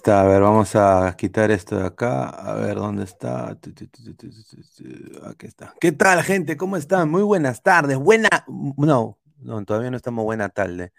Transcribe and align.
está, 0.00 0.22
a 0.22 0.24
ver, 0.24 0.40
vamos 0.40 0.74
a 0.76 1.14
quitar 1.14 1.50
esto 1.50 1.76
de 1.76 1.86
acá, 1.86 2.30
a 2.30 2.54
ver 2.54 2.76
dónde 2.76 3.04
está. 3.04 3.50
Aquí 3.50 5.46
está. 5.46 5.74
¿Qué 5.78 5.92
tal, 5.92 6.22
gente? 6.22 6.56
¿Cómo 6.56 6.78
están? 6.78 7.10
Muy 7.10 7.22
buenas 7.22 7.62
tardes. 7.62 7.98
Buena, 7.98 8.30
no, 8.48 9.18
no, 9.40 9.64
todavía 9.66 9.90
no 9.90 9.98
estamos 9.98 10.24
buena 10.24 10.48
tarde. 10.48 10.94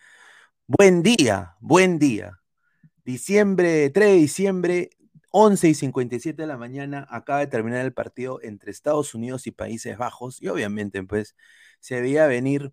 Buen 0.68 1.01
día, 1.01 1.56
buen 1.62 1.98
día. 1.98 2.42
Diciembre, 3.03 3.89
3 3.89 4.07
de 4.07 4.15
diciembre, 4.18 4.89
11 5.31 5.69
y 5.69 5.74
57 5.74 6.39
de 6.39 6.48
la 6.48 6.57
mañana, 6.57 7.07
acaba 7.09 7.39
de 7.39 7.48
terminar 7.48 7.83
el 7.83 7.94
partido 7.94 8.39
entre 8.44 8.69
Estados 8.69 9.15
Unidos 9.15 9.48
y 9.48 9.51
Países 9.51 9.98
Bajos, 9.98 10.39
y 10.44 10.48
obviamente, 10.48 11.01
pues, 11.01 11.36
se 11.80 12.00
veía 12.01 12.27
venir 12.27 12.71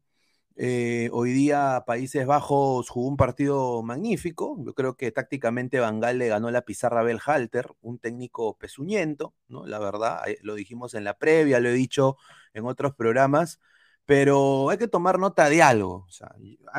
eh, 0.61 1.09
hoy 1.13 1.31
día 1.33 1.85
Países 1.87 2.27
Bajos 2.27 2.89
jugó 2.91 3.07
un 3.09 3.17
partido 3.17 3.81
magnífico. 3.85 4.57
Yo 4.59 4.75
creo 4.75 4.97
que 4.97 5.13
tácticamente 5.13 5.79
Bangal 5.79 6.19
le 6.19 6.27
ganó 6.27 6.51
la 6.51 6.63
pizarra 6.63 7.01
a 7.01 7.05
Belhalter, 7.05 7.71
un 7.81 8.01
técnico 8.01 8.59
pesuñento, 8.59 9.35
¿no? 9.47 9.67
La 9.67 9.79
verdad, 9.79 10.23
lo 10.43 10.57
dijimos 10.57 10.95
en 10.95 11.05
la 11.05 11.17
previa, 11.17 11.61
lo 11.61 11.69
he 11.69 11.73
dicho 11.73 12.17
en 12.55 12.67
otros 12.67 12.95
programas, 12.97 13.61
pero 14.05 14.69
hay 14.71 14.79
que 14.79 14.89
tomar 14.89 15.21
nota 15.21 15.49
de 15.49 15.63
algo. 15.63 16.07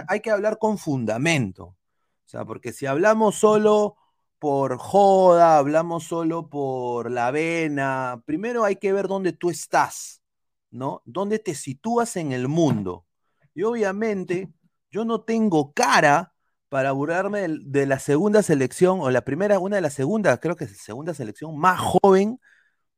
Hay 0.09 0.19
que 0.19 0.31
hablar 0.31 0.57
con 0.59 0.77
fundamento. 0.77 1.63
O 1.65 1.77
sea, 2.25 2.43
porque 2.45 2.73
si 2.73 2.85
hablamos 2.85 3.35
solo 3.35 3.95
por 4.39 4.77
joda, 4.77 5.57
hablamos 5.57 6.03
solo 6.03 6.49
por 6.49 7.11
la 7.11 7.31
vena, 7.31 8.21
primero 8.25 8.65
hay 8.65 8.75
que 8.75 8.93
ver 8.93 9.07
dónde 9.07 9.31
tú 9.33 9.49
estás, 9.49 10.21
¿no? 10.69 11.01
¿Dónde 11.05 11.39
te 11.39 11.55
sitúas 11.55 12.17
en 12.17 12.33
el 12.33 12.49
mundo? 12.49 13.05
Y 13.53 13.63
obviamente 13.63 14.49
yo 14.91 15.05
no 15.05 15.21
tengo 15.21 15.73
cara 15.73 16.33
para 16.69 16.91
burlarme 16.91 17.47
de, 17.47 17.85
la 17.87 17.99
segunda 17.99 18.43
selección, 18.43 18.99
o 19.01 19.09
la 19.11 19.21
primera, 19.25 19.59
una 19.59 19.77
de 19.77 19.81
las 19.81 19.93
segundas, 19.93 20.39
creo 20.39 20.55
que 20.55 20.65
es 20.65 20.71
la 20.71 20.77
segunda 20.77 21.13
selección 21.13 21.57
más 21.57 21.79
joven 21.79 22.39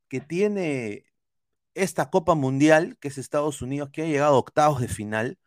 que 0.10 0.22
tiene 0.22 1.05
esta 1.75 2.10
Copa 2.10 2.36
Mundial, 2.36 2.98
que 3.00 3.10
es 3.10 3.17
Estados 3.17 3.62
Unidos, 3.62 3.89
que 3.91 4.03
ha 4.03 4.05
llegado 4.05 4.36
a 4.36 4.39
octavos 4.39 4.81
de 4.81 4.89
final. 4.89 5.39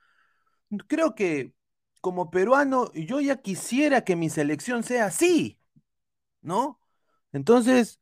Creo 0.88 1.14
que 1.14 1.54
como 2.00 2.30
peruano, 2.30 2.92
yo 2.94 3.20
ya 3.20 3.37
quisiera 3.42 4.04
que 4.04 4.16
mi 4.16 4.30
selección 4.30 4.82
sea 4.84 5.06
así, 5.06 5.58
¿no? 6.42 6.80
Entonces, 7.32 8.00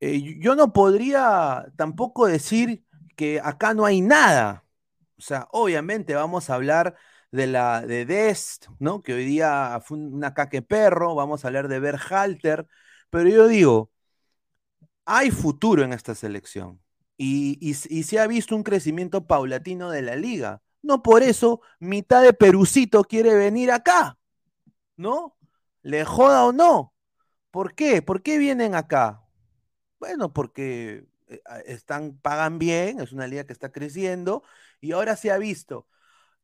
eh, 0.00 0.38
yo 0.40 0.56
no 0.56 0.72
podría 0.72 1.72
tampoco 1.76 2.26
decir 2.26 2.84
que 3.16 3.40
acá 3.42 3.74
no 3.74 3.84
hay 3.84 4.00
nada, 4.00 4.64
o 5.18 5.22
sea, 5.22 5.48
obviamente 5.52 6.14
vamos 6.14 6.50
a 6.50 6.54
hablar 6.54 6.96
de 7.32 7.46
la 7.46 7.82
de 7.82 8.06
Dest, 8.06 8.66
¿no? 8.78 9.02
Que 9.02 9.14
hoy 9.14 9.24
día 9.24 9.80
fue 9.84 9.98
una 9.98 10.34
caque 10.34 10.62
perro, 10.62 11.14
vamos 11.14 11.44
a 11.44 11.48
hablar 11.48 11.68
de 11.68 11.80
Berhalter, 11.80 12.66
pero 13.10 13.28
yo 13.28 13.48
digo, 13.48 13.90
hay 15.04 15.30
futuro 15.30 15.82
en 15.84 15.92
esta 15.92 16.14
selección 16.14 16.80
y, 17.16 17.58
y, 17.60 17.74
se 17.74 18.20
ha 18.20 18.26
visto 18.26 18.54
un 18.54 18.62
crecimiento 18.62 19.26
paulatino 19.26 19.90
de 19.90 20.02
la 20.02 20.16
liga. 20.16 20.62
No 20.82 21.02
por 21.02 21.22
eso 21.22 21.60
mitad 21.80 22.22
de 22.22 22.32
Perucito 22.32 23.02
quiere 23.04 23.34
venir 23.34 23.72
acá, 23.72 24.18
¿no? 24.96 25.36
Le 25.82 26.04
joda 26.04 26.44
o 26.44 26.52
no. 26.52 26.94
¿Por 27.50 27.74
qué? 27.74 28.02
¿Por 28.02 28.22
qué 28.22 28.38
vienen 28.38 28.74
acá? 28.74 29.22
Bueno, 29.98 30.32
porque 30.32 31.06
eh, 31.28 31.42
están, 31.66 32.18
pagan 32.18 32.58
bien, 32.58 33.00
es 33.00 33.12
una 33.12 33.26
liga 33.26 33.44
que 33.44 33.52
está 33.52 33.72
creciendo 33.72 34.42
y 34.80 34.92
ahora 34.92 35.16
se 35.16 35.30
ha 35.30 35.38
visto. 35.38 35.86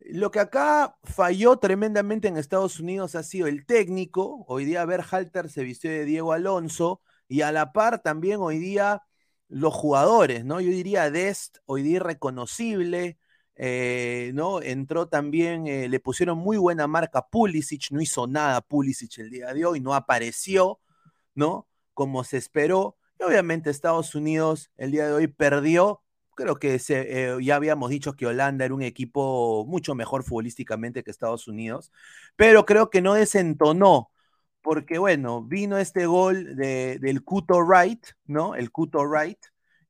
Lo 0.00 0.30
que 0.30 0.40
acá 0.40 0.96
falló 1.04 1.58
tremendamente 1.58 2.28
en 2.28 2.36
Estados 2.36 2.80
Unidos 2.80 3.14
ha 3.14 3.22
sido 3.22 3.46
el 3.46 3.66
técnico. 3.66 4.44
Hoy 4.48 4.64
día 4.66 4.84
Berhalter 4.84 5.48
se 5.50 5.64
vistió 5.64 5.90
de 5.90 6.04
Diego 6.04 6.32
Alonso 6.32 7.00
y 7.28 7.42
a 7.42 7.52
la 7.52 7.72
par 7.72 8.02
también 8.02 8.40
hoy 8.40 8.58
día 8.58 9.02
los 9.48 9.72
jugadores, 9.74 10.44
¿no? 10.44 10.60
Yo 10.60 10.70
diría 10.70 11.10
Dest, 11.10 11.58
hoy 11.66 11.82
día 11.82 11.96
irreconocible. 11.96 13.18
eh, 13.56 14.32
¿no? 14.34 14.60
Entró 14.62 15.08
también, 15.08 15.66
eh, 15.68 15.88
le 15.88 16.00
pusieron 16.00 16.38
muy 16.38 16.56
buena 16.56 16.86
marca 16.88 17.28
Pulisic, 17.28 17.90
no 17.92 18.00
hizo 18.00 18.26
nada 18.26 18.60
Pulisic 18.62 19.18
el 19.18 19.30
día 19.30 19.52
de 19.54 19.64
hoy, 19.64 19.80
no 19.80 19.94
apareció, 19.94 20.80
¿no? 21.34 21.68
Como 21.94 22.24
se 22.24 22.38
esperó. 22.38 22.98
Y 23.20 23.24
obviamente 23.24 23.70
Estados 23.70 24.14
Unidos 24.16 24.70
el 24.76 24.90
día 24.92 25.06
de 25.08 25.14
hoy 25.14 25.28
perdió. 25.28 26.03
Creo 26.34 26.56
que 26.56 26.78
se, 26.78 27.36
ya 27.42 27.56
habíamos 27.56 27.90
dicho 27.90 28.14
que 28.14 28.26
Holanda 28.26 28.64
era 28.64 28.74
un 28.74 28.82
equipo 28.82 29.64
mucho 29.66 29.94
mejor 29.94 30.24
futbolísticamente 30.24 31.02
que 31.02 31.10
Estados 31.10 31.48
Unidos, 31.48 31.92
pero 32.36 32.64
creo 32.66 32.90
que 32.90 33.02
no 33.02 33.14
desentonó 33.14 34.10
porque 34.64 34.98
bueno, 34.98 35.42
vino 35.44 35.76
este 35.78 36.06
gol 36.06 36.56
de, 36.56 36.98
del 36.98 37.22
Cuto 37.22 37.58
Wright, 37.62 38.02
¿no? 38.26 38.54
El 38.54 38.70
Cuto 38.72 39.04
Wright, 39.04 39.38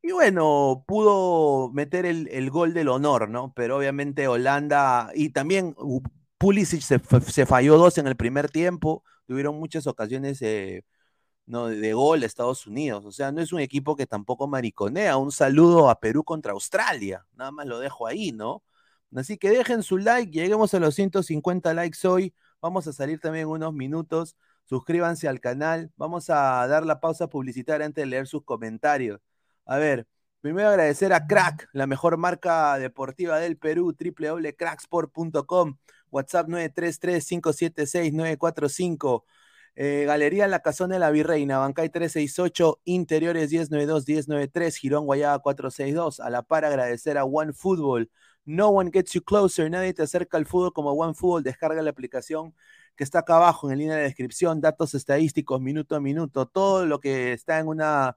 y 0.03 0.13
bueno, 0.13 0.85
pudo 0.87 1.71
meter 1.73 2.05
el, 2.05 2.51
gol 2.51 2.75
del 2.75 2.89
honor, 2.89 3.31
¿no? 3.31 3.55
Pero 3.55 3.79
obviamente 3.79 4.29
Holanda, 4.29 5.11
y 5.15 5.31
también 5.31 5.75
Pulisic 6.37 6.83
se, 6.83 7.01
se 7.27 7.47
falló 7.47 7.79
dos 7.79 7.99
en 7.99 8.07
el 8.09 8.17
primer 8.17 8.51
tiempo, 8.51 9.05
tuvieron 9.27 9.59
muchas 9.59 9.87
ocasiones 9.87 10.43
¿no? 11.47 11.69
de 11.69 11.93
gol 11.93 12.23
a 12.23 12.27
Estados 12.27 12.67
Unidos, 12.67 13.05
o 13.05 13.13
sea, 13.13 13.33
no 13.33 13.41
es 13.41 13.53
un 13.53 13.61
equipo 13.61 13.97
que 13.97 14.07
tampoco 14.07 14.47
mariconea, 14.47 15.17
un 15.17 15.33
saludo 15.33 15.91
a 15.91 16.01
Perú 16.01 16.25
contra 16.25 16.53
Australia, 16.53 17.27
nada 17.35 17.51
más 17.51 17.67
lo 17.67 17.79
dejo 17.81 18.07
ahí, 18.07 18.33
¿no? 18.33 18.63
Así 19.15 19.39
que 19.39 19.51
dejen 19.51 19.83
su 19.83 19.99
like, 19.99 20.33
lleguemos 20.33 20.75
a 20.75 20.81
los 20.81 20.95
150 20.95 21.75
likes 21.75 22.07
hoy, 22.09 22.35
vamos 22.61 22.87
a 22.87 22.93
salir 22.93 23.21
también 23.21 23.49
unos 23.49 23.73
minutos 23.73 24.37
suscríbanse 24.65 25.29
al 25.29 25.41
canal. 25.41 25.93
Vamos 25.97 26.31
a 26.31 26.67
dar 26.67 26.85
la 26.87 27.01
pausa 27.01 27.29
publicitaria 27.29 27.87
antes 27.87 28.03
de 28.03 28.07
leer 28.07 28.27
sus 28.27 28.45
comentarios. 28.45 29.21
A 29.67 29.79
ver, 29.79 30.07
primero 30.41 30.69
agradecer 30.69 31.13
a 31.13 31.27
Crack, 31.27 31.69
la 31.73 31.87
mejor 31.87 32.17
marca 32.17 32.79
deportiva 32.79 33.39
del 33.39 33.57
Perú, 33.57 33.95
www.cracksport.com, 33.99 35.77
WhatsApp 36.11 36.49
933-576-945. 36.49 39.25
Eh, 39.77 40.05
Galería 40.07 40.47
La 40.47 40.61
Casona 40.61 40.95
de 40.95 41.01
la 41.01 41.11
Virreina, 41.11 41.59
Bancay 41.59 41.89
368, 41.89 42.81
Interiores 42.85 43.51
1092-1093, 43.51 44.77
Girón 44.77 45.07
Guayaba 45.07 45.41
462. 45.41 46.21
A 46.21 46.31
la 46.31 46.43
par 46.43 46.65
agradecer 46.65 47.19
a 47.19 47.25
One 47.25 47.53
Football. 47.53 48.11
No 48.45 48.69
one 48.69 48.91
gets 48.93 49.13
you 49.13 49.23
closer, 49.23 49.71
nadie 49.71 49.95
te 49.95 50.03
acerca 50.03 50.37
al 50.37 50.47
fútbol 50.47 50.73
como 50.73 50.93
One 50.93 51.15
Football. 51.15 51.43
Descarga 51.43 51.83
la 51.83 51.91
aplicación 51.91 52.55
que 52.95 53.05
está 53.05 53.21
acá 53.21 53.37
abajo 53.37 53.67
en 53.67 53.79
la 53.79 53.83
línea 53.83 53.97
de 53.97 54.03
descripción, 54.03 54.61
datos 54.61 54.95
estadísticos 54.95 55.61
minuto 55.61 55.97
a 55.97 56.01
minuto, 56.01 56.47
todo 56.47 56.87
lo 56.87 57.01
que 57.01 57.33
está 57.33 57.59
en 57.59 57.67
una 57.67 58.17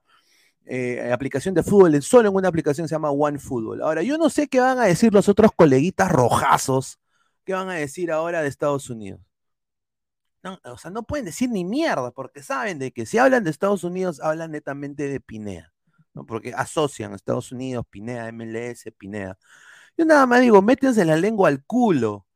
eh, 0.66 1.10
aplicación 1.12 1.54
de 1.54 1.62
fútbol, 1.62 2.00
solo 2.02 2.28
en 2.28 2.34
una 2.36 2.48
aplicación 2.48 2.86
se 2.86 2.94
llama 2.94 3.10
One 3.10 3.38
Football. 3.38 3.82
Ahora, 3.82 4.02
yo 4.02 4.18
no 4.18 4.30
sé 4.30 4.48
qué 4.48 4.60
van 4.60 4.78
a 4.78 4.84
decir 4.84 5.12
los 5.12 5.28
otros 5.28 5.50
coleguitas 5.56 6.12
rojazos, 6.12 6.98
qué 7.44 7.54
van 7.54 7.70
a 7.70 7.74
decir 7.74 8.12
ahora 8.12 8.42
de 8.42 8.48
Estados 8.48 8.90
Unidos. 8.90 9.27
O 10.64 10.78
sea, 10.78 10.90
no 10.90 11.02
pueden 11.04 11.26
decir 11.26 11.50
ni 11.50 11.64
mierda, 11.64 12.10
porque 12.12 12.42
saben 12.42 12.78
de 12.78 12.92
que 12.92 13.06
si 13.06 13.18
hablan 13.18 13.44
de 13.44 13.50
Estados 13.50 13.84
Unidos, 13.84 14.20
hablan 14.20 14.52
netamente 14.52 15.08
de 15.08 15.20
Pinea, 15.20 15.72
¿no? 16.14 16.26
porque 16.26 16.52
asocian 16.54 17.14
Estados 17.14 17.52
Unidos, 17.52 17.86
Pinea, 17.90 18.30
MLS, 18.32 18.84
Pinea. 18.98 19.38
Yo 19.96 20.04
nada 20.04 20.26
más 20.26 20.40
digo, 20.40 20.62
métense 20.62 21.04
la 21.04 21.16
lengua 21.16 21.48
al 21.48 21.64
culo. 21.64 22.26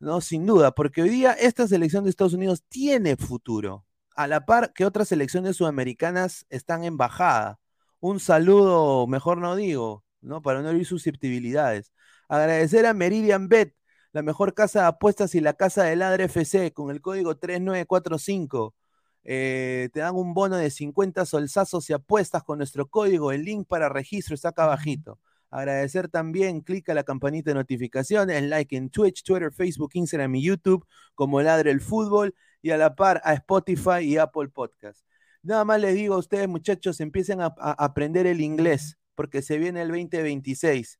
¿no? 0.00 0.20
Sin 0.20 0.46
duda, 0.46 0.72
porque 0.74 1.02
hoy 1.02 1.08
día 1.10 1.32
esta 1.32 1.66
selección 1.66 2.04
de 2.04 2.10
Estados 2.10 2.34
Unidos 2.34 2.64
tiene 2.68 3.16
futuro, 3.16 3.84
a 4.16 4.26
la 4.26 4.46
par 4.46 4.72
que 4.72 4.84
otras 4.84 5.08
selecciones 5.08 5.56
sudamericanas 5.56 6.46
están 6.50 6.84
en 6.84 6.96
bajada. 6.96 7.60
Un 8.00 8.20
saludo, 8.20 9.06
mejor 9.06 9.38
no 9.38 9.56
digo, 9.56 10.04
¿no? 10.20 10.42
Para 10.42 10.62
no 10.62 10.70
herir 10.70 10.86
susceptibilidades. 10.86 11.92
Agradecer 12.28 12.86
a 12.86 12.94
Meridian 12.94 13.48
Bet, 13.48 13.74
la 14.18 14.22
mejor 14.22 14.52
casa 14.52 14.80
de 14.80 14.86
apuestas 14.88 15.36
y 15.36 15.40
la 15.40 15.52
casa 15.54 15.84
del 15.84 16.00
Ladre 16.00 16.24
FC, 16.24 16.72
con 16.72 16.90
el 16.90 17.00
código 17.00 17.36
3945. 17.36 18.74
Eh, 19.22 19.90
te 19.92 20.00
dan 20.00 20.16
un 20.16 20.34
bono 20.34 20.56
de 20.56 20.70
50 20.70 21.24
solsazos 21.24 21.88
y 21.88 21.92
apuestas 21.92 22.42
con 22.42 22.58
nuestro 22.58 22.88
código. 22.88 23.30
El 23.30 23.44
link 23.44 23.68
para 23.68 23.88
registro 23.88 24.34
está 24.34 24.48
acá 24.48 24.64
abajito. 24.64 25.20
Agradecer 25.50 26.08
también, 26.08 26.62
clica 26.62 26.94
la 26.94 27.04
campanita 27.04 27.52
de 27.52 27.54
notificaciones, 27.54 28.42
like 28.42 28.76
en 28.76 28.90
Twitch, 28.90 29.22
Twitter, 29.22 29.52
Facebook, 29.52 29.90
Instagram 29.94 30.34
y 30.34 30.42
YouTube, 30.42 30.84
como 31.14 31.40
Ladre 31.40 31.70
el 31.70 31.80
Fútbol, 31.80 32.34
y 32.60 32.70
a 32.70 32.76
la 32.76 32.96
par 32.96 33.20
a 33.22 33.34
Spotify 33.34 34.00
y 34.02 34.16
Apple 34.16 34.48
Podcast. 34.48 35.06
Nada 35.44 35.64
más 35.64 35.80
les 35.80 35.94
digo 35.94 36.16
a 36.16 36.18
ustedes, 36.18 36.48
muchachos, 36.48 36.98
empiecen 36.98 37.40
a, 37.40 37.54
aprender 37.56 38.26
el 38.26 38.40
inglés, 38.40 38.98
porque 39.14 39.42
se 39.42 39.58
viene 39.58 39.82
el 39.82 39.88
2026. 39.88 40.98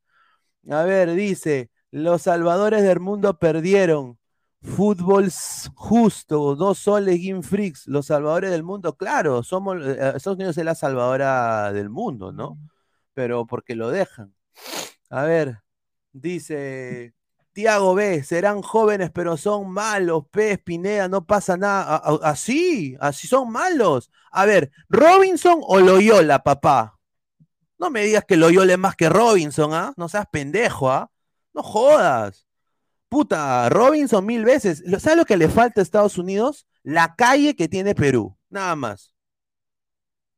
A 0.70 0.84
ver, 0.84 1.14
dice, 1.14 1.70
los 1.90 2.22
salvadores 2.22 2.82
del 2.82 3.00
mundo 3.00 3.38
perdieron. 3.38 4.18
Fútbol 4.60 5.30
justo, 5.74 6.56
dos 6.56 6.78
soles 6.78 7.20
Game 7.24 7.42
Freaks, 7.42 7.86
los 7.86 8.06
salvadores 8.06 8.50
del 8.50 8.64
mundo, 8.64 8.96
claro, 8.96 9.44
somos, 9.44 9.76
eh, 9.86 10.12
Estados 10.16 10.36
Unidos 10.36 10.58
es 10.58 10.64
la 10.64 10.74
salvadora 10.74 11.72
del 11.72 11.90
mundo, 11.90 12.32
¿no? 12.32 12.58
Pero 13.14 13.46
porque 13.46 13.76
lo 13.76 13.90
dejan. 13.90 14.34
A 15.10 15.22
ver, 15.22 15.60
dice 16.12 17.14
Tiago 17.58 17.94
B, 17.94 18.22
serán 18.22 18.62
jóvenes, 18.62 19.10
pero 19.12 19.36
son 19.36 19.68
malos. 19.70 20.24
P. 20.30 20.58
Pineda, 20.58 21.08
no 21.08 21.26
pasa 21.26 21.56
nada. 21.56 21.96
Así, 22.22 22.96
así 23.00 23.26
son 23.26 23.50
malos. 23.50 24.12
A 24.30 24.46
ver, 24.46 24.70
¿Robinson 24.88 25.58
o 25.62 25.80
Loyola, 25.80 26.42
papá? 26.44 26.98
No 27.76 27.90
me 27.90 28.02
digas 28.02 28.24
que 28.28 28.36
Loyola 28.36 28.74
es 28.74 28.78
más 28.78 28.94
que 28.94 29.08
Robinson, 29.08 29.74
¿ah? 29.74 29.92
No 29.96 30.08
seas 30.08 30.26
pendejo, 30.30 30.90
¿ah? 30.90 31.10
No 31.58 31.64
jodas. 31.64 32.46
Puta, 33.08 33.68
Robinson 33.68 34.24
mil 34.24 34.44
veces. 34.44 34.80
¿Sabes 35.00 35.16
lo 35.16 35.24
que 35.24 35.36
le 35.36 35.48
falta 35.48 35.80
a 35.80 35.82
Estados 35.82 36.16
Unidos? 36.16 36.68
La 36.84 37.16
calle 37.16 37.56
que 37.56 37.66
tiene 37.66 37.96
Perú. 37.96 38.38
Nada 38.48 38.76
más. 38.76 39.12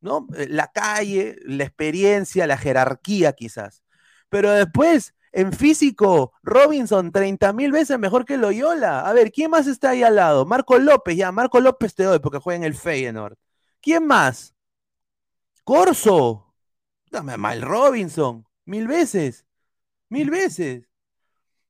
¿No? 0.01 0.27
Eh, 0.35 0.47
la 0.49 0.69
calle, 0.69 1.37
la 1.45 1.65
experiencia, 1.65 2.47
la 2.47 2.57
jerarquía, 2.57 3.35
quizás. 3.35 3.83
Pero 4.31 4.51
después, 4.51 5.15
en 5.33 5.53
físico, 5.53 6.33
Robinson 6.43 7.13
30 7.13 7.53
mil 7.53 7.71
veces 7.71 7.99
mejor 7.99 8.25
que 8.25 8.39
Loyola. 8.39 9.01
A 9.07 9.13
ver, 9.13 9.31
¿quién 9.31 9.51
más 9.51 9.67
está 9.67 9.91
ahí 9.91 10.03
al 10.03 10.17
lado? 10.17 10.47
Marco 10.47 10.79
López, 10.79 11.19
ya, 11.19 11.31
Marco 11.33 11.61
López 11.61 11.95
te 11.95 12.05
doy 12.05 12.21
porque 12.21 12.39
juega 12.39 12.57
en 12.57 12.65
el 12.65 12.75
Feyenoord. 12.75 13.37
¿Quién 13.83 14.07
más? 14.07 14.55
Corso. 15.65 16.55
Dame 17.11 17.37
mal 17.37 17.61
Robinson. 17.61 18.47
Mil 18.65 18.89
veces. 18.89 19.45
Mil 20.09 20.31
veces. 20.31 20.90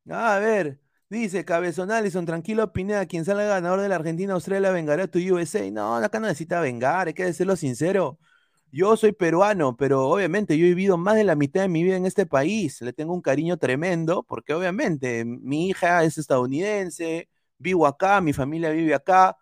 A 0.09 0.39
ver, 0.39 0.81
dice 1.09 1.45
Cabezón 1.45 1.91
Allison, 1.91 2.25
tranquilo 2.27 2.73
Pineda, 2.73 3.07
quien 3.07 3.25
salga 3.25 3.45
ganador 3.45 3.81
de 3.81 3.89
la 3.89 3.97
Argentina, 3.97 4.33
Australia 4.35 4.71
vengará 4.71 5.05
a 5.05 5.07
tu 5.09 5.19
USA. 5.19 5.71
No, 5.71 5.97
acá 5.97 6.19
no 6.19 6.27
necesita 6.27 6.61
vengar, 6.61 7.07
hay 7.07 7.15
que 7.15 7.25
decirlo 7.25 7.55
sincero. 7.57 8.19
Yo 8.73 8.97
soy 8.97 9.13
peruano, 9.13 9.77
pero 9.77 10.09
obviamente 10.09 10.57
yo 10.57 10.65
he 10.65 10.71
vivido 10.71 10.97
más 10.97 11.17
de 11.17 11.25
la 11.25 11.35
mitad 11.35 11.63
de 11.63 11.69
mi 11.69 11.83
vida 11.83 11.97
en 11.97 12.07
este 12.07 12.27
país. 12.27 12.81
Le 12.83 12.93
tengo 12.93 13.13
un 13.15 13.21
cariño 13.23 13.57
tremendo 13.59 14.23
porque 14.25 14.55
obviamente 14.55 15.25
mi 15.25 15.69
hija 15.69 16.05
es 16.05 16.19
estadounidense, 16.19 17.29
vivo 17.59 17.87
acá, 17.87 18.21
mi 18.21 18.33
familia 18.33 18.71
vive 18.71 18.95
acá 18.95 19.37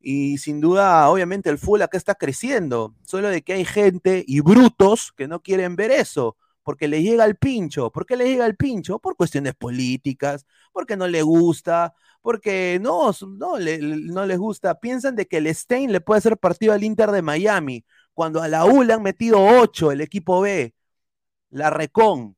y 0.00 0.38
sin 0.38 0.60
duda, 0.60 1.08
obviamente 1.10 1.50
el 1.50 1.58
fútbol 1.58 1.82
acá 1.82 1.98
está 1.98 2.14
creciendo. 2.14 2.94
Solo 3.04 3.28
de 3.28 3.42
que 3.42 3.54
hay 3.54 3.64
gente 3.64 4.24
y 4.26 4.40
brutos 4.40 5.12
que 5.16 5.28
no 5.28 5.40
quieren 5.42 5.76
ver 5.76 5.90
eso 5.92 6.36
porque 6.62 6.88
les 6.88 7.02
llega 7.02 7.24
el 7.24 7.36
pincho. 7.36 7.90
¿Por 7.90 8.06
qué 8.06 8.16
les 8.16 8.28
llega 8.28 8.46
el 8.46 8.56
pincho? 8.56 8.98
Por 8.98 9.16
cuestiones 9.16 9.54
políticas, 9.54 10.46
porque 10.72 10.96
no 10.96 11.08
le 11.08 11.22
gusta, 11.22 11.94
porque 12.22 12.78
no, 12.80 13.12
no, 13.38 13.58
no 13.58 14.26
les 14.26 14.38
gusta. 14.38 14.78
Piensan 14.80 15.16
de 15.16 15.26
que 15.26 15.38
el 15.38 15.54
Stein 15.54 15.92
le 15.92 16.00
puede 16.00 16.18
hacer 16.18 16.38
partido 16.38 16.72
al 16.72 16.84
Inter 16.84 17.10
de 17.10 17.22
Miami 17.22 17.84
cuando 18.14 18.42
a 18.42 18.48
la 18.48 18.64
U 18.66 18.82
le 18.82 18.92
han 18.92 19.02
metido 19.02 19.40
8 19.42 19.92
el 19.92 20.00
equipo 20.00 20.40
B, 20.40 20.74
la 21.50 21.70
Recon, 21.70 22.36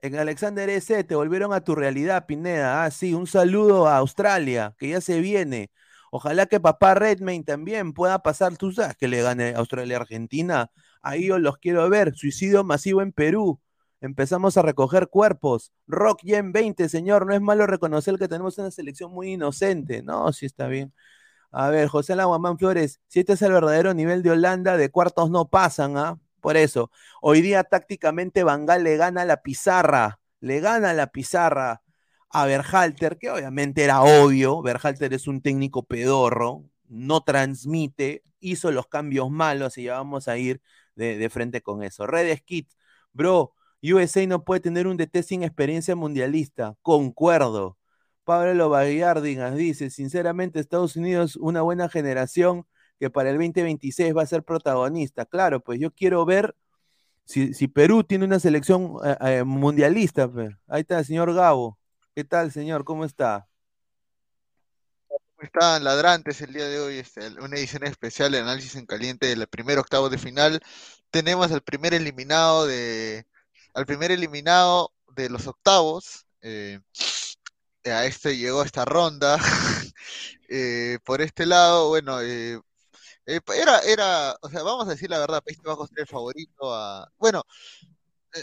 en 0.00 0.16
Alexander 0.16 0.68
S. 0.68 1.04
te 1.04 1.14
volvieron 1.14 1.52
a 1.52 1.62
tu 1.62 1.74
realidad, 1.76 2.26
Pineda. 2.26 2.84
Ah, 2.84 2.90
sí, 2.90 3.14
un 3.14 3.26
saludo 3.26 3.86
a 3.86 3.98
Australia, 3.98 4.74
que 4.78 4.88
ya 4.90 5.00
se 5.00 5.20
viene. 5.20 5.70
Ojalá 6.10 6.46
que 6.46 6.60
papá 6.60 6.94
Redmayne 6.94 7.44
también 7.44 7.92
pueda 7.92 8.20
pasar, 8.22 8.56
tú 8.56 8.72
sabes 8.72 8.96
que 8.96 9.08
le 9.08 9.22
gane 9.22 9.54
Australia-Argentina. 9.54 10.70
Ahí 11.02 11.26
yo 11.26 11.38
los 11.38 11.58
quiero 11.58 11.88
ver. 11.90 12.14
Suicidio 12.14 12.64
masivo 12.64 13.02
en 13.02 13.12
Perú. 13.12 13.60
Empezamos 14.00 14.56
a 14.56 14.62
recoger 14.62 15.08
cuerpos. 15.08 15.72
Rock 15.86 16.20
en 16.24 16.52
20, 16.52 16.88
señor. 16.88 17.26
No 17.26 17.34
es 17.34 17.40
malo 17.40 17.66
reconocer 17.66 18.16
que 18.18 18.28
tenemos 18.28 18.58
una 18.58 18.70
selección 18.70 19.12
muy 19.12 19.32
inocente. 19.32 20.02
No, 20.02 20.32
sí 20.32 20.46
está 20.46 20.66
bien. 20.68 20.92
A 21.50 21.68
ver, 21.68 21.88
José 21.88 22.16
Laguamán 22.16 22.58
Flores, 22.58 23.00
si 23.08 23.20
este 23.20 23.34
es 23.34 23.42
el 23.42 23.52
verdadero 23.52 23.92
nivel 23.92 24.22
de 24.22 24.30
Holanda, 24.30 24.78
de 24.78 24.90
cuartos 24.90 25.30
no 25.30 25.48
pasan, 25.50 25.98
¿ah? 25.98 26.18
Por 26.40 26.56
eso, 26.56 26.90
hoy 27.20 27.42
día 27.42 27.62
tácticamente 27.62 28.42
Bangal 28.42 28.82
le 28.84 28.96
gana 28.96 29.24
la 29.24 29.42
pizarra, 29.42 30.18
le 30.40 30.60
gana 30.60 30.94
la 30.94 31.08
pizarra 31.08 31.82
a 32.30 32.46
Berhalter, 32.46 33.18
que 33.18 33.30
obviamente 33.30 33.84
era 33.84 34.02
obvio, 34.02 34.62
Berhalter 34.62 35.12
es 35.14 35.28
un 35.28 35.42
técnico 35.42 35.84
pedorro, 35.84 36.64
no 36.88 37.22
transmite, 37.22 38.24
hizo 38.40 38.72
los 38.72 38.88
cambios 38.88 39.30
malos 39.30 39.78
y 39.78 39.84
ya 39.84 39.94
vamos 39.94 40.26
a 40.28 40.38
ir 40.38 40.62
de, 40.94 41.28
frente 41.30 41.62
con 41.62 41.82
eso. 41.82 42.06
Red 42.06 42.36
Skit, 42.38 42.70
bro, 43.12 43.54
USA 43.82 44.26
no 44.26 44.44
puede 44.44 44.60
tener 44.60 44.86
un 44.86 44.96
DT 44.96 45.22
sin 45.22 45.42
experiencia 45.42 45.96
mundialista. 45.96 46.76
Concuerdo. 46.82 47.78
Pablo 48.24 48.68
Baguiardigas 48.70 49.56
dice, 49.56 49.90
sinceramente, 49.90 50.60
Estados 50.60 50.96
Unidos, 50.96 51.36
una 51.36 51.62
buena 51.62 51.88
generación 51.88 52.66
que 53.00 53.10
para 53.10 53.30
el 53.30 53.36
2026 53.36 54.16
va 54.16 54.22
a 54.22 54.26
ser 54.26 54.44
protagonista. 54.44 55.26
Claro, 55.26 55.60
pues 55.60 55.80
yo 55.80 55.90
quiero 55.92 56.24
ver 56.24 56.54
si, 57.24 57.54
si 57.54 57.68
Perú 57.68 58.04
tiene 58.04 58.24
una 58.24 58.38
selección 58.38 58.96
eh, 59.04 59.16
eh, 59.22 59.44
mundialista. 59.44 60.30
Pues. 60.30 60.54
Ahí 60.68 60.82
está 60.82 61.00
el 61.00 61.04
señor 61.04 61.34
Gabo. 61.34 61.78
¿Qué 62.14 62.24
tal, 62.24 62.52
señor? 62.52 62.84
¿Cómo 62.84 63.04
está? 63.04 63.48
¿Cómo 65.42 65.50
están 65.54 65.82
ladrantes 65.82 66.40
el 66.40 66.52
día 66.52 66.68
de 66.68 66.78
hoy? 66.78 66.98
Este, 66.98 67.26
una 67.40 67.56
edición 67.56 67.82
especial 67.82 68.30
de 68.30 68.38
análisis 68.38 68.76
en 68.76 68.86
caliente 68.86 69.26
del 69.26 69.48
primer 69.48 69.76
octavo 69.80 70.08
de 70.08 70.16
final. 70.16 70.60
Tenemos 71.10 71.50
al 71.50 71.62
primer 71.62 71.94
eliminado 71.94 72.64
de 72.64 73.26
al 73.74 73.84
primer 73.84 74.12
eliminado 74.12 74.92
de 75.16 75.28
los 75.30 75.48
octavos. 75.48 76.26
Eh, 76.42 76.78
a 77.84 78.04
este 78.04 78.36
llegó 78.36 78.62
esta 78.62 78.84
ronda. 78.84 79.38
Eh, 80.54 80.98
por 81.04 81.22
este 81.22 81.46
lado, 81.46 81.88
bueno, 81.88 82.20
eh, 82.20 82.60
era, 83.26 83.78
era, 83.80 84.36
o 84.42 84.50
sea, 84.50 84.62
vamos 84.62 84.86
a 84.86 84.90
decir 84.90 85.08
la 85.08 85.18
verdad, 85.18 85.42
Países 85.42 85.62
Bajos 85.64 85.90
era 85.92 86.02
el 86.02 86.08
favorito 86.08 86.74
a. 86.74 87.10
Bueno, 87.18 87.42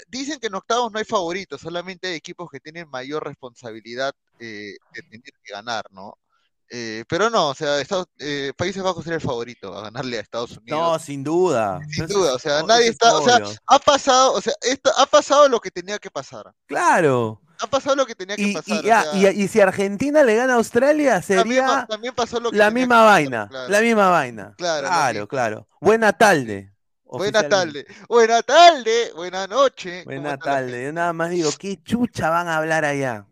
dicen 0.08 0.40
que 0.40 0.48
en 0.48 0.56
octavos 0.56 0.92
no 0.92 1.00
hay 1.00 1.06
favoritos, 1.06 1.62
solamente 1.62 2.08
hay 2.08 2.16
equipos 2.16 2.50
que 2.50 2.60
tienen 2.60 2.90
mayor 2.90 3.24
responsabilidad 3.26 4.14
de 4.40 4.76
tener 4.92 5.22
que 5.22 5.54
ganar, 5.54 5.86
¿no? 5.92 6.18
Eh, 6.72 7.04
pero 7.08 7.30
no, 7.30 7.50
o 7.50 7.56
sea, 7.56 7.78
eh, 8.20 8.54
Países 8.56 8.84
Bajos 8.84 9.06
era 9.08 9.16
el 9.16 9.22
favorito 9.22 9.76
a 9.76 9.82
ganarle 9.84 10.18
a 10.18 10.22
Estados 10.22 10.58
Unidos. 10.58 10.80
No, 10.80 11.00
sin 11.00 11.24
duda. 11.24 11.80
Sin 11.90 12.08
duda, 12.08 12.36
o 12.36 12.40
sea, 12.40 12.62
nadie 12.64 12.90
está, 12.90 13.16
o 13.16 13.24
sea, 13.24 13.40
ha 13.66 13.80
pasado, 13.80 14.34
o 14.34 14.42
sea, 14.42 14.54
ha 14.98 15.06
pasado 15.08 15.50
lo 15.50 15.60
que 15.60 15.72
tenía 15.72 15.98
que 15.98 16.12
pasar. 16.12 16.54
Claro. 16.68 17.42
Ha 17.62 17.68
pasado 17.68 17.96
lo 17.96 18.06
que 18.06 18.16
tenía 18.16 18.36
que 18.36 18.54
pasar. 18.54 19.16
Y, 19.16 19.48
si 19.48 19.60
Argentina 19.60 20.24
le 20.24 20.36
gana 20.36 20.54
a 20.54 20.58
Australia, 20.58 21.22
sería 21.22 21.86
también, 21.90 22.14
pasó 22.14 22.40
lo 22.40 22.52
que 22.52 22.58
la 22.58 22.70
misma 22.70 23.04
vaina, 23.04 23.50
la 23.68 23.82
misma 23.82 24.10
vaina. 24.10 24.54
Claro, 24.58 24.88
claro, 24.88 25.28
claro. 25.28 25.68
Buena 25.82 26.14
tarde. 26.14 26.72
Buena 27.04 27.50
tarde, 27.50 27.88
buena 28.08 28.44
tarde, 28.44 29.12
buena 29.16 29.48
noche. 29.48 30.04
Buena 30.04 30.38
tarde. 30.38 30.84
Yo 30.84 30.94
nada 30.94 31.12
más 31.12 31.32
digo, 31.32 31.50
¿qué 31.58 31.82
chucha 31.82 32.30
van 32.30 32.48
a 32.48 32.58
hablar 32.58 32.86
allá? 32.86 33.26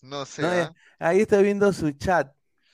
No 0.00 0.24
sé. 0.24 0.46
¿ah? 0.46 0.72
Ahí 0.98 1.20
estoy 1.20 1.42
viendo 1.42 1.70
su 1.74 1.90
chat. 1.92 2.32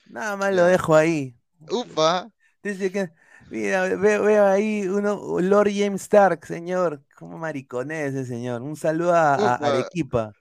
Nada 0.08 0.36
más 0.36 0.54
lo 0.54 0.64
dejo 0.64 0.94
ahí. 0.94 1.36
Upa. 1.70 2.30
Dice 2.62 2.90
que, 2.90 3.10
mira, 3.50 3.84
veo, 3.96 4.46
ahí 4.46 4.86
uno, 4.88 5.40
Lord 5.40 5.70
James 5.74 6.02
Stark, 6.02 6.46
señor. 6.46 7.02
Como 7.16 7.38
mariconés 7.38 8.14
ese 8.14 8.26
señor. 8.26 8.62
Un 8.62 8.76
saludo 8.76 9.14
a, 9.14 9.54
Arequipa. 9.54 10.32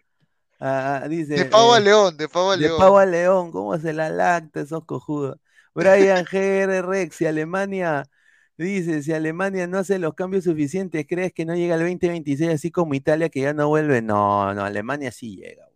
dice, 1.09 1.35
de 1.35 1.45
pavo 1.45 1.73
a 1.73 1.77
eh, 1.77 1.81
león, 1.81 2.17
de 2.17 2.27
pavo 2.27 2.51
a 2.51 2.57
león. 2.57 2.71
De 2.71 2.77
pavo 2.77 2.97
a 2.97 3.05
león, 3.05 3.51
¿cómo 3.51 3.77
se 3.77 3.93
la 3.93 4.09
lacta 4.09 4.61
esos 4.61 4.85
cojudos? 4.85 5.37
Brian 5.73 6.23
GR 6.23 6.81
Rex, 6.87 7.17
si 7.17 7.25
Alemania, 7.25 8.09
dice, 8.57 9.03
si 9.03 9.11
Alemania 9.11 9.67
no 9.67 9.79
hace 9.79 9.99
los 9.99 10.13
cambios 10.13 10.45
suficientes, 10.45 11.05
¿crees 11.07 11.33
que 11.33 11.45
no 11.45 11.53
llega 11.53 11.75
al 11.75 11.81
2026 11.81 12.49
así 12.49 12.71
como 12.71 12.93
Italia 12.93 13.29
que 13.29 13.41
ya 13.41 13.53
no 13.53 13.67
vuelve? 13.67 14.01
No, 14.01 14.53
no, 14.53 14.63
Alemania 14.63 15.11
sí 15.11 15.35
llega. 15.35 15.67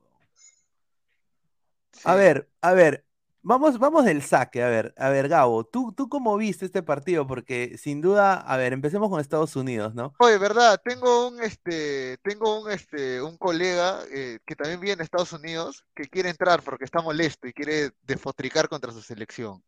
A 2.06 2.16
ver, 2.16 2.50
a 2.62 2.72
ver, 2.72 3.04
Vamos, 3.42 3.80
vamos 3.80 4.04
del 4.04 4.22
saque, 4.22 4.62
a 4.62 4.68
ver, 4.68 4.94
a 4.98 5.10
ver, 5.10 5.30
Gabo, 5.30 5.64
¿tú, 5.64 5.94
¿tú 5.96 6.10
cómo 6.10 6.36
viste 6.36 6.66
este 6.66 6.84
partido? 6.84 7.26
Porque 7.26 7.78
sin 7.78 8.02
duda, 8.02 8.34
a 8.34 8.58
ver, 8.58 8.74
empecemos 8.74 9.10
con 9.10 9.22
Estados 9.22 9.56
Unidos, 9.56 9.96
¿no? 9.96 10.14
Oye, 10.20 10.38
verdad, 10.38 10.80
tengo 10.84 11.30
un 11.30 11.42
este, 11.42 12.18
tengo 12.18 12.62
un 12.62 12.70
este, 12.70 13.22
un 13.22 13.38
colega 13.38 14.00
eh, 14.12 14.40
que 14.46 14.56
también 14.58 14.82
vive 14.82 14.94
en 14.94 15.02
Estados 15.02 15.32
Unidos 15.32 15.86
que 15.96 16.04
quiere 16.10 16.30
entrar 16.30 16.62
porque 16.64 16.84
está 16.84 17.02
molesto 17.02 17.48
y 17.48 17.54
quiere 17.54 17.92
desfotricar 18.04 18.68
contra 18.68 18.92
su 18.92 19.02
selección. 19.02 19.64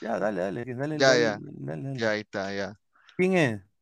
Ya, 0.00 0.18
dale, 0.18 0.40
dale, 0.40 0.64
dale, 0.74 0.98
ya, 0.98 1.16
ya, 1.16 1.38
ya, 1.94 2.10
ahí 2.10 2.20
está, 2.20 2.54
ya. 2.54 2.74
¿Quién 3.16 3.36
es? 3.36 3.73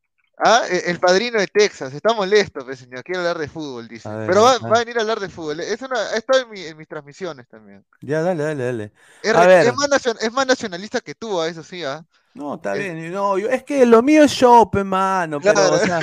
Ah, 0.45 0.63
e, 0.69 0.91
el 0.91 0.99
padrino 0.99 1.39
de 1.39 1.47
Texas, 1.47 1.95
está 1.95 2.13
molesto, 2.15 2.65
pues, 2.65 2.81
señor, 2.81 3.05
quiere 3.05 3.21
hablar 3.21 3.39
de 3.39 3.47
fútbol, 3.47 3.87
dice. 3.87 4.09
Pero 4.27 4.43
va, 4.43 4.55
a 4.55 4.79
venir 4.81 4.99
a 4.99 5.03
hablar 5.03 5.21
de 5.21 5.29
fútbol. 5.29 5.61
Es 5.61 5.81
una, 5.83 6.15
está 6.17 6.41
en, 6.41 6.57
en 6.57 6.77
mis 6.77 6.89
transmisiones 6.89 7.47
también. 7.49 7.85
Ya, 8.01 8.23
dale, 8.23 8.43
dale, 8.43 8.65
dale. 8.65 8.93
Es, 9.23 9.31
es, 9.31 9.75
más, 9.75 10.07
es 10.21 10.33
más, 10.33 10.47
nacionalista 10.47 11.01
que 11.01 11.15
tú, 11.15 11.41
a 11.41 11.47
eso 11.49 11.63
sí, 11.63 11.85
¿ah? 11.85 12.05
No, 12.35 12.57
está 12.57 12.73
bien. 12.75 13.13
No, 13.13 13.37
es 13.37 13.63
que 13.63 13.87
lo 13.87 14.03
mío 14.03 14.25
es 14.25 14.33
show, 14.33 14.69
mano. 14.85 15.41
Pero, 15.41 15.75
o 15.75 15.79
sea, 15.79 16.01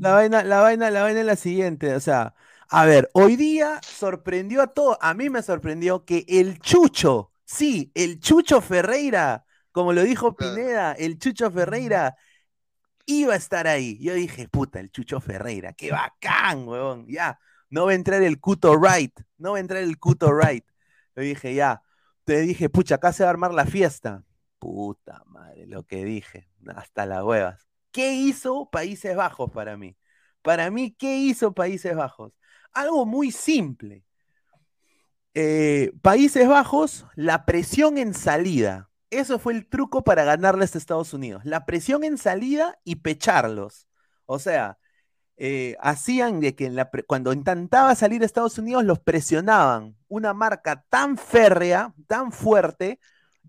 la 0.00 0.12
vaina, 0.12 0.42
la 0.42 0.60
vaina, 0.60 0.90
la 0.90 1.02
vaina 1.02 1.20
es 1.20 1.26
la 1.26 1.36
siguiente. 1.36 1.94
O 1.94 2.00
sea, 2.00 2.34
a 2.68 2.86
ver, 2.86 3.10
hoy 3.12 3.36
día 3.36 3.78
sorprendió 3.82 4.62
a 4.62 4.68
todos. 4.68 4.96
A 5.02 5.12
mí 5.12 5.28
me 5.28 5.42
sorprendió 5.42 6.06
que 6.06 6.24
el 6.28 6.60
Chucho, 6.60 7.30
sí, 7.44 7.90
el 7.94 8.20
Chucho 8.20 8.62
Ferreira, 8.62 9.44
como 9.70 9.92
lo 9.92 10.02
dijo 10.02 10.34
Pineda, 10.34 10.92
el 10.92 11.18
Chucho 11.18 11.50
Ferreira 11.50 12.16
iba 13.06 13.34
a 13.34 13.36
estar 13.36 13.66
ahí. 13.66 13.98
Yo 14.00 14.14
dije, 14.14 14.48
puta, 14.48 14.80
el 14.80 14.90
Chucho 14.90 15.20
Ferreira, 15.20 15.72
qué 15.72 15.90
bacán, 15.90 16.66
weón, 16.68 17.06
ya. 17.08 17.38
No 17.70 17.86
va 17.86 17.92
a 17.92 17.94
entrar 17.94 18.22
el 18.22 18.38
Cuto 18.40 18.76
Right, 18.76 19.18
no 19.38 19.52
va 19.52 19.56
a 19.58 19.60
entrar 19.60 19.82
el 19.82 19.98
Cuto 19.98 20.32
Right. 20.32 20.64
Yo 21.16 21.22
dije, 21.22 21.54
ya. 21.54 21.82
Te 22.24 22.40
dije, 22.40 22.68
pucha, 22.68 22.96
acá 22.96 23.12
se 23.12 23.24
va 23.24 23.30
a 23.30 23.32
armar 23.32 23.54
la 23.54 23.66
fiesta. 23.66 24.24
Puta 24.58 25.22
madre, 25.26 25.66
lo 25.66 25.84
que 25.84 26.04
dije, 26.04 26.48
hasta 26.76 27.06
las 27.06 27.24
huevas. 27.24 27.66
¿Qué 27.90 28.14
hizo 28.14 28.70
Países 28.70 29.16
Bajos 29.16 29.50
para 29.50 29.76
mí? 29.76 29.96
Para 30.42 30.70
mí, 30.70 30.94
¿qué 30.98 31.16
hizo 31.16 31.52
Países 31.52 31.96
Bajos? 31.96 32.32
Algo 32.72 33.06
muy 33.06 33.32
simple. 33.32 34.04
Eh, 35.34 35.92
Países 36.02 36.48
Bajos, 36.48 37.06
la 37.16 37.44
presión 37.44 37.98
en 37.98 38.14
salida. 38.14 38.90
Eso 39.12 39.38
fue 39.38 39.52
el 39.52 39.66
truco 39.66 40.02
para 40.04 40.24
ganarles 40.24 40.74
a 40.74 40.78
Estados 40.78 41.12
Unidos. 41.12 41.44
La 41.44 41.66
presión 41.66 42.02
en 42.02 42.16
salida 42.16 42.78
y 42.82 42.96
pecharlos. 42.96 43.86
O 44.24 44.38
sea, 44.38 44.78
eh, 45.36 45.76
hacían 45.80 46.40
de 46.40 46.54
que 46.54 46.72
cuando 47.06 47.34
intentaba 47.34 47.94
salir 47.94 48.22
a 48.22 48.26
Estados 48.26 48.56
Unidos 48.56 48.84
los 48.84 49.00
presionaban. 49.00 49.96
Una 50.08 50.32
marca 50.32 50.84
tan 50.88 51.18
férrea, 51.18 51.92
tan 52.06 52.32
fuerte, 52.32 53.00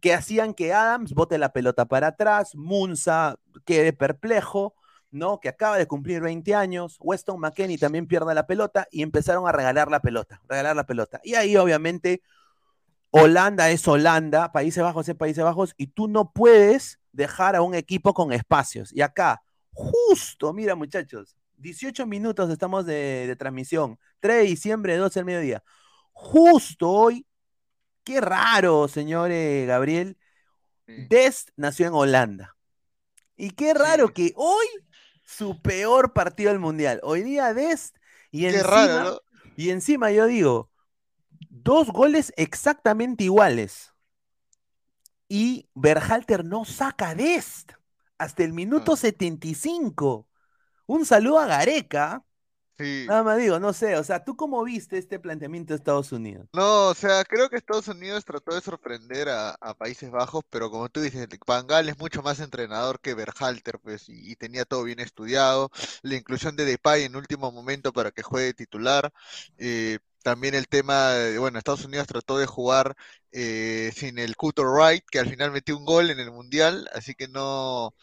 que 0.01 0.13
hacían 0.13 0.53
que 0.53 0.73
Adams 0.73 1.13
bote 1.13 1.37
la 1.37 1.53
pelota 1.53 1.85
para 1.85 2.07
atrás, 2.07 2.55
Munza 2.55 3.37
quede 3.63 3.93
perplejo, 3.93 4.75
¿no? 5.11 5.39
Que 5.39 5.47
acaba 5.47 5.77
de 5.77 5.87
cumplir 5.87 6.21
20 6.21 6.55
años, 6.55 6.97
Weston 6.99 7.39
McKenney 7.39 7.77
también 7.77 8.07
pierde 8.07 8.33
la 8.35 8.47
pelota 8.47 8.87
y 8.91 9.01
empezaron 9.01 9.47
a 9.47 9.53
regalar 9.53 9.89
la 9.89 10.01
pelota, 10.01 10.41
regalar 10.49 10.75
la 10.75 10.85
pelota. 10.85 11.21
Y 11.23 11.35
ahí 11.35 11.55
obviamente 11.55 12.21
Holanda 13.15 13.69
es 13.69 13.87
Holanda, 13.87 14.51
Países 14.51 14.81
Bajos 14.81 15.07
es 15.07 15.13
Países 15.13 15.43
Bajos, 15.43 15.75
y 15.77 15.85
tú 15.85 16.07
no 16.07 16.31
puedes 16.31 16.99
dejar 17.11 17.55
a 17.55 17.61
un 17.61 17.75
equipo 17.75 18.11
con 18.15 18.33
espacios. 18.33 18.91
Y 18.91 19.01
acá, 19.01 19.43
justo, 19.71 20.51
mira 20.51 20.73
muchachos, 20.73 21.37
18 21.57 22.07
minutos 22.07 22.49
estamos 22.49 22.87
de, 22.87 23.35
transmisión, 23.37 23.99
3 24.19 24.37
de 24.37 24.43
diciembre, 24.45 24.97
12 24.97 25.19
del 25.19 25.25
mediodía. 25.25 25.63
Justo 26.11 26.89
hoy, 26.89 27.27
qué 28.03 28.19
raro, 28.19 28.87
señor 28.87 29.29
Gabriel, 29.29 30.17
Dest 30.87 31.49
nació 31.55 31.85
en 31.85 31.93
Holanda. 31.93 32.57
Y 33.37 33.51
qué 33.51 33.75
raro 33.75 34.11
que 34.11 34.33
hoy 34.35 34.65
su 35.23 35.61
peor 35.61 36.13
partido 36.13 36.49
del 36.49 36.59
mundial. 36.59 36.99
Hoy 37.03 37.21
día 37.21 37.53
Dest 37.53 37.95
y 38.31 38.47
encima, 38.47 39.19
y 39.55 39.69
encima 39.69 40.09
yo 40.09 40.25
digo, 40.25 40.71
dos 41.53 41.91
goles 41.91 42.33
exactamente 42.35 43.25
iguales. 43.25 43.93
Y 45.29 45.69
Berhalter 45.73 46.43
no 46.43 46.65
saca 46.65 47.15
de 47.15 47.35
este 47.35 47.75
hasta 48.17 48.43
el 48.43 48.53
minuto 48.53 48.95
75. 48.95 50.27
Ah. 50.27 50.83
Un 50.85 51.05
saludo 51.05 51.39
a 51.39 51.45
Gareca. 51.45 52.23
Nada 52.79 53.23
más 53.23 53.37
digo, 53.37 53.59
no 53.59 53.71
sé, 53.71 53.95
o 53.95 54.03
sea, 54.03 54.25
¿tú 54.25 54.35
cómo 54.35 54.61
viste 54.63 54.97
este 54.97 55.19
planteamiento 55.19 55.73
de 55.73 55.77
Estados 55.77 56.11
Unidos? 56.11 56.49
No, 56.53 56.87
o 56.87 56.95
sea, 56.95 57.23
creo 57.23 57.47
que 57.47 57.55
Estados 57.55 57.87
Unidos 57.87 58.25
trató 58.25 58.55
de 58.55 58.61
sorprender 58.61 59.29
a, 59.29 59.55
Países 59.77 60.11
Bajos, 60.11 60.43
pero 60.49 60.69
como 60.69 60.89
tú 60.89 60.99
dices, 60.99 61.27
Van 61.45 61.67
es 61.87 61.97
mucho 61.99 62.21
más 62.23 62.39
entrenador 62.39 62.99
que 62.99 63.13
Berhalter, 63.13 63.79
pues, 63.79 64.09
y, 64.09 64.35
tenía 64.35 64.65
todo 64.65 64.83
bien 64.83 64.99
estudiado. 64.99 65.69
La 66.01 66.15
inclusión 66.15 66.55
de 66.55 66.65
Depay 66.65 67.03
en 67.03 67.15
último 67.15 67.51
momento 67.51 67.93
para 67.93 68.11
que 68.11 68.23
juegue 68.23 68.53
titular. 68.53 69.13
Eh, 69.57 69.99
también 70.23 70.55
el 70.55 70.67
tema, 70.67 71.11
de, 71.11 71.37
bueno, 71.37 71.59
Estados 71.59 71.85
Unidos 71.85 72.07
trató 72.07 72.37
de 72.37 72.47
jugar 72.47 72.95
eh, 73.31 73.91
sin 73.95 74.17
el 74.17 74.35
Cutter 74.35 74.65
Wright, 74.65 75.03
que 75.09 75.19
al 75.19 75.29
final 75.29 75.51
metió 75.51 75.77
un 75.77 75.85
gol 75.85 76.09
en 76.09 76.19
el 76.19 76.31
Mundial, 76.31 76.89
así 76.93 77.13
que 77.13 77.27
no... 77.27 77.93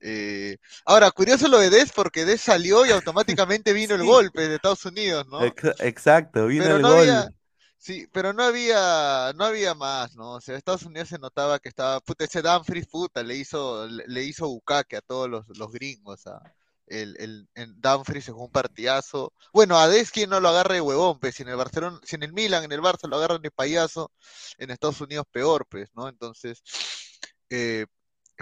Eh... 0.00 0.56
Ahora, 0.84 1.10
curioso 1.10 1.48
lo 1.48 1.58
de 1.58 1.70
Des, 1.70 1.92
porque 1.92 2.24
Des 2.24 2.40
salió 2.40 2.86
y 2.86 2.90
automáticamente 2.90 3.72
vino 3.72 3.94
el 3.94 4.04
golpe 4.04 4.48
de 4.48 4.54
Estados 4.56 4.84
Unidos, 4.84 5.26
¿no? 5.26 5.44
Exacto, 5.44 6.46
vino 6.46 6.64
el 6.64 6.82
gol. 6.82 7.34
Sí, 7.78 8.06
pero 8.10 8.32
no 8.32 8.42
había, 8.42 9.32
no 9.36 9.44
había 9.44 9.74
más, 9.74 10.16
¿no? 10.16 10.32
O 10.32 10.40
sea, 10.40 10.56
Estados 10.56 10.82
Unidos 10.82 11.08
se 11.08 11.18
notaba 11.18 11.58
que 11.58 11.68
estaba, 11.68 12.00
puta, 12.00 12.24
ese 12.24 12.42
Danfries, 12.42 12.86
puta, 12.86 13.22
le 13.22 13.36
hizo, 13.36 13.86
le 13.86 14.24
hizo 14.24 14.48
bucaque 14.48 14.96
a 14.96 15.02
todos 15.02 15.28
los, 15.28 15.46
los 15.56 15.70
gringos, 15.70 16.26
a, 16.26 16.40
el, 16.86 17.16
el, 17.18 17.48
en 17.54 17.80
Dumfries 17.80 18.26
jugó 18.26 18.44
un 18.44 18.52
partidazo. 18.52 19.32
Bueno, 19.52 19.78
a 19.78 19.88
Des 19.88 20.10
quien 20.10 20.30
no 20.30 20.40
lo 20.40 20.48
agarre 20.48 20.74
de 20.74 20.80
huevón, 20.80 21.18
pues, 21.20 21.34
si 21.34 21.42
en 21.42 21.50
el 21.50 21.56
Barcelona, 21.56 22.00
si 22.04 22.16
en 22.16 22.22
el 22.22 22.32
Milan, 22.32 22.64
en 22.64 22.72
el 22.72 22.80
Barça 22.80 23.08
lo 23.08 23.16
agarran 23.16 23.42
de 23.42 23.50
payaso, 23.50 24.12
en 24.58 24.70
Estados 24.70 25.00
Unidos 25.00 25.26
peor, 25.30 25.66
pues, 25.68 25.88
¿no? 25.94 26.08
Entonces, 26.08 26.62
eh, 27.50 27.86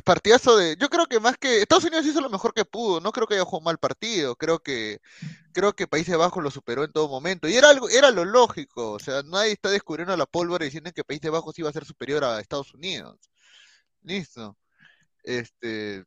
partidazo 0.02 0.56
de. 0.56 0.76
Yo 0.78 0.88
creo 0.88 1.06
que 1.06 1.20
más 1.20 1.36
que. 1.38 1.62
Estados 1.62 1.84
Unidos 1.84 2.06
hizo 2.06 2.20
lo 2.20 2.30
mejor 2.30 2.52
que 2.54 2.64
pudo. 2.64 3.00
No 3.00 3.12
creo 3.12 3.26
que 3.26 3.34
haya 3.34 3.44
jugado 3.44 3.64
mal 3.64 3.78
partido. 3.78 4.34
Creo 4.36 4.58
que. 4.60 5.00
Creo 5.52 5.74
que 5.74 5.86
Países 5.86 6.16
Bajos 6.16 6.42
lo 6.42 6.50
superó 6.50 6.84
en 6.84 6.92
todo 6.92 7.08
momento. 7.08 7.48
Y 7.48 7.56
era 7.56 7.70
algo, 7.70 7.88
era 7.88 8.10
lo 8.10 8.24
lógico. 8.24 8.92
O 8.92 8.98
sea, 8.98 9.22
nadie 9.22 9.52
está 9.52 9.70
descubriendo 9.70 10.16
la 10.16 10.26
pólvora 10.26 10.64
diciendo 10.64 10.90
que 10.92 11.04
Países 11.04 11.30
Bajos 11.30 11.58
iba 11.58 11.68
a 11.70 11.72
ser 11.72 11.84
superior 11.84 12.24
a 12.24 12.40
Estados 12.40 12.74
Unidos. 12.74 13.18
Listo. 14.02 14.56
Este. 15.22 16.04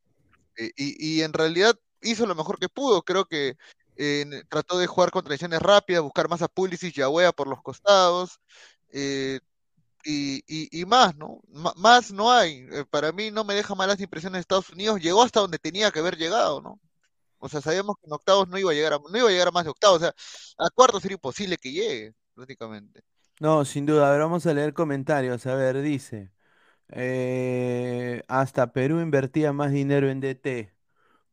Y, 0.57 1.19
y 1.19 1.21
en 1.21 1.33
realidad 1.33 1.77
hizo 2.11 2.25
lo 2.25 2.35
mejor 2.35 2.59
que 2.59 2.69
pudo. 2.69 3.01
Creo 3.03 3.25
que 3.25 3.57
eh, 3.97 4.25
trató 4.49 4.77
de 4.77 4.87
jugar 4.87 5.11
con 5.11 5.23
transiciones 5.23 5.59
rápidas, 5.59 6.03
buscar 6.03 6.29
más 6.29 6.41
a 6.41 6.47
Pulisic 6.47 6.97
y 6.97 7.01
a 7.01 7.09
Wea 7.09 7.31
por 7.31 7.47
los 7.47 7.61
costados. 7.61 8.39
Eh, 8.91 9.39
y, 10.05 10.85
más, 10.85 11.15
¿no? 11.17 11.41
más 11.75 12.11
no 12.11 12.31
hay. 12.31 12.65
Eh, 12.71 12.85
para 12.89 13.11
mí 13.11 13.31
no 13.31 13.43
me 13.43 13.55
deja 13.55 13.75
malas 13.75 13.99
impresiones 13.99 14.37
de 14.37 14.41
Estados 14.41 14.69
Unidos. 14.69 15.01
Llegó 15.01 15.23
hasta 15.23 15.41
donde 15.41 15.59
tenía 15.59 15.91
que 15.91 15.99
haber 15.99 16.17
llegado, 16.17 16.61
¿no? 16.61 16.79
O 17.39 17.49
sea, 17.49 17.61
sabíamos 17.61 17.97
que 17.97 18.07
en 18.07 18.13
octavos 18.13 18.47
no 18.47 18.57
iba 18.57 18.71
a 18.71 18.73
llegar 18.73 18.93
a, 18.93 18.99
no 18.99 19.17
iba 19.17 19.27
a 19.27 19.31
llegar 19.31 19.49
a 19.49 19.51
más 19.51 19.65
de 19.65 19.71
octavos. 19.71 19.97
O 19.97 19.99
sea, 19.99 20.13
a 20.57 20.69
cuartos 20.69 21.01
sería 21.01 21.15
imposible 21.15 21.57
que 21.57 21.71
llegue, 21.71 22.13
prácticamente. 22.33 23.01
No, 23.39 23.65
sin 23.65 23.85
duda. 23.85 24.07
A 24.07 24.11
ver, 24.11 24.21
vamos 24.21 24.45
a 24.47 24.53
leer 24.53 24.73
comentarios. 24.73 25.45
A 25.45 25.55
ver, 25.55 25.81
dice. 25.81 26.31
Hasta 28.27 28.71
Perú 28.71 29.01
invertía 29.01 29.53
más 29.53 29.71
dinero 29.71 30.09
en 30.09 30.21
DT. 30.21 30.76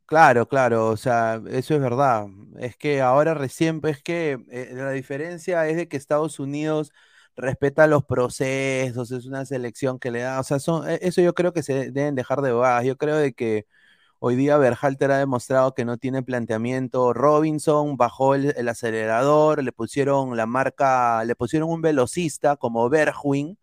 Claro, 0.07 0.47
claro, 0.47 0.89
o 0.89 0.97
sea, 0.97 1.41
eso 1.49 1.73
es 1.73 1.81
verdad. 1.81 2.27
Es 2.59 2.77
que 2.77 3.01
ahora 3.01 3.33
recién, 3.33 3.81
es 3.85 4.03
que 4.03 4.37
eh, 4.51 4.69
la 4.73 4.91
diferencia 4.91 5.67
es 5.67 5.77
de 5.77 5.87
que 5.87 5.97
Estados 5.97 6.39
Unidos 6.39 6.91
respeta 7.35 7.87
los 7.87 8.05
procesos, 8.05 9.09
es 9.11 9.25
una 9.25 9.45
selección 9.45 9.97
que 9.97 10.11
le 10.11 10.19
da, 10.21 10.39
o 10.39 10.43
sea, 10.43 10.59
son, 10.59 10.87
e, 10.87 10.99
eso 11.01 11.21
yo 11.21 11.33
creo 11.33 11.53
que 11.53 11.63
se 11.63 11.89
deben 11.91 12.13
dejar 12.13 12.41
de 12.41 12.51
bobadas. 12.53 12.85
Yo 12.85 12.97
creo 12.97 13.15
de 13.17 13.33
que 13.33 13.65
hoy 14.19 14.35
día 14.35 14.57
Berhalter 14.57 15.11
ha 15.11 15.19
demostrado 15.19 15.75
que 15.75 15.85
no 15.85 15.97
tiene 15.97 16.23
planteamiento. 16.23 17.13
Robinson 17.13 17.97
bajó 17.97 18.35
el, 18.35 18.67
acelerador, 18.69 19.63
le 19.63 19.71
pusieron 19.71 20.37
la 20.37 20.47
marca, 20.47 21.23
le 21.25 21.35
pusieron 21.35 21.69
un 21.69 21.81
velocista 21.81 22.57
como 22.57 22.89
Berwin 22.89 23.57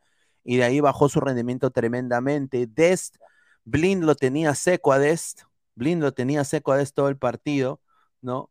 y 0.45 0.57
de 0.59 0.65
ahí 0.65 0.81
bajó 0.81 1.09
su 1.09 1.21
rendimiento 1.21 1.71
tremendamente. 1.71 2.67
Dest, 2.69 3.17
Blind 3.65 4.05
lo 4.05 4.15
tenía 4.17 4.55
seco 4.55 4.93
a 4.93 4.99
Dest, 5.01 5.43
Blind 5.75 6.03
lo 6.03 6.13
tenía 6.13 6.45
seco 6.45 6.73
a 6.73 6.77
Dest 6.77 6.95
todo 6.95 7.09
el 7.09 7.17
partido, 7.19 7.81
¿no? 8.21 8.51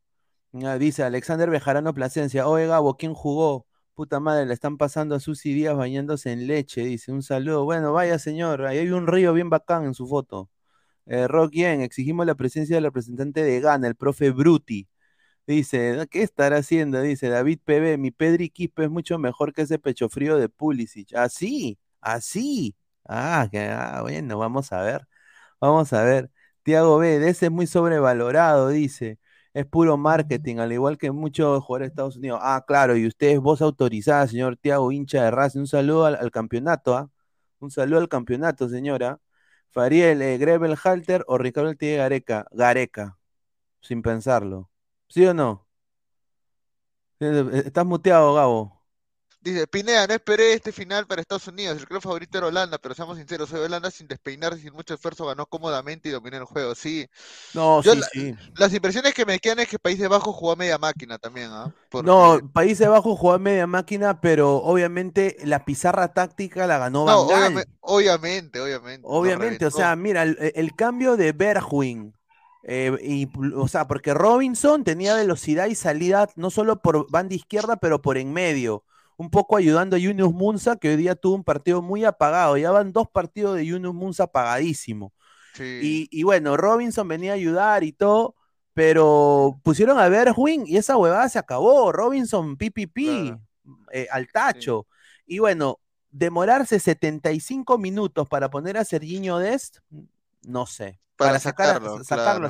Ah, 0.66 0.78
dice 0.78 1.04
Alexander 1.04 1.50
Bejarano 1.50 1.94
Plasencia, 1.94 2.48
oye 2.48 2.68
Gabo, 2.68 2.98
¿quién 2.98 3.14
jugó? 3.14 3.68
Puta 3.96 4.20
madre, 4.20 4.46
le 4.46 4.54
están 4.54 4.78
pasando 4.78 5.16
a 5.16 5.20
Susy 5.20 5.54
Díaz 5.54 5.78
bañándose 5.78 6.32
en 6.32 6.48
leche, 6.48 6.82
dice. 6.84 7.12
Un 7.12 7.24
saludo. 7.24 7.64
Bueno, 7.66 7.94
vaya 7.94 8.20
señor, 8.20 8.66
ahí 8.66 8.80
hay 8.80 8.90
un 8.92 9.08
río 9.08 9.34
bien 9.34 9.50
bacán 9.50 9.86
en 9.86 9.94
su 9.94 10.08
foto. 10.08 10.50
Eh, 11.06 11.28
exigimos 11.84 12.26
la 12.26 12.36
presencia 12.36 12.76
del 12.78 12.86
representante 12.86 13.44
de 13.44 13.60
Ghana, 13.62 13.88
el 13.88 13.96
profe 13.96 14.32
Bruti. 14.32 14.88
Dice, 15.48 16.08
¿qué 16.12 16.24
estará 16.24 16.58
haciendo? 16.58 17.02
Dice 17.02 17.30
David 17.30 17.60
PB, 17.66 17.98
mi 17.98 18.12
Pedri 18.12 18.50
Quispe 18.50 18.86
es 18.86 18.90
mucho 18.92 19.20
mejor 19.20 19.54
que 19.54 19.64
ese 19.64 19.80
pecho 19.80 20.10
frío 20.10 20.38
de 20.38 20.50
Pulisic. 20.50 21.14
Así, 21.16 21.80
así. 22.02 22.76
Ah, 23.06 23.48
que, 23.52 23.60
ah, 23.70 24.02
bueno, 24.04 24.38
vamos 24.38 24.72
a 24.72 24.82
ver. 24.84 25.08
Vamos 25.62 25.94
a 25.94 26.04
ver. 26.04 26.32
Tiago 26.72 26.98
B, 27.00 27.20
de 27.20 27.30
ese 27.30 27.48
es 27.48 27.52
muy 27.52 27.68
sobrevalorado, 27.68 28.70
dice 28.70 29.20
es 29.54 29.66
puro 29.66 29.98
marketing, 29.98 30.58
al 30.58 30.72
igual 30.72 30.98
que 30.98 31.12
muchos 31.12 31.64
jugadores 31.64 31.88
de 31.88 31.92
Estados 31.92 32.18
Unidos. 32.18 32.40
Ah, 32.42 32.64
claro, 32.66 32.96
y 32.96 33.06
usted 33.08 33.30
es 33.32 33.40
voz 33.40 33.62
autorizada, 33.62 34.28
señor 34.28 34.58
Tiago, 34.58 34.92
hincha 34.92 35.24
de 35.24 35.32
Racing. 35.32 35.62
Un 35.62 35.68
saludo 35.68 36.06
al, 36.06 36.32
campeonato, 36.32 36.96
¿ah? 36.96 37.10
Un 37.60 37.72
saludo 37.72 38.00
al 38.00 38.10
campeonato, 38.10 38.70
señora. 38.70 39.20
Fariel, 39.72 40.22
eh, 40.22 40.38
Grebel 40.38 40.78
Halter 40.84 41.24
o 41.28 41.38
Ricardo 41.38 41.70
El 41.70 41.78
Gareca. 41.78 42.46
Gareca, 42.52 43.18
sin 43.82 44.02
pensarlo. 44.02 44.70
¿Sí 45.10 45.26
o 45.26 45.34
no? 45.34 45.68
Eh, 47.20 47.50
eh, 47.54 47.64
estás 47.66 47.86
muteado, 47.86 48.34
Gabo. 48.34 48.81
Dice, 49.42 49.66
Pineda, 49.66 50.06
no 50.06 50.14
esperé 50.14 50.54
este 50.54 50.72
final 50.72 51.08
para 51.08 51.20
Estados 51.20 51.48
Unidos. 51.48 51.80
El 51.80 51.88
club 51.88 52.00
favorito 52.00 52.38
era 52.38 52.46
Holanda, 52.46 52.78
pero 52.78 52.94
seamos 52.94 53.18
sinceros, 53.18 53.50
soy 53.50 53.62
Holanda 53.62 53.90
sin 53.90 54.08
despeinarse, 54.08 54.62
sin 54.62 54.72
mucho 54.72 54.94
esfuerzo, 54.94 55.26
ganó 55.26 55.48
cómodamente 55.48 56.10
y 56.10 56.12
dominó 56.12 56.38
el 56.38 56.44
juego. 56.44 56.76
Sí. 56.76 57.08
No, 57.56 57.82
sí, 57.82 57.90
sí. 58.14 58.36
Las 58.56 58.72
impresiones 58.72 59.16
que 59.16 59.26
me 59.26 59.40
quedan 59.40 59.58
es 59.58 59.68
que 59.68 59.80
Países 59.80 60.08
Bajos 60.08 60.36
jugó 60.36 60.52
a 60.52 60.56
media 60.58 60.78
máquina 60.78 61.18
también, 61.18 61.50
¿ah? 61.52 61.74
No, 62.04 62.40
Países 62.54 62.88
Bajos 62.88 63.18
jugó 63.18 63.34
a 63.34 63.40
media 63.40 63.66
máquina, 63.66 64.22
pero 64.22 64.58
obviamente 64.58 65.36
la 65.44 65.66
pizarra 65.66 66.14
táctica 66.14 66.68
la 66.68 66.78
ganó 66.78 67.08
no, 67.08 67.22
obviamente, 67.22 67.72
obviamente, 67.82 68.60
obviamente. 68.60 69.08
Obviamente, 69.10 69.66
o 69.66 69.72
sea, 69.72 69.96
mira, 69.96 70.22
el, 70.22 70.76
cambio 70.76 71.18
de 71.18 71.32
Bergwijn. 71.32 72.14
Eh, 72.64 72.96
y, 73.02 73.28
o 73.56 73.68
sea, 73.68 73.88
porque 73.88 74.14
Robinson 74.14 74.84
tenía 74.84 75.16
velocidad 75.16 75.66
y 75.66 75.74
salida 75.74 76.30
no 76.36 76.52
solo 76.52 76.80
por 76.80 77.10
banda 77.10 77.34
izquierda, 77.34 77.78
pero 77.78 78.04
por 78.04 78.20
en 78.20 78.34
medio 78.34 78.84
un 79.22 79.30
poco 79.30 79.56
ayudando 79.56 79.96
a 79.96 80.00
Yunus 80.00 80.34
Munza, 80.34 80.76
que 80.76 80.90
hoy 80.90 80.96
día 80.96 81.16
tuvo 81.16 81.36
un 81.36 81.44
partido 81.44 81.82
muy 81.82 82.04
apagado. 82.04 82.58
Ya 82.58 82.72
van 82.72 82.92
dos 82.92 83.08
partidos 83.08 83.56
de 83.56 83.66
Yunus 83.66 83.94
Munza 83.94 84.24
apagadísimo. 84.24 85.14
Y, 85.60 86.24
bueno, 86.24 86.58
Robinson 86.58 87.08
venía 87.08 87.34
a 87.34 87.36
ayudar 87.36 87.84
y 87.84 87.92
todo, 87.92 88.36
pero 88.74 89.60
pusieron 89.64 90.00
a 90.00 90.10
ver 90.10 90.34
Wing 90.36 90.64
y 90.66 90.78
esa 90.78 90.98
huevada 90.98 91.30
se 91.30 91.38
acabó. 91.38 91.92
Robinson, 91.92 92.58
PPP, 92.58 93.38
eh, 93.92 94.08
al 94.10 94.28
tacho. 94.32 94.88
Y 95.26 95.40
bueno, 95.40 95.80
demorarse 96.10 96.80
75 96.80 97.78
minutos 97.78 98.28
para 98.28 98.50
poner 98.50 98.78
a 98.78 98.86
Serginho 98.86 99.38
Dest, 99.38 99.78
no 100.42 100.66
sé 100.66 101.00
para, 101.26 101.40
sacarlo, 101.40 102.04
sacarlo 102.04 102.50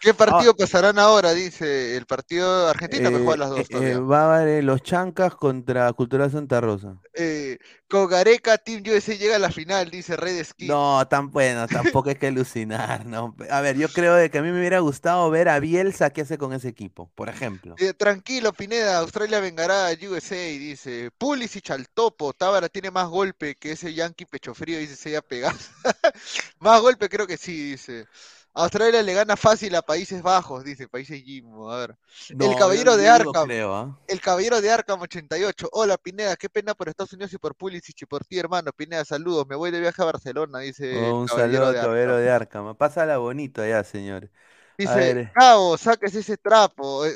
¿Qué 0.00 0.14
partido 0.14 0.52
ah. 0.52 0.56
pasarán 0.58 0.98
ahora? 0.98 1.32
Dice 1.32 1.96
el 1.96 2.06
partido 2.06 2.68
argentino 2.68 3.10
que 3.10 3.18
juega 3.18 3.36
las 3.36 3.50
dos. 3.50 3.60
Eh, 3.60 3.66
eh 3.70 3.98
va 3.98 4.34
a 4.34 4.40
haber 4.40 4.64
los 4.64 4.82
Chancas 4.82 5.34
contra 5.34 5.92
Cultural 5.92 6.30
Santa 6.30 6.60
Rosa. 6.60 6.96
Eh, 7.14 7.58
con 7.88 8.08
Gareca, 8.08 8.58
Team 8.58 8.82
USA 8.86 9.14
llega 9.14 9.36
a 9.36 9.38
la 9.38 9.50
final, 9.50 9.90
dice 9.90 10.16
Red 10.16 10.44
Skin. 10.44 10.68
No, 10.68 11.06
tan 11.08 11.30
bueno, 11.30 11.66
tampoco 11.68 12.08
hay 12.08 12.16
que 12.16 12.26
alucinar, 12.26 13.06
¿no? 13.06 13.36
A 13.50 13.60
ver, 13.60 13.76
yo 13.76 13.88
creo 13.88 14.30
que 14.30 14.38
a 14.38 14.42
mí 14.42 14.50
me 14.50 14.58
hubiera 14.58 14.80
gustado 14.80 15.30
ver 15.30 15.48
a 15.48 15.60
Bielsa 15.60 16.10
qué 16.10 16.22
hace 16.22 16.38
con 16.38 16.52
ese 16.52 16.68
equipo, 16.68 17.10
por 17.14 17.28
ejemplo. 17.28 17.74
Eh, 17.78 17.92
tranquilo, 17.92 18.52
Pineda, 18.52 18.98
Australia 18.98 19.40
vengará 19.40 19.88
a 19.88 19.92
USA, 19.92 20.34
dice. 20.34 21.10
Pulisic 21.16 21.70
al 21.70 21.88
topo, 21.88 22.32
Tábara 22.32 22.68
tiene 22.68 22.90
más 22.90 23.08
golpe 23.08 23.54
que 23.54 23.72
ese 23.72 23.94
Yankee 23.94 24.26
pecho 24.26 24.54
frío, 24.54 24.78
dice, 24.78 24.96
se 24.96 25.10
haya 25.10 25.22
pegado. 25.22 25.58
más 26.58 26.80
golpe 26.80 27.08
creo 27.08 27.26
que 27.26 27.36
sí, 27.36 27.70
dice. 27.70 28.06
Australia 28.56 29.02
le 29.02 29.12
gana 29.12 29.36
fácil 29.36 29.74
a 29.74 29.82
Países 29.82 30.22
Bajos, 30.22 30.64
dice 30.64 30.88
Países 30.88 31.22
Jimbo. 31.22 31.70
A 31.70 31.80
ver. 31.80 31.96
el 32.30 32.56
caballero 32.56 32.96
de 32.96 33.06
Arkham. 33.06 33.50
¿ah? 33.66 33.98
El 34.08 34.20
caballero 34.22 34.62
de 34.62 34.70
Arkham 34.70 34.98
88. 35.02 35.68
Hola 35.72 35.98
Pineda, 35.98 36.36
qué 36.36 36.48
pena 36.48 36.74
por 36.74 36.88
Estados 36.88 37.12
Unidos 37.12 37.34
y 37.34 37.38
por 37.38 37.54
Pulisic 37.54 38.00
y 38.00 38.06
por 38.06 38.24
ti, 38.24 38.38
hermano. 38.38 38.72
Pineda, 38.72 39.04
saludos. 39.04 39.46
Me 39.46 39.56
voy 39.56 39.70
de 39.70 39.80
viaje 39.80 40.00
a 40.00 40.06
Barcelona, 40.06 40.60
dice. 40.60 40.96
Oh, 40.96 41.20
un 41.20 41.28
saludo 41.28 41.66
al 41.66 41.74
caballero 41.74 42.16
de 42.16 42.30
Arkham. 42.30 42.74
Pásala 42.76 43.18
bonito 43.18 43.60
allá, 43.60 43.84
señor. 43.84 44.30
Dice, 44.78 45.30
Cabo, 45.34 45.76
saques 45.76 46.14
ese 46.14 46.38
trapo. 46.38 47.04
Eh, 47.04 47.12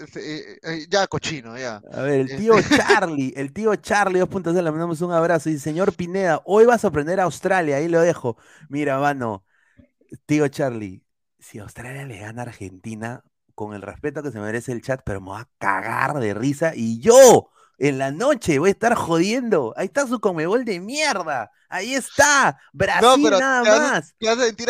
eh, 0.63 0.87
ya, 0.91 1.07
cochino, 1.07 1.57
ya. 1.57 1.81
A 1.91 2.03
ver, 2.03 2.21
el 2.21 2.37
tío 2.37 2.55
este 2.55 2.77
Charlie, 2.87 3.33
el 3.35 3.55
tío 3.55 3.75
Charlie 3.77 4.21
2.0, 4.21 4.53
le 4.53 4.71
mandamos 4.71 5.01
un 5.01 5.13
abrazo. 5.13 5.49
Dice, 5.49 5.63
señor 5.63 5.95
Pineda, 5.95 6.43
hoy 6.45 6.67
vas 6.67 6.85
a 6.85 6.89
aprender 6.89 7.19
a 7.19 7.25
Australia, 7.25 7.77
ahí 7.77 7.89
lo 7.89 8.03
dejo. 8.03 8.37
Mira, 8.69 8.99
mano, 8.99 9.43
tío 10.27 10.49
Charlie, 10.49 11.03
si 11.41 11.59
Australia 11.59 12.05
le 12.05 12.19
gana 12.19 12.43
a 12.43 12.47
Argentina, 12.47 13.25
con 13.55 13.75
el 13.75 13.83
respeto 13.83 14.23
que 14.23 14.31
se 14.31 14.39
merece 14.39 14.73
el 14.73 14.83
chat, 14.83 15.03
pero 15.05 15.21
me 15.21 15.31
va 15.31 15.41
a 15.41 15.49
cagar 15.59 16.19
de 16.19 16.33
risa 16.35 16.73
y 16.75 17.01
yo 17.01 17.51
en 17.79 17.99
la 17.99 18.11
noche 18.11 18.59
voy 18.59 18.69
a 18.69 18.73
estar 18.73 18.95
jodiendo. 18.95 19.75
Ahí 19.77 19.87
está 19.87 20.07
su 20.07 20.21
comebol 20.21 20.65
de 20.65 20.81
mierda. 20.81 21.51
Ahí 21.69 21.95
está. 21.95 22.59
Brasil 22.73 23.31
nada 23.31 23.63
más. 23.63 24.15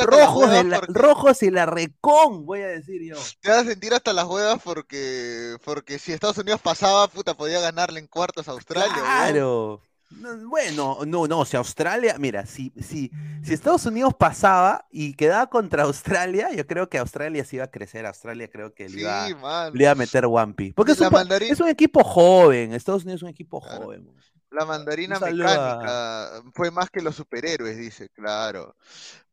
rojos, 0.04 0.64
la, 0.64 0.80
rojos 0.88 1.42
y 1.42 1.50
la 1.50 1.66
recon, 1.66 2.46
voy 2.46 2.62
a 2.62 2.68
decir 2.68 3.02
yo. 3.02 3.16
Te 3.40 3.50
vas 3.50 3.59
a 3.59 3.64
sentir 3.64 3.94
hasta 3.94 4.12
las 4.12 4.26
huevas 4.26 4.61
porque, 4.62 5.56
porque 5.64 5.98
si 5.98 6.12
Estados 6.12 6.38
Unidos 6.38 6.61
pasaba, 6.61 7.09
puta, 7.09 7.35
podía 7.35 7.61
ganarle 7.61 8.00
en 8.00 8.06
cuartos 8.06 8.48
a 8.48 8.52
Australia. 8.52 8.92
Claro 8.92 9.83
bueno, 10.11 10.99
no, 11.07 11.27
no, 11.27 11.44
si 11.44 11.57
Australia, 11.57 12.16
mira, 12.18 12.44
si, 12.44 12.73
si, 12.81 13.11
si 13.44 13.55
Estados 13.55 13.87
Unidos 13.87 14.12
pasaba 14.18 14.87
y 14.90 15.14
quedaba 15.14 15.49
contra 15.49 15.83
Australia, 15.85 16.53
yo 16.53 16.66
creo 16.66 16.88
que 16.88 16.99
Australia 16.99 17.44
sí 17.44 17.57
iba 17.57 17.66
a 17.66 17.70
crecer. 17.70 18.07
Australia 18.07 18.49
creo 18.51 18.75
que 18.75 18.88
le 18.88 19.01
iba, 19.01 19.66
a 19.66 19.94
meter 19.94 20.27
Wampi. 20.27 20.73
Porque 20.73 20.92
es 20.92 21.01
un, 21.01 21.33
es 21.42 21.61
un, 21.61 21.68
equipo 21.68 22.03
joven. 22.03 22.75
Estados 22.75 23.05
Unidos 23.05 23.20
es 23.20 23.23
un 23.23 23.29
equipo 23.29 23.61
joven. 23.61 24.11
La 24.51 24.64
mandarina 24.64 25.16
a- 25.16 25.20
mecánica 25.20 26.42
fue 26.55 26.73
más 26.73 26.90
que 26.90 27.01
los 27.01 27.14
superhéroes, 27.14 27.77
dice, 27.77 28.09
claro. 28.09 28.75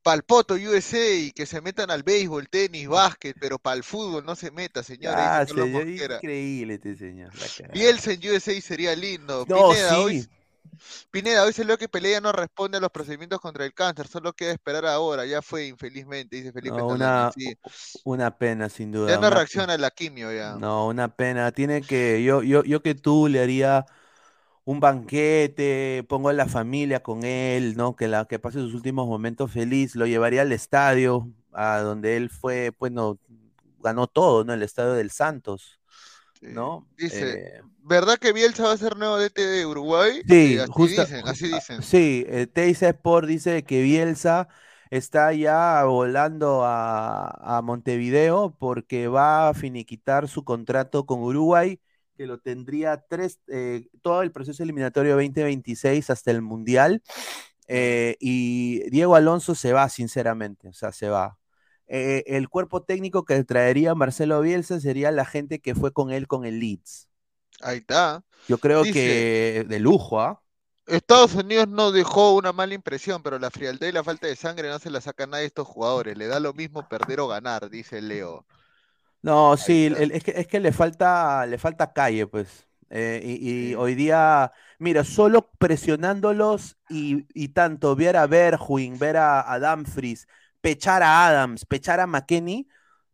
Palpoto 0.03 0.53
USA 0.53 1.15
y 1.15 1.31
que 1.31 1.45
se 1.45 1.59
metan 1.59 1.91
al 1.91 2.03
béisbol, 2.03 2.47
tenis, 2.47 2.87
básquet, 2.87 3.35
pero 3.37 3.59
para 3.59 3.75
el 3.75 3.83
fútbol 3.83 4.23
no 4.23 4.35
se 4.35 4.51
meta, 4.51 4.81
señores. 4.83 5.19
Ah, 5.19 5.45
señor, 5.45 5.85
increíble 5.85 6.75
este 6.75 6.95
señor. 6.95 7.35
la 7.35 7.47
cagada. 7.47 7.73
Bielsa 7.73 8.11
en 8.13 8.19
USA 8.31 8.61
sería 8.61 8.95
lindo. 8.95 9.45
No, 9.49 9.69
Pineda, 9.71 9.99
hoy, 9.99 10.21
sí. 10.21 10.29
Pineda, 11.11 11.43
hoy 11.43 11.53
salió 11.53 11.77
que 11.77 11.89
Pelea 11.89 12.21
no 12.21 12.31
responde 12.31 12.77
a 12.77 12.81
los 12.81 12.91
procedimientos 12.91 13.39
contra 13.39 13.65
el 13.65 13.73
cáncer, 13.73 14.07
solo 14.07 14.33
queda 14.33 14.51
esperar 14.51 14.85
ahora, 14.85 15.25
ya 15.25 15.41
fue 15.41 15.65
infelizmente, 15.67 16.35
dice 16.37 16.51
Felipe 16.51 16.77
No, 16.77 16.87
una, 16.89 17.31
sí. 17.33 17.55
una 18.03 18.37
pena, 18.37 18.69
sin 18.69 18.91
duda. 18.91 19.11
Ya 19.11 19.17
no 19.17 19.27
una- 19.27 19.35
reacciona 19.35 19.73
a 19.73 19.77
la 19.77 19.91
quimio 19.91 20.31
ya. 20.33 20.55
No, 20.59 20.87
una 20.87 21.15
pena. 21.15 21.51
Tiene 21.51 21.81
que, 21.81 22.23
yo, 22.23 22.41
yo, 22.43 22.63
yo 22.63 22.81
que 22.81 22.95
tú 22.95 23.27
le 23.27 23.41
haría 23.41 23.85
un 24.65 24.79
banquete, 24.79 26.05
pongo 26.09 26.29
a 26.29 26.33
la 26.33 26.47
familia 26.47 27.01
con 27.03 27.23
él, 27.25 27.75
¿no? 27.77 27.95
Que 27.95 28.07
la, 28.07 28.25
que 28.25 28.39
pase 28.39 28.59
sus 28.59 28.73
últimos 28.73 29.07
momentos 29.07 29.51
feliz, 29.51 29.95
lo 29.95 30.05
llevaría 30.07 30.41
al 30.43 30.51
estadio, 30.53 31.29
a 31.53 31.79
donde 31.79 32.17
él 32.17 32.29
fue, 32.29 32.73
bueno, 32.79 33.19
ganó 33.79 34.07
todo, 34.07 34.43
¿no? 34.45 34.53
El 34.53 34.63
estadio 34.63 34.93
del 34.93 35.11
Santos. 35.11 35.79
¿No? 36.41 36.87
Dice, 36.97 37.37
Eh, 37.37 37.61
¿verdad 37.83 38.17
que 38.17 38.33
Bielsa 38.33 38.63
va 38.65 38.73
a 38.73 38.77
ser 38.77 38.97
nuevo 38.97 39.17
DT 39.17 39.41
de 39.45 39.65
Uruguay? 39.65 40.23
Sí, 40.27 40.57
Eh, 40.57 40.59
así 40.59 40.69
justa- 40.69 41.01
dicen, 41.01 41.27
así 41.27 41.47
dicen. 41.47 41.81
Sí, 41.81 42.25
eh, 42.27 42.47
Teisa 42.47 42.89
Sport 42.89 43.27
dice 43.27 43.63
que 43.63 43.81
Bielsa 43.81 44.47
está 44.89 45.31
ya 45.33 45.83
volando 45.85 46.63
a, 46.65 47.57
a 47.57 47.61
Montevideo 47.61 48.55
porque 48.59 49.07
va 49.07 49.49
a 49.49 49.53
finiquitar 49.53 50.27
su 50.27 50.43
contrato 50.43 51.05
con 51.05 51.21
Uruguay, 51.21 51.79
que 52.17 52.25
lo 52.27 52.39
tendría 52.39 52.97
tres, 53.07 53.39
eh, 53.47 53.87
todo 54.01 54.21
el 54.23 54.31
proceso 54.31 54.63
eliminatorio 54.63 55.13
2026 55.15 56.09
hasta 56.09 56.31
el 56.31 56.41
Mundial. 56.41 57.01
eh, 57.67 58.17
y 58.19 58.89
Diego 58.89 59.15
Alonso 59.15 59.55
se 59.55 59.73
va, 59.73 59.89
sinceramente, 59.89 60.69
o 60.69 60.73
sea, 60.73 60.91
se 60.93 61.09
va. 61.09 61.37
Eh, 61.87 62.23
el 62.27 62.49
cuerpo 62.49 62.83
técnico 62.83 63.25
que 63.25 63.43
traería 63.43 63.95
Marcelo 63.95 64.41
Bielsa 64.41 64.79
sería 64.79 65.11
la 65.11 65.25
gente 65.25 65.59
que 65.59 65.75
fue 65.75 65.93
con 65.93 66.11
él 66.11 66.27
con 66.27 66.45
el 66.45 66.59
Leeds. 66.59 67.07
Ahí 67.61 67.77
está. 67.79 68.23
Yo 68.47 68.59
creo 68.59 68.89
Dice- 68.89 68.89
que 68.89 69.65
de 69.67 69.79
lujo, 69.79 70.19
¿ah? 70.21 70.41
Estados 70.87 71.33
Unidos 71.35 71.69
no 71.69 71.93
dejó 71.93 72.35
una 72.35 72.51
mala 72.51 72.73
impresión, 72.73 73.23
pero 73.23 73.39
la 73.39 73.49
frialdad 73.51 73.87
y 73.87 73.91
la 73.93 74.03
falta 74.03 74.27
de 74.27 74.35
sangre 74.35 74.67
no 74.69 74.79
se 74.79 74.89
la 74.89 74.99
saca 75.01 75.23
a 75.23 75.27
nadie 75.27 75.43
a 75.45 75.47
estos 75.47 75.65
jugadores. 75.67 76.17
Le 76.17 76.27
da 76.27 76.39
lo 76.41 76.53
mismo 76.53 76.83
perder 76.89 77.19
o 77.21 77.27
ganar, 77.29 77.69
dice 77.69 78.01
Leo. 78.01 78.45
No, 79.21 79.57
sí, 79.57 79.85
el- 79.87 80.11
es 80.11 80.23
que, 80.23 80.31
es 80.31 80.47
que 80.47 80.59
le 80.59 80.71
falta, 80.71 81.45
le 81.45 81.57
falta 81.57 81.91
calle, 81.93 82.27
pues. 82.27 82.67
Eh, 82.89 83.21
y 83.41 83.75
hoy 83.75 83.95
día, 83.95 84.51
mira, 84.79 85.03
solo 85.03 85.49
presionándolos 85.59 86.77
y, 86.87 87.25
y 87.33 87.49
tanto 87.49 87.95
ver 87.95 88.15
a 88.15 88.27
Bergwijn, 88.27 88.97
ver 88.97 89.17
a, 89.17 89.51
a 89.51 89.59
Dumfries, 89.59 90.27
pechar 90.61 91.03
a 91.03 91.27
Adams, 91.27 91.65
pechar 91.65 91.99
a 91.99 92.07
McKennie, 92.07 92.67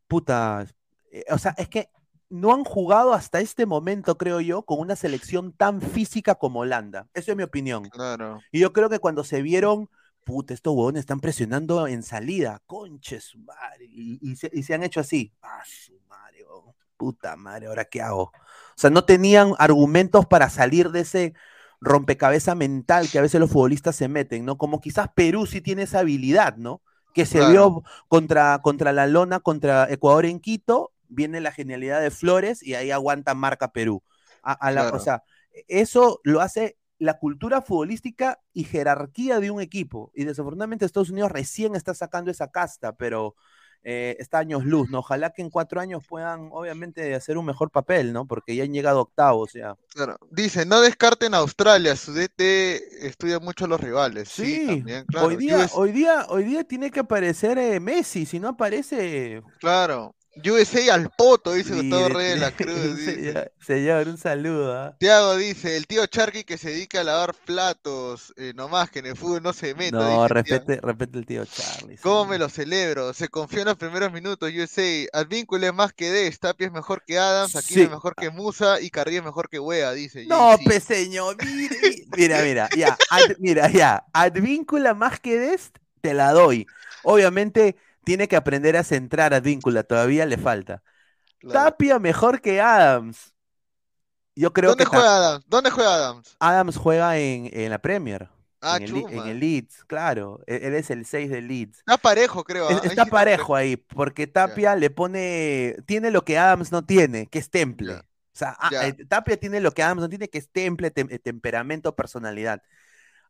puta, 0.08 0.65
eh, 1.12 1.25
o 1.29 1.38
sea, 1.38 1.53
es 1.58 1.69
que 1.69 1.89
no 2.29 2.53
han 2.53 2.63
jugado 2.63 3.13
hasta 3.13 3.39
este 3.41 3.65
momento, 3.65 4.17
creo 4.17 4.41
yo, 4.41 4.63
con 4.63 4.79
una 4.79 4.95
selección 4.95 5.53
tan 5.53 5.82
física 5.82 6.36
como 6.36 6.62
Holanda. 6.62 7.08
Eso 7.13 7.32
es 7.32 7.38
mi 7.38 7.43
opinión. 7.43 7.89
Claro. 7.89 8.41
Y 8.51 8.60
yo 8.60 8.73
creo 8.73 8.89
que 8.89 8.99
cuando 8.99 9.23
se 9.23 9.43
vieron, 9.43 9.89
puta, 10.23 10.53
estos 10.53 10.73
huevones 10.73 11.01
están 11.01 11.19
presionando 11.19 11.86
en 11.88 12.01
salida, 12.01 12.62
conche 12.65 13.19
su 13.21 13.38
madre, 13.39 13.86
y, 13.86 14.17
y 14.21 14.36
se, 14.36 14.49
y 14.51 14.63
se 14.63 14.73
han 14.73 14.84
hecho 14.84 14.99
así, 14.99 15.32
ah, 15.43 15.62
su 15.65 15.99
madre, 16.10 16.43
huevón, 16.43 16.73
puta 16.97 17.36
madre, 17.36 17.67
¿ahora 17.67 17.86
qué 17.86 18.01
hago? 18.01 18.23
O 18.23 18.77
sea, 18.77 18.89
no 18.89 19.06
tenían 19.06 19.53
argumentos 19.60 20.25
para 20.25 20.49
salir 20.49 20.89
de 20.89 21.01
ese 21.01 21.34
rompecabezas 21.82 22.56
mental 22.56 23.10
que 23.12 23.19
a 23.19 23.21
veces 23.21 23.39
los 23.39 23.51
futbolistas 23.51 23.95
se 23.95 24.08
meten, 24.08 24.45
¿no? 24.45 24.58
Como 24.58 24.79
quizás 24.79 25.10
Perú 25.13 25.45
sí 25.45 25.62
tiene 25.62 25.84
esa 25.84 25.99
habilidad, 25.99 26.56
¿no? 26.58 26.82
Que 27.13 27.26
se 27.26 27.38
Claro. 27.39 27.52
vio 27.52 27.84
contra, 28.08 28.60
contra 28.63 28.91
la 28.91 29.08
lona, 29.08 29.39
contra 29.39 29.88
Ecuador 29.91 30.26
en 30.26 30.39
Quito, 30.39 30.91
viene 31.08 31.41
la 31.41 31.52
genialidad 31.52 32.02
de 32.02 32.10
Flores 32.12 32.63
y 32.63 32.73
ahí 32.76 32.91
aguanta 32.91 33.34
marca 33.36 33.71
Perú. 33.71 34.04
A- 34.41 34.54
a 34.54 34.71
la- 34.71 34.82
Claro. 34.82 34.97
O 34.97 34.99
sea, 34.99 35.23
eso 35.67 36.19
lo 36.23 36.41
hace 36.41 36.78
la 36.97 37.19
cultura 37.19 37.62
futbolística 37.62 38.39
y 38.54 38.63
jerarquía 38.63 39.39
de 39.39 39.52
un 39.52 39.62
equipo. 39.62 40.12
Y 40.15 40.23
desafortunadamente 40.26 40.86
Estados 40.86 41.10
Unidos 41.10 41.32
recién 41.32 41.76
está 41.76 41.93
sacando 41.93 42.32
esa 42.32 42.49
casta, 42.49 42.93
pero 42.95 43.36
eh, 43.84 44.15
está 44.19 44.39
años 44.39 44.63
luz, 44.65 44.89
¿no? 44.89 45.00
Ojalá 45.00 45.32
que 45.32 45.41
en 45.41 45.50
cuatro 45.50 45.82
años 45.82 46.04
puedan, 46.08 46.50
obviamente, 46.52 47.13
hacer 47.15 47.38
un 47.38 47.46
mejor 47.46 47.69
papel, 47.69 48.13
¿no? 48.13 48.26
Porque 48.26 48.56
ya 48.56 48.63
han 48.63 48.74
llegado 48.74 49.02
octavos, 49.02 49.54
ya. 49.54 49.76
Claro. 49.93 50.17
Dice, 50.32 50.65
no 50.65 50.82
descarten 50.82 51.34
a 51.34 51.38
Australia, 51.38 51.96
su 51.96 52.13
DT 52.13 53.06
estudia 53.06 53.39
mucho 53.39 53.65
a 53.65 53.67
los 53.67 53.80
rivales. 53.82 54.30
Sí, 54.30 54.43
Sí, 54.43 54.67
también, 54.67 55.06
claro. 55.06 55.28
hoy, 55.28 55.36
día, 55.36 55.69
hoy, 55.74 55.91
día, 55.91 56.26
hoy 56.30 56.43
día 56.43 56.63
tiene 56.63 56.91
que 56.91 57.02
aparecer 57.02 57.58
eh, 57.58 57.80
Messi, 57.80 58.26
si 58.26 58.39
no 58.39 58.50
aparece... 58.50 59.41
Claro. 59.60 60.15
USA 60.43 60.93
al 60.96 61.12
poto, 61.15 61.54
dice 61.54 61.76
Gustavo 61.76 62.10
Reyes 62.10 62.34
de 62.36 62.39
la 62.39 62.52
Cruz. 62.56 62.98
dice. 62.98 63.52
señor, 63.65 64.08
un 64.08 64.17
saludo. 64.17 64.74
¿ah? 64.76 64.96
Tiago 65.00 65.38
dice, 65.38 65.78
el 65.78 65.86
tío 65.86 66.06
Charqui 66.08 66.43
que 66.43 66.58
se 66.58 66.72
dedica 66.72 67.02
a 67.02 67.04
lavar 67.04 67.36
platos, 67.46 68.34
eh, 68.38 68.52
nomás 68.56 68.89
que 68.89 69.00
en 69.00 69.06
el 69.08 69.15
fútbol 69.15 69.43
no 69.43 69.54
se 69.54 69.76
meta. 69.76 69.98
No, 69.98 70.24
dice 70.24 70.34
respete, 70.34 70.80
respete 70.82 71.19
el 71.19 71.26
tío 71.26 71.46
Charlie. 71.46 71.98
¿Cómo 71.98 72.24
sí. 72.24 72.30
me 72.32 72.39
lo 72.39 72.50
celebro? 72.50 73.13
Se 73.13 73.28
confió 73.30 73.60
en 73.62 73.65
los 73.67 73.78
primeros 73.78 74.12
minutos, 74.12 74.52
USA. 74.52 74.82
Advíncula 75.13 75.67
es 75.67 75.74
más 75.74 75.93
que 75.93 76.12
Des, 76.12 76.39
Tapia 76.39 76.67
es 76.67 76.74
mejor 76.74 77.04
que 77.06 77.19
Adams, 77.19 77.56
Aquino 77.56 77.74
Sí. 77.80 77.82
es 77.84 77.91
mejor 77.91 78.15
que 78.15 78.30
Musa 78.32 78.82
y 78.82 78.89
Carrillo 78.89 79.19
es 79.19 79.26
mejor 79.26 79.50
que 79.50 79.60
Wea, 79.60 79.91
dice. 79.91 80.26
No, 80.26 80.58
JC. 80.58 80.65
pe 80.67 80.80
señor, 80.80 81.38
mire, 81.46 81.78
mi- 81.82 82.06
mira, 82.17 82.41
mira, 82.41 82.69
ya, 82.76 82.98
ad- 83.12 83.36
mira, 83.39 83.69
ya, 83.69 84.04
Advíncula 84.13 84.93
más 84.96 85.19
que 85.19 85.38
Dest, 85.38 85.78
te 86.02 86.13
la 86.13 86.32
doy. 86.32 86.65
Obviamente 87.04 87.76
tiene 88.04 88.28
que 88.28 88.36
aprender 88.36 88.78
a 88.78 88.84
centrar 88.84 89.34
Advíncula, 89.34 89.84
todavía 89.84 90.26
le 90.26 90.38
falta. 90.38 90.84
Claro. 91.39 91.72
Tapia 91.72 92.00
mejor 92.00 92.42
que 92.42 92.62
Adams. 92.62 93.34
Yo 94.36 94.52
creo 94.54 94.72
¿Dónde 94.72 94.86
que 94.86 94.89
juega 94.89 95.18
Adams? 95.18 95.46
¿Dónde 95.48 95.70
juega 95.70 95.96
Adams? 95.96 96.36
Adams 96.39 96.78
juega 96.78 97.18
en, 97.18 97.50
en 97.52 97.70
la 97.70 97.80
Premier, 97.80 98.30
Ah, 98.62 98.78
en, 98.78 98.84
el, 98.84 98.96
en 98.96 99.28
el 99.28 99.39
Leeds, 99.39 99.84
claro, 99.86 100.39
e- 100.48 100.62
él 100.63 100.74
es 100.74 100.89
el 100.89 101.06
6 101.06 101.30
del 101.30 101.50
Leeds. 101.50 101.80
Está 101.80 101.98
parejo, 101.98 102.44
creo. 102.46 102.70
Ah, 102.70 102.82
Está 102.84 103.06
parejo 103.06 103.56
ahí, 103.56 103.76
porque 103.76 104.26
Tapia 104.26 104.76
le 104.76 104.89
pone, 104.89 105.76
tiene 105.86 106.12
lo 106.12 106.24
que 106.24 106.38
Adams 106.38 106.72
no 106.72 106.86
tiene, 106.86 107.28
que 107.28 107.39
es 107.39 107.50
temple. 107.50 107.96
O 107.96 108.02
sea, 108.32 108.56
a- 108.58 108.88
eh, 108.88 108.94
Tapia 109.08 109.38
tiene 109.38 109.60
lo 109.60 109.72
que 109.74 109.84
Adams 109.84 110.02
no 110.02 110.10
tiene, 110.10 110.30
que 110.30 110.38
es 110.38 110.50
temple, 110.50 110.94
tem- 110.94 111.12
eh, 111.12 111.20
temperamento, 111.20 111.94
personalidad. 111.96 112.63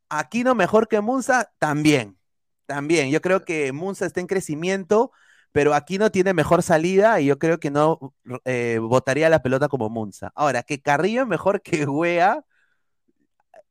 Aquino 0.10 0.54
mejor 0.56 0.88
que 0.88 1.02
Munza, 1.02 1.52
también, 1.58 2.18
también. 2.66 3.12
Yo 3.12 3.22
creo 3.22 3.44
que 3.46 3.72
Munza 3.74 4.06
está 4.06 4.20
en 4.22 4.28
crecimiento, 4.28 5.12
pero 5.52 5.74
Aquino 5.74 6.12
tiene 6.12 6.34
mejor 6.34 6.64
salida 6.64 7.20
y 7.22 7.26
yo 7.28 7.40
creo 7.40 7.60
que 7.60 7.72
no 7.72 8.16
eh, 8.46 8.80
botaría 8.82 9.30
la 9.30 9.42
pelota 9.44 9.68
como 9.70 9.90
Munza. 9.90 10.32
Ahora, 10.36 10.64
que 10.64 10.82
Carrillo 10.82 11.22
es 11.24 11.28
mejor 11.28 11.62
que 11.62 11.86
Wea, 11.88 12.44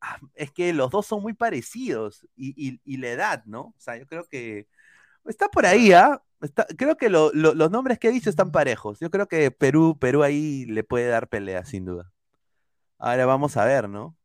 ah, 0.01 0.17
es 0.35 0.51
que 0.51 0.73
los 0.73 0.91
dos 0.91 1.05
son 1.05 1.21
muy 1.21 1.33
parecidos 1.33 2.27
y, 2.35 2.53
y- 2.75 2.81
y 2.85 2.97
la 2.97 3.09
edad, 3.09 3.43
¿no? 3.45 3.61
O 3.61 3.75
sea, 3.77 3.97
yo 3.97 4.07
creo 4.07 4.25
que 4.27 4.67
está 5.25 5.49
por 5.49 5.67
ahí, 5.67 5.93
¿ah? 5.93 6.21
Creo 6.77 6.97
que 6.97 7.09
lo- 7.09 7.31
lo- 7.33 7.53
los 7.55 7.71
nombres 7.71 7.99
que 7.99 8.09
he 8.09 8.11
dicho 8.11 8.29
están 8.29 8.51
parejos. 8.51 8.99
Yo 9.01 9.11
creo 9.11 9.27
que 9.27 9.51
Perú, 9.51 9.97
Perú 9.99 10.23
ahí 10.23 10.65
le 10.67 10.83
puede 10.85 11.07
dar 11.09 11.29
pelea, 11.29 11.65
sin 11.65 11.85
duda. 11.85 12.11
Ahora 12.99 13.25
vamos 13.27 13.57
a 13.57 13.65
ver, 13.65 13.89
¿no? 13.89 14.17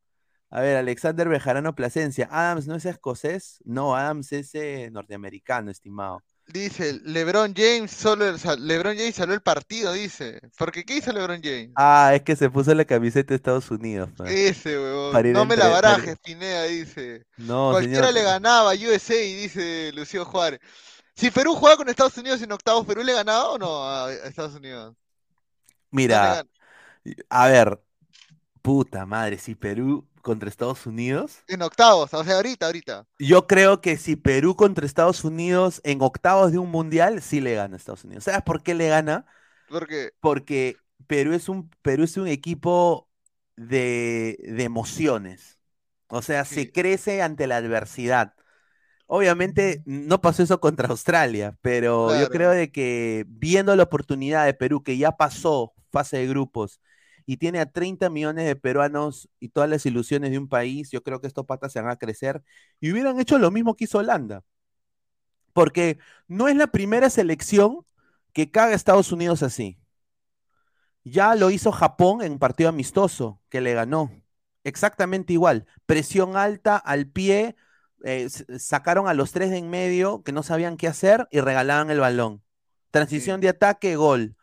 A 0.51 0.61
ver, 0.63 0.77
Alexander 0.79 1.29
Bejarano 1.29 1.75
Plasencia. 1.75 2.29
¿Adams 2.31 2.67
no 2.67 2.77
es 2.77 2.85
escocés? 2.87 3.59
No, 3.65 3.95
Adams 3.97 4.33
es 4.33 4.55
eh, 4.55 4.89
norteamericano, 4.91 5.71
estimado. 5.71 6.23
Dice, 6.47 6.99
LeBron 7.05 7.53
James 7.55 7.91
solo 7.91 8.27
el 8.27 8.39
LeBron 8.67 8.97
James 8.97 9.15
salvó 9.15 9.35
el 9.35 9.43
partido, 9.43 9.93
dice. 9.93 10.41
Porque 10.57 10.85
¿qué 10.85 10.97
hizo 10.97 11.13
LeBron 11.13 11.43
James? 11.43 11.73
Ah, 11.77 12.13
es 12.15 12.23
que 12.23 12.35
se 12.37 12.49
puso 12.49 12.75
la 12.75 12.87
camiseta 12.87 13.29
de 13.29 13.35
Estados 13.37 13.71
Unidos. 13.71 14.09
pues. 14.17 14.31
Ese, 14.33 14.79
huevón. 14.79 15.13
para 15.13 15.29
No 15.29 15.45
me 15.45 15.55
entre- 15.55 15.69
la 15.69 15.75
para- 15.75 15.89
barajes, 15.91 16.17
Pineda, 16.25 16.63
dice. 16.65 17.27
No, 17.37 17.73
Cualquiera 17.73 18.07
señor. 18.07 18.15
le 18.15 18.23
ganaba 18.23 18.71
a 18.73 18.75
USA, 18.75 19.15
dice 19.15 19.93
Lucio 19.93 20.25
Juárez. 20.25 20.61
Si 21.15 21.31
Perú 21.31 21.55
juega 21.55 21.77
con 21.77 21.89
Estados 21.91 22.17
Unidos 22.17 22.41
en 22.41 22.53
octavos, 22.53 22.87
¿Perú 22.87 23.03
le 23.03 23.13
ganaba 23.13 23.51
o 23.51 23.59
no 23.59 23.85
a 23.87 24.11
Estados 24.11 24.55
Unidos? 24.55 24.85
¿Dónde 24.85 24.97
Mira, 25.91 26.45
a 27.29 27.49
ver, 27.49 27.79
puta 28.63 29.05
madre, 29.05 29.37
si 29.39 29.55
Perú 29.55 30.07
contra 30.29 30.49
Estados 30.51 30.87
Unidos. 30.87 31.39
En 31.49 31.63
octavos, 31.63 32.15
o 32.15 32.23
sea, 32.23 32.37
ahorita, 32.37 32.67
ahorita. 32.67 33.07
Yo 33.19 33.47
creo 33.49 33.81
que 33.81 33.97
si 33.97 34.15
Perú 34.15 34.55
contra 34.55 34.87
Estados 34.87 35.25
Unidos 35.25 35.81
en 35.85 36.03
octavos 36.03 36.53
de 36.53 36.59
un 36.59 36.71
mundial, 36.71 37.21
sí 37.21 37.41
le 37.41 37.55
gana 37.55 37.75
a 37.75 37.79
Estados 37.79 38.05
Unidos. 38.05 38.25
¿Sabes 38.25 38.43
por 38.43 38.63
qué 38.63 38.75
le 38.75 38.89
gana? 38.89 39.27
Porque, 39.67 40.13
Porque 40.21 40.77
Perú 41.07 41.35
es 41.35 41.49
un, 41.49 41.71
Perú 41.83 42.05
es 42.05 42.17
un 42.17 42.29
equipo 42.29 43.09
de, 43.57 44.39
de 44.43 44.65
emociones. 44.65 45.59
O 46.09 46.23
sea, 46.23 46.45
se 46.45 46.73
crece 46.73 47.23
ante 47.23 47.47
la 47.47 47.57
adversidad. 47.57 48.35
Obviamente 49.07 49.83
no 49.87 50.21
pasó 50.21 50.43
eso 50.43 50.61
contra 50.61 50.89
Australia, 50.89 51.59
pero 51.63 52.19
yo 52.21 52.29
creo 52.29 52.51
de 52.51 52.71
que 52.71 53.25
viendo 53.29 53.75
la 53.77 53.85
oportunidad 53.85 54.45
de 54.47 54.55
Perú, 54.55 54.83
que 54.83 54.99
ya 54.99 55.13
pasó 55.13 55.75
fase 55.91 56.19
de 56.19 56.27
grupos, 56.29 56.81
y 57.29 57.37
tiene 57.37 57.61
a 57.61 57.71
30 57.71 58.09
millones 58.09 58.47
de 58.47 58.57
peruanos 58.57 59.29
y 59.39 59.51
todas 59.51 59.69
las 59.69 59.85
ilusiones 59.85 60.31
de 60.31 60.39
un 60.39 60.49
país, 60.49 60.91
yo 60.91 61.03
creo 61.03 61.21
que 61.21 61.27
estos 61.27 61.45
patas 61.45 61.71
se 61.75 61.79
van 61.83 61.91
a 61.91 61.97
crecer 61.99 62.43
y 62.81 62.91
hubieran 62.91 63.21
hecho 63.21 63.39
lo 63.39 63.51
mismo 63.51 63.77
que 63.77 63.85
hizo 63.85 63.99
Holanda. 63.99 64.45
Porque 65.53 65.99
no 66.27 66.49
es 66.49 66.57
la 66.57 66.69
primera 66.69 67.11
selección 67.11 67.85
que 68.33 68.51
caga 68.51 68.73
a 68.73 68.77
Estados 68.77 69.13
Unidos 69.13 69.43
así. 69.43 69.79
Ya 71.05 71.35
lo 71.35 71.51
hizo 71.51 71.71
Japón 71.71 72.23
en 72.23 72.33
un 72.33 72.39
partido 72.39 72.71
amistoso, 72.71 73.43
que 73.51 73.61
le 73.61 73.75
ganó. 73.75 74.11
Exactamente 74.65 75.35
igual. 75.35 75.67
Presión 75.85 76.35
alta 76.35 76.79
al 76.79 77.09
pie, 77.09 77.57
eh, 78.05 78.31
sacaron 78.59 79.07
a 79.07 79.13
los 79.13 79.33
tres 79.33 79.51
de 79.51 79.59
en 79.59 79.69
medio 79.69 80.23
que 80.23 80.33
no 80.33 80.43
sabían 80.43 80.79
qué 80.79 80.89
hacer 80.89 81.29
y 81.31 81.41
regalaban 81.41 81.91
el 81.91 82.01
balón. 82.01 82.43
Transición 82.91 83.43
de 83.43 83.51
ataque, 83.51 83.97
gol. 83.97 84.38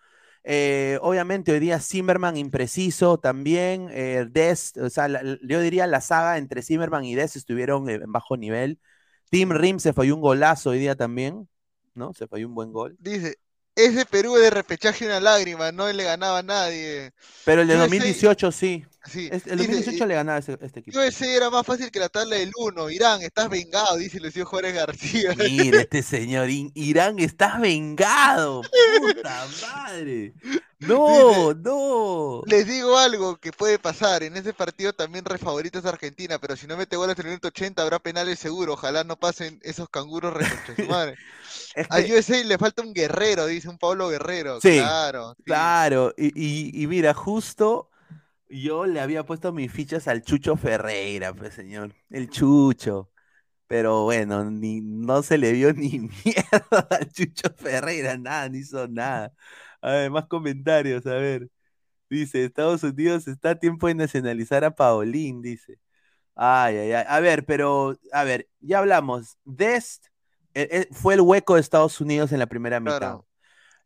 Eh, 0.48 1.00
obviamente 1.02 1.52
hoy 1.52 1.60
día 1.60 1.80
Zimmerman 1.80 2.38
impreciso 2.38 3.18
también. 3.20 3.90
Eh, 3.92 4.26
Des, 4.30 4.74
o 4.78 4.90
sea, 4.90 5.08
yo 5.42 5.60
diría 5.62 5.88
la 5.88 6.02
saga 6.02 6.38
entre 6.38 6.62
Zimmerman 6.62 7.04
y 7.06 7.16
Des 7.16 7.36
estuvieron 7.36 7.90
en 7.90 8.12
bajo 8.12 8.38
nivel. 8.38 8.80
Tim 9.32 9.52
Rim 9.52 9.80
se 9.80 9.94
falló 9.94 10.16
un 10.16 10.22
golazo 10.22 10.70
hoy 10.72 10.80
día 10.80 10.96
también, 10.96 11.50
¿no? 11.96 12.14
Se 12.14 12.28
falló 12.28 12.48
un 12.48 12.56
buen 12.56 12.72
gol. 12.72 12.96
Dice, 13.00 13.38
ese 13.76 14.06
Perú 14.06 14.36
de 14.36 14.50
repechaje 14.50 15.06
una 15.06 15.20
lágrima, 15.20 15.72
no 15.72 15.92
le 15.92 16.04
ganaba 16.04 16.40
a 16.40 16.44
nadie. 16.44 17.12
Pero 17.44 17.62
el 17.62 17.68
de 17.68 17.76
2018 17.76 18.52
sí. 18.52 18.86
Sí. 19.06 19.30
el 19.32 19.58
2018 19.58 20.06
le 20.08 20.16
ganaba 20.16 20.38
a 20.38 20.40
este 20.40 20.80
equipo. 20.80 21.00
ese 21.00 21.36
era 21.36 21.52
más 21.52 21.64
fácil 21.64 21.92
que 21.92 22.00
la 22.00 22.10
tabla 22.10 22.38
del 22.38 22.52
1. 22.58 22.90
Irán, 22.90 23.22
estás 23.22 23.50
vengado, 23.50 23.98
dice 23.98 24.20
Lucio 24.20 24.46
Juárez 24.46 24.74
García. 24.74 25.36
Mira, 25.38 25.82
este 25.82 26.02
señor, 26.04 26.50
Irán, 26.50 27.20
estás 27.20 27.60
vengado. 27.62 28.62
Puta 29.00 29.48
madre. 29.62 30.34
No, 30.80 31.54
no. 31.54 32.44
Les 32.46 32.68
digo 32.68 32.98
algo 32.98 33.38
que 33.38 33.52
puede 33.52 33.80
pasar. 33.80 34.24
En 34.24 34.36
ese 34.36 34.54
partido 34.54 34.94
también 34.94 35.26
re 35.26 35.38
favorito 35.38 35.80
es 35.80 35.86
Argentina, 35.86 36.38
pero 36.38 36.56
si 36.56 36.68
no 36.68 36.78
mete 36.78 36.98
goles 36.98 37.18
en 37.18 37.26
el 37.26 37.30
minuto 37.30 37.48
80 37.48 37.82
habrá 37.82 38.00
penales 38.00 38.40
seguro. 38.40 38.74
Ojalá 38.74 39.04
no 39.04 39.18
pasen 39.18 39.60
esos 39.64 39.90
canguros 39.90 40.34
madre. 41.90 42.14
A 42.14 42.18
USA 42.18 42.44
le 42.44 42.58
falta 42.58 42.82
un 42.82 42.94
guerrero, 42.94 43.46
dice 43.46 43.70
un 43.70 43.78
Pablo 43.78 44.10
Guerrero. 44.10 44.60
Sí, 44.62 44.78
claro. 44.78 45.36
Claro. 45.44 46.14
Y, 46.18 46.82
y 46.82 46.88
mira, 46.88 47.14
justo 47.14 47.90
yo 48.50 48.86
le 48.86 49.02
había 49.02 49.26
puesto 49.26 49.52
mis 49.52 49.72
fichas 49.72 50.08
al 50.08 50.22
Chucho 50.24 50.56
Ferreira, 50.56 51.34
pues 51.34 51.54
señor. 51.54 51.94
El 52.10 52.30
Chucho. 52.30 53.12
Pero 53.68 54.04
bueno, 54.04 54.50
ni, 54.52 54.82
no 54.82 55.24
se 55.24 55.38
le 55.38 55.52
vio 55.52 55.74
ni 55.74 56.00
mierda 56.00 56.88
al 56.92 57.12
Chucho 57.12 57.50
Ferreira, 57.58 58.18
nada, 58.18 58.50
ni 58.50 58.60
hizo 58.60 58.88
nada. 58.88 59.34
A 59.82 59.92
ver, 59.92 60.12
más 60.12 60.28
comentarios, 60.28 61.06
a 61.06 61.16
ver. 61.16 61.50
Dice, 62.10 62.46
Estados 62.46 62.84
Unidos 62.84 63.28
está 63.28 63.52
a 63.52 63.60
tiempo 63.60 63.88
de 63.88 63.96
nacionalizar 63.96 64.64
a 64.64 64.76
Paolín, 64.76 65.42
dice. 65.42 65.80
Ay, 66.36 66.78
ay, 66.78 66.94
ay. 66.94 67.06
A 67.08 67.20
ver, 67.20 67.46
pero, 67.46 67.98
a 68.12 68.24
ver, 68.24 68.50
ya 68.60 68.80
hablamos. 68.80 69.38
Dest 69.46 70.08
fue 70.92 71.16
el 71.16 71.22
hueco 71.22 71.56
de 71.56 71.62
Estados 71.62 72.00
Unidos 72.02 72.32
en 72.32 72.40
la 72.40 72.48
primera 72.48 72.80
mitad. 72.80 73.20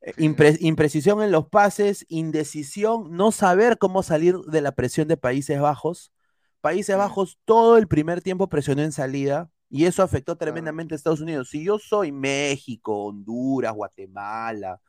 Eh, 0.01 0.13
imprecisión 0.62 1.21
en 1.21 1.32
los 1.32 1.47
pases, 1.47 2.05
indecisión, 2.08 3.12
no 3.12 3.32
saber 3.32 3.77
cómo 3.77 4.01
salir 4.01 4.38
de 4.38 4.62
la 4.62 4.71
presión 4.71 5.08
de 5.08 5.17
Países 5.17 5.60
Bajos. 5.60 6.13
Países 6.62 6.95
Bajos 6.95 7.38
todo 7.45 7.77
el 7.77 7.88
primer 7.88 8.21
tiempo 8.21 8.47
presionó 8.47 8.82
en 8.82 8.91
salida 8.91 9.49
y 9.69 9.86
eso 9.86 10.01
afectó 10.01 10.38
tremendamente 10.38 10.95
a 10.95 10.97
Estados 10.97 11.21
Unidos. 11.21 11.49
Si 11.49 11.63
yo 11.63 11.79
soy 11.79 12.12
México, 12.12 13.05
Honduras, 13.05 13.73
Guatemala, 13.73 14.79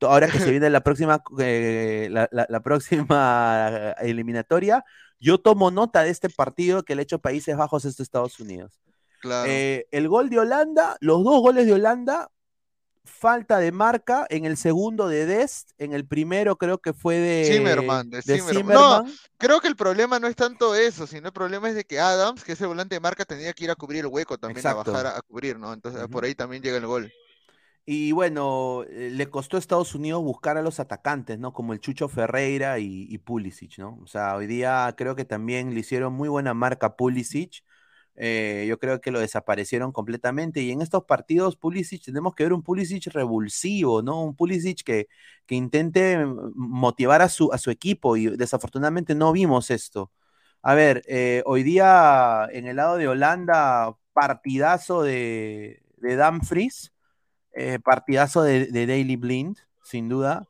ahora 0.00 0.28
que 0.28 0.38
se 0.38 0.50
viene 0.50 0.68
la 0.68 0.82
próxima, 0.82 1.22
eh, 1.38 2.08
la, 2.10 2.60
próxima 2.60 3.94
eliminatoria, 4.00 4.84
yo 5.18 5.38
tomo 5.38 5.70
nota 5.70 6.02
de 6.02 6.10
este 6.10 6.28
partido 6.28 6.84
que 6.84 6.94
le 6.94 7.02
ha 7.02 7.04
hecho 7.04 7.20
Países 7.20 7.56
Bajos 7.56 7.84
a 7.84 7.88
Estados 7.88 8.40
Unidos. 8.40 8.80
Eh, 9.46 9.86
el 9.90 10.08
gol 10.08 10.30
de 10.30 10.38
Holanda, 10.38 10.96
los 11.00 11.24
dos 11.24 11.40
goles 11.40 11.66
de 11.66 11.74
Holanda 11.74 12.30
falta 13.06 13.58
de 13.58 13.72
marca, 13.72 14.26
en 14.28 14.44
el 14.44 14.56
segundo 14.56 15.08
de 15.08 15.26
Dest, 15.26 15.70
en 15.78 15.92
el 15.92 16.06
primero 16.06 16.56
creo 16.56 16.78
que 16.78 16.92
fue 16.92 17.16
de 17.16 17.44
Zimmerman. 17.46 18.10
De, 18.10 18.64
No, 18.64 19.04
creo 19.38 19.60
que 19.60 19.68
el 19.68 19.76
problema 19.76 20.18
no 20.18 20.26
es 20.26 20.36
tanto 20.36 20.74
eso, 20.74 21.06
sino 21.06 21.28
el 21.28 21.32
problema 21.32 21.68
es 21.68 21.74
de 21.74 21.84
que 21.84 21.98
Adams, 21.98 22.44
que 22.44 22.52
es 22.52 22.60
el 22.60 22.66
volante 22.68 22.96
de 22.96 23.00
marca, 23.00 23.24
tenía 23.24 23.52
que 23.52 23.64
ir 23.64 23.70
a 23.70 23.76
cubrir 23.76 24.00
el 24.00 24.06
hueco 24.08 24.36
también, 24.38 24.66
a 24.66 24.74
bajar 24.74 25.06
a, 25.06 25.22
cubrir, 25.22 25.58
¿no? 25.58 25.72
Entonces 25.72 26.06
por 26.08 26.24
ahí 26.24 26.34
también 26.34 26.62
llega 26.62 26.76
el 26.76 26.86
gol. 26.86 27.12
Y 27.88 28.10
bueno, 28.10 28.82
eh, 28.90 29.10
le 29.12 29.30
costó 29.30 29.56
a 29.56 29.60
Estados 29.60 29.94
Unidos 29.94 30.20
buscar 30.20 30.56
a 30.56 30.62
los 30.62 30.80
atacantes, 30.80 31.38
¿no? 31.38 31.52
Como 31.52 31.72
el 31.72 31.78
Chucho 31.78 32.08
Ferreira 32.08 32.80
y, 32.80 33.06
y 33.08 33.18
Pulisic, 33.18 33.78
¿no? 33.78 34.00
O 34.02 34.08
sea, 34.08 34.34
hoy 34.34 34.48
día 34.48 34.92
creo 34.96 35.14
que 35.14 35.24
también 35.24 35.72
le 35.72 35.80
hicieron 35.80 36.12
muy 36.12 36.28
buena 36.28 36.52
marca 36.52 36.88
a 36.88 36.96
Pulisic 36.96 37.62
eh, 38.16 38.66
yo 38.68 38.78
creo 38.78 39.00
que 39.00 39.10
lo 39.10 39.20
desaparecieron 39.20 39.92
completamente. 39.92 40.60
Y 40.62 40.70
en 40.72 40.82
estos 40.82 41.04
partidos, 41.04 41.56
Pulisic, 41.56 42.02
tenemos 42.04 42.34
que 42.34 42.44
ver 42.44 42.52
un 42.52 42.62
Pulisic 42.62 43.06
revulsivo, 43.12 44.02
¿no? 44.02 44.22
Un 44.22 44.34
Pulisic 44.36 44.82
que, 44.84 45.08
que 45.46 45.54
intente 45.54 46.18
motivar 46.54 47.22
a 47.22 47.28
su, 47.28 47.52
a 47.52 47.58
su 47.58 47.70
equipo 47.70 48.16
y 48.16 48.26
desafortunadamente 48.36 49.14
no 49.14 49.32
vimos 49.32 49.70
esto. 49.70 50.12
A 50.62 50.74
ver, 50.74 51.02
eh, 51.06 51.42
hoy 51.46 51.62
día 51.62 52.48
en 52.52 52.66
el 52.66 52.76
lado 52.76 52.96
de 52.96 53.08
Holanda, 53.08 53.96
partidazo 54.12 55.02
de, 55.02 55.82
de 55.98 56.16
Dumfries, 56.16 56.92
eh, 57.54 57.78
partidazo 57.80 58.42
de, 58.42 58.66
de 58.66 58.86
Daily 58.86 59.16
Blind, 59.16 59.58
sin 59.84 60.08
duda. 60.08 60.46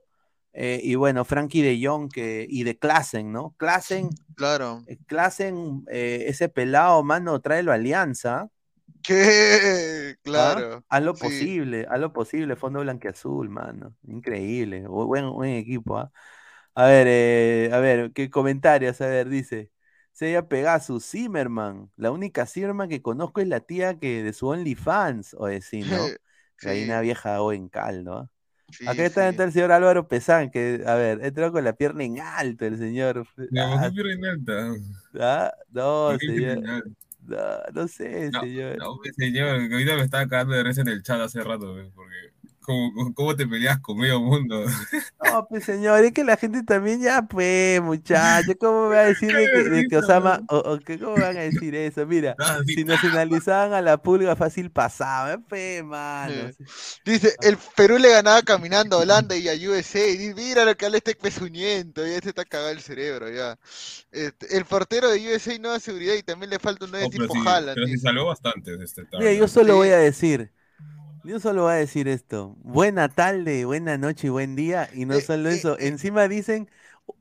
Eh, 0.59 0.81
y 0.83 0.95
bueno, 0.95 1.27
Frankie 1.27 1.61
de 1.61 1.79
Jong 1.87 2.11
que, 2.11 2.47
y 2.49 2.65
de 2.65 2.79
Klassen, 2.79 3.31
¿no? 3.31 3.55
Klassen, 3.59 4.09
claro. 4.35 4.83
Eh, 4.87 4.97
Klassen, 5.07 5.85
eh, 5.91 6.25
ese 6.29 6.49
pelado, 6.49 7.03
mano, 7.03 7.39
tráelo 7.43 7.73
a 7.73 7.75
Alianza. 7.75 8.49
¿Qué? 9.03 10.15
¿Ah? 10.15 10.19
Claro. 10.23 10.85
A 10.89 11.01
lo 11.01 11.15
posible, 11.15 11.87
a 11.91 11.99
lo 11.99 12.11
posible, 12.15 12.57
fondo 12.57 12.81
blanqueazul, 12.81 13.51
mano. 13.51 13.95
Increíble, 14.09 14.87
buen, 14.89 15.31
buen 15.31 15.51
equipo, 15.51 15.99
¿ah? 15.99 16.11
A 16.75 16.87
ver, 16.87 17.73
a 17.75 17.79
ver, 17.79 18.13
¿qué 18.15 18.31
comentarios? 18.31 18.99
A 19.03 19.09
ver, 19.09 19.29
dice. 19.29 19.71
Seiya 20.13 20.49
Pegasus, 20.49 21.05
Zimmerman. 21.11 21.91
La 21.97 22.11
única 22.11 22.47
Zimmerman 22.47 22.89
que 22.89 23.03
conozco 23.03 23.43
es 23.43 23.49
la 23.49 23.61
tía 23.61 23.99
que 23.99 24.23
de 24.23 24.33
su 24.33 24.49
OnlyFans, 24.49 25.35
o 25.39 25.47
decir, 25.47 25.87
¿no? 25.87 25.99
Hay 26.63 26.85
una 26.85 27.03
vieja 27.03 27.43
o 27.43 27.53
en 27.53 27.69
caldo, 27.69 28.17
¿ah? 28.17 28.31
Acá 28.87 29.07
está 29.07 29.29
el 29.29 29.53
señor 29.53 29.73
Álvaro 29.73 30.09
Pesán, 30.09 30.51
que, 30.51 30.83
a 30.87 30.95
ver, 30.95 31.21
entró 31.23 31.53
con 31.53 31.65
la 31.65 31.75
pierna 31.75 32.05
en 32.05 32.21
alto 32.21 32.67
el 32.67 32.79
señor. 32.79 33.27
Ah, 33.57 33.91
pierna 33.95 34.13
en 34.13 34.25
alta? 34.25 34.75
¿Ah? 35.21 35.53
No, 35.71 36.19
señor. 36.19 36.85
No, 37.27 37.39
no 37.73 37.89
sé, 37.89 38.31
señor. 38.31 38.79
No, 38.79 38.99
señor, 39.17 39.61
ahorita 39.73 39.97
me 39.97 40.03
estaba 40.03 40.29
cagando 40.29 40.55
de 40.55 40.63
risa 40.63 40.83
en 40.83 40.89
el 40.89 41.03
chat 41.03 41.21
hace 41.21 41.43
rato, 41.43 41.75
porque 41.95 42.15
¿Cómo, 42.67 43.37
te 43.37 43.47
peleas 43.47 43.79
con 43.79 43.97
medio 43.97 44.21
mundo? 44.21 44.65
No, 45.25 45.47
pues 45.49 45.65
señor, 45.65 46.05
es 46.05 46.13
que 46.13 46.25
la 46.25 46.37
gente 46.37 46.63
también 46.63 47.01
ya, 47.01 47.23
pues, 47.23 47.81
muchacho, 47.83 48.53
¿cómo 48.59 48.89
me 48.89 48.97
va 48.97 49.03
a 49.03 49.05
decir 49.07 49.33
de 49.33 49.87
que, 49.89 49.97
Osama, 49.97 50.43
o, 50.49 50.79
que, 50.79 50.99
cómo 50.99 51.15
van 51.17 51.37
a 51.37 51.41
decir 51.41 51.75
eso? 51.75 52.07
Mira, 52.07 52.35
si 52.67 52.85
nos 52.85 53.03
analizaban 53.05 53.73
a 53.73 53.83
la 53.83 53.99
pulga 53.99 54.35
fácil 54.35 54.71
pasaba, 54.71 55.39
pues, 55.49 55.85
mano. 55.85 56.51
Dice, 57.05 57.35
ah. 57.39 57.47
el 57.47 57.57
Perú 57.77 57.99
le 57.99 58.11
ganaba 58.11 58.43
caminando 58.43 58.97
a 58.97 59.01
Holanda 59.01 59.37
y 59.37 59.49
a 59.49 59.53
USA, 59.53 60.07
y 60.07 60.17
dice, 60.17 60.35
mira 60.35 60.65
lo 60.65 60.77
que 60.77 60.87
habla 60.87 60.99
este 60.99 61.15
pezuñento, 61.15 62.05
ya 62.05 62.21
se 62.21 62.31
está 62.31 62.45
cagado 62.45 62.71
el 62.71 62.81
cerebro, 62.81 63.31
ya. 63.31 63.59
Este, 64.11 64.57
el 64.57 64.65
portero 64.65 65.09
de 65.11 65.35
USA 65.35 65.59
no 65.59 65.71
da 65.71 65.81
seguridad 65.81 66.15
y 66.15 66.23
también 66.23 66.51
le 66.51 66.59
falta 66.59 66.85
un 66.85 66.93
9 66.93 67.11
tipo 67.11 67.35
Haaland. 67.35 67.75
Pero 67.75 67.87
se 67.87 67.99
salvó 67.99 68.27
bastante 68.27 68.77
de 68.77 68.85
este 68.85 69.03
Mira, 69.19 69.33
yo 69.33 69.47
solo 69.47 69.77
voy 69.77 69.91
a 69.91 69.99
decir, 69.99 70.51
yo 71.27 71.41
solo 71.41 71.63
voy 71.63 71.73
a 71.73 71.77
decir 71.77 72.09
esto. 72.09 72.57
Buena 72.63 73.09
tarde, 73.09 73.65
buena 73.65 73.99
noche 73.99 74.29
y 74.29 74.31
buen 74.31 74.55
día. 74.55 74.89
Y 74.95 75.05
no 75.05 75.15
eh, 75.15 75.21
solo 75.21 75.51
eh, 75.51 75.55
eso, 75.55 75.79
eh. 75.79 75.89
encima 75.89 76.29
dicen, 76.29 76.71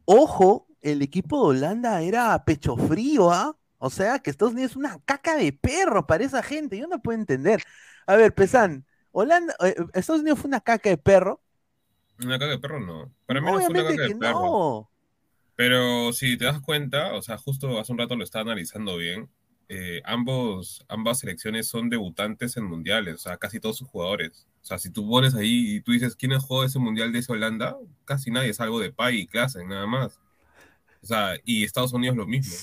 ojo, 0.05 0.67
el 0.81 1.01
equipo 1.01 1.37
de 1.51 1.57
Holanda 1.57 2.01
era 2.01 2.43
pecho 2.45 2.77
frío, 2.77 3.31
¿ah? 3.31 3.57
O 3.77 3.89
sea, 3.89 4.19
que 4.19 4.29
Estados 4.29 4.53
Unidos 4.53 4.71
es 4.71 4.77
una 4.77 4.99
caca 5.05 5.35
de 5.35 5.51
perro 5.51 6.05
para 6.05 6.23
esa 6.23 6.43
gente. 6.43 6.77
Yo 6.77 6.87
no 6.87 7.01
puedo 7.01 7.19
entender. 7.19 7.63
A 8.05 8.15
ver, 8.15 8.33
Pesan, 8.33 8.85
Holanda, 9.11 9.55
Estados 9.93 10.21
Unidos 10.21 10.39
fue 10.39 10.47
una 10.47 10.61
caca 10.61 10.89
de 10.89 10.97
perro. 10.97 11.41
Una 12.23 12.39
caca 12.39 12.51
de 12.51 12.59
perro 12.59 12.79
no. 12.79 13.11
Para 13.25 13.41
mí 13.41 13.47
no 13.47 13.59
fue 13.59 13.69
una 13.69 13.83
caca 13.83 14.03
de 14.03 14.15
perro. 14.15 14.39
No. 14.39 14.89
Pero 15.55 16.13
si 16.13 16.37
te 16.37 16.45
das 16.45 16.61
cuenta, 16.61 17.13
o 17.13 17.21
sea, 17.21 17.37
justo 17.37 17.79
hace 17.79 17.91
un 17.91 17.97
rato 17.97 18.15
lo 18.15 18.23
estaba 18.23 18.43
analizando 18.43 18.97
bien. 18.97 19.29
Eh, 19.67 20.01
ambos, 20.05 20.85
ambas 20.87 21.19
selecciones 21.19 21.67
son 21.67 21.89
debutantes 21.89 22.55
en 22.57 22.65
mundiales, 22.65 23.15
o 23.15 23.17
sea, 23.17 23.37
casi 23.37 23.59
todos 23.59 23.77
sus 23.77 23.87
jugadores. 23.87 24.47
O 24.61 24.65
sea, 24.65 24.77
si 24.77 24.89
tú 24.89 25.07
pones 25.09 25.35
ahí 25.35 25.75
y 25.75 25.81
tú 25.81 25.91
dices, 25.91 26.15
¿quién 26.15 26.37
jugó 26.39 26.63
ese 26.63 26.79
mundial 26.79 27.11
de 27.11 27.19
esa 27.19 27.33
Holanda? 27.33 27.77
Casi 28.05 28.31
nadie, 28.31 28.49
es 28.49 28.59
algo 28.59 28.79
de 28.79 28.91
Pay 28.91 29.21
y 29.21 29.27
clase, 29.27 29.63
nada 29.65 29.87
más. 29.87 30.19
O 31.01 31.07
sea, 31.07 31.35
y 31.45 31.63
Estados 31.63 31.93
Unidos 31.93 32.17
lo 32.17 32.25
mismo. 32.25 32.55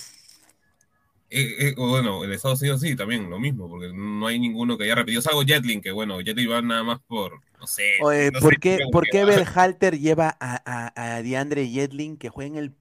Eh, 1.35 1.67
eh, 1.69 1.73
bueno, 1.75 2.23
en 2.23 2.31
Estados 2.31 2.61
Unidos 2.61 2.81
sí, 2.81 2.95
también 2.95 3.27
lo 3.27 3.39
mismo, 3.39 3.67
porque 3.67 3.91
no 3.91 4.27
hay 4.27 4.39
ninguno 4.39 4.77
que 4.77 4.83
haya 4.83 4.93
repetido. 4.93 5.21
Salvo 5.21 5.41
Jetlin, 5.41 5.81
que 5.81 5.91
bueno, 5.91 6.19
Jetlin 6.19 6.51
va 6.51 6.61
nada 6.61 6.83
más 6.83 6.99
por, 7.07 7.41
no 7.59 7.65
sé. 7.65 7.93
Oye, 8.03 8.31
¿por, 8.31 8.59
qué, 8.59 8.77
¿por 8.91 9.07
qué 9.07 9.25
Berhalter 9.25 9.97
lleva 9.97 10.37
a, 10.39 10.61
a, 10.63 11.15
a 11.15 11.23
DeAndre 11.23 11.67
Jetlin, 11.67 12.17
que 12.17 12.29
juega 12.29 12.57
en 12.57 12.57
el, 12.57 12.75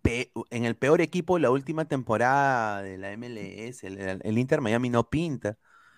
en 0.51 0.65
el 0.67 0.77
peor 0.77 1.01
equipo 1.01 1.39
la 1.39 1.51
última 1.51 1.87
temporada 1.87 2.83
de 2.83 2.99
la 2.99 3.17
MLS? 3.17 3.85
El, 3.85 4.39
Inter 4.39 4.61
Miami 4.61 4.91
no 4.91 5.09
pinta. 5.09 5.57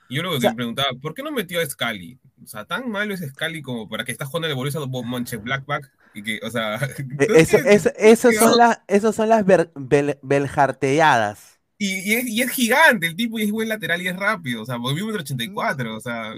Yo 0.08 0.22
luego 0.22 0.38
te 0.38 0.52
preguntaba, 0.54 0.88
¿por 1.02 1.14
qué 1.14 1.24
no 1.24 1.32
metió 1.32 1.60
a 1.60 1.66
Scali? 1.66 2.20
O 2.44 2.46
sea, 2.46 2.66
tan 2.66 2.88
malo 2.88 3.14
es 3.14 3.20
Scali 3.20 3.62
como 3.62 3.88
para 3.88 4.04
que 4.04 4.12
estás 4.12 4.28
jugando 4.28 4.48
el 4.48 4.54
Borussia 4.54 4.80
Monche 4.80 5.38
Blackback 5.38 5.90
y 6.14 6.22
que, 6.22 6.40
o 6.42 6.50
sea... 6.50 6.78
E, 7.98 8.16
son 8.16 8.56
las, 8.56 8.80
esas 8.86 9.16
son 9.16 9.28
las 9.28 9.44
beljarteadas. 10.22 11.53
Y, 11.76 12.40
es, 12.40 12.50
gigante 12.50 13.06
el 13.08 13.16
tipo 13.16 13.38
y 13.38 13.42
es 13.42 13.50
buen 13.50 13.68
lateral 13.68 14.00
y 14.00 14.08
es 14.08 14.16
rápido. 14.16 14.62
O 14.62 14.66
sea, 14.66 14.76
volvió 14.76 15.06
metro 15.06 15.22
84. 15.22 15.96
O 15.96 16.00
sea, 16.00 16.34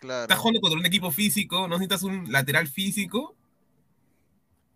claro. 0.00 0.22
estás 0.22 0.38
jugando 0.38 0.60
contra 0.60 0.78
un 0.78 0.86
equipo 0.86 1.10
físico, 1.10 1.68
no 1.68 1.76
necesitas 1.76 2.02
un 2.02 2.30
lateral 2.30 2.68
físico. 2.68 3.34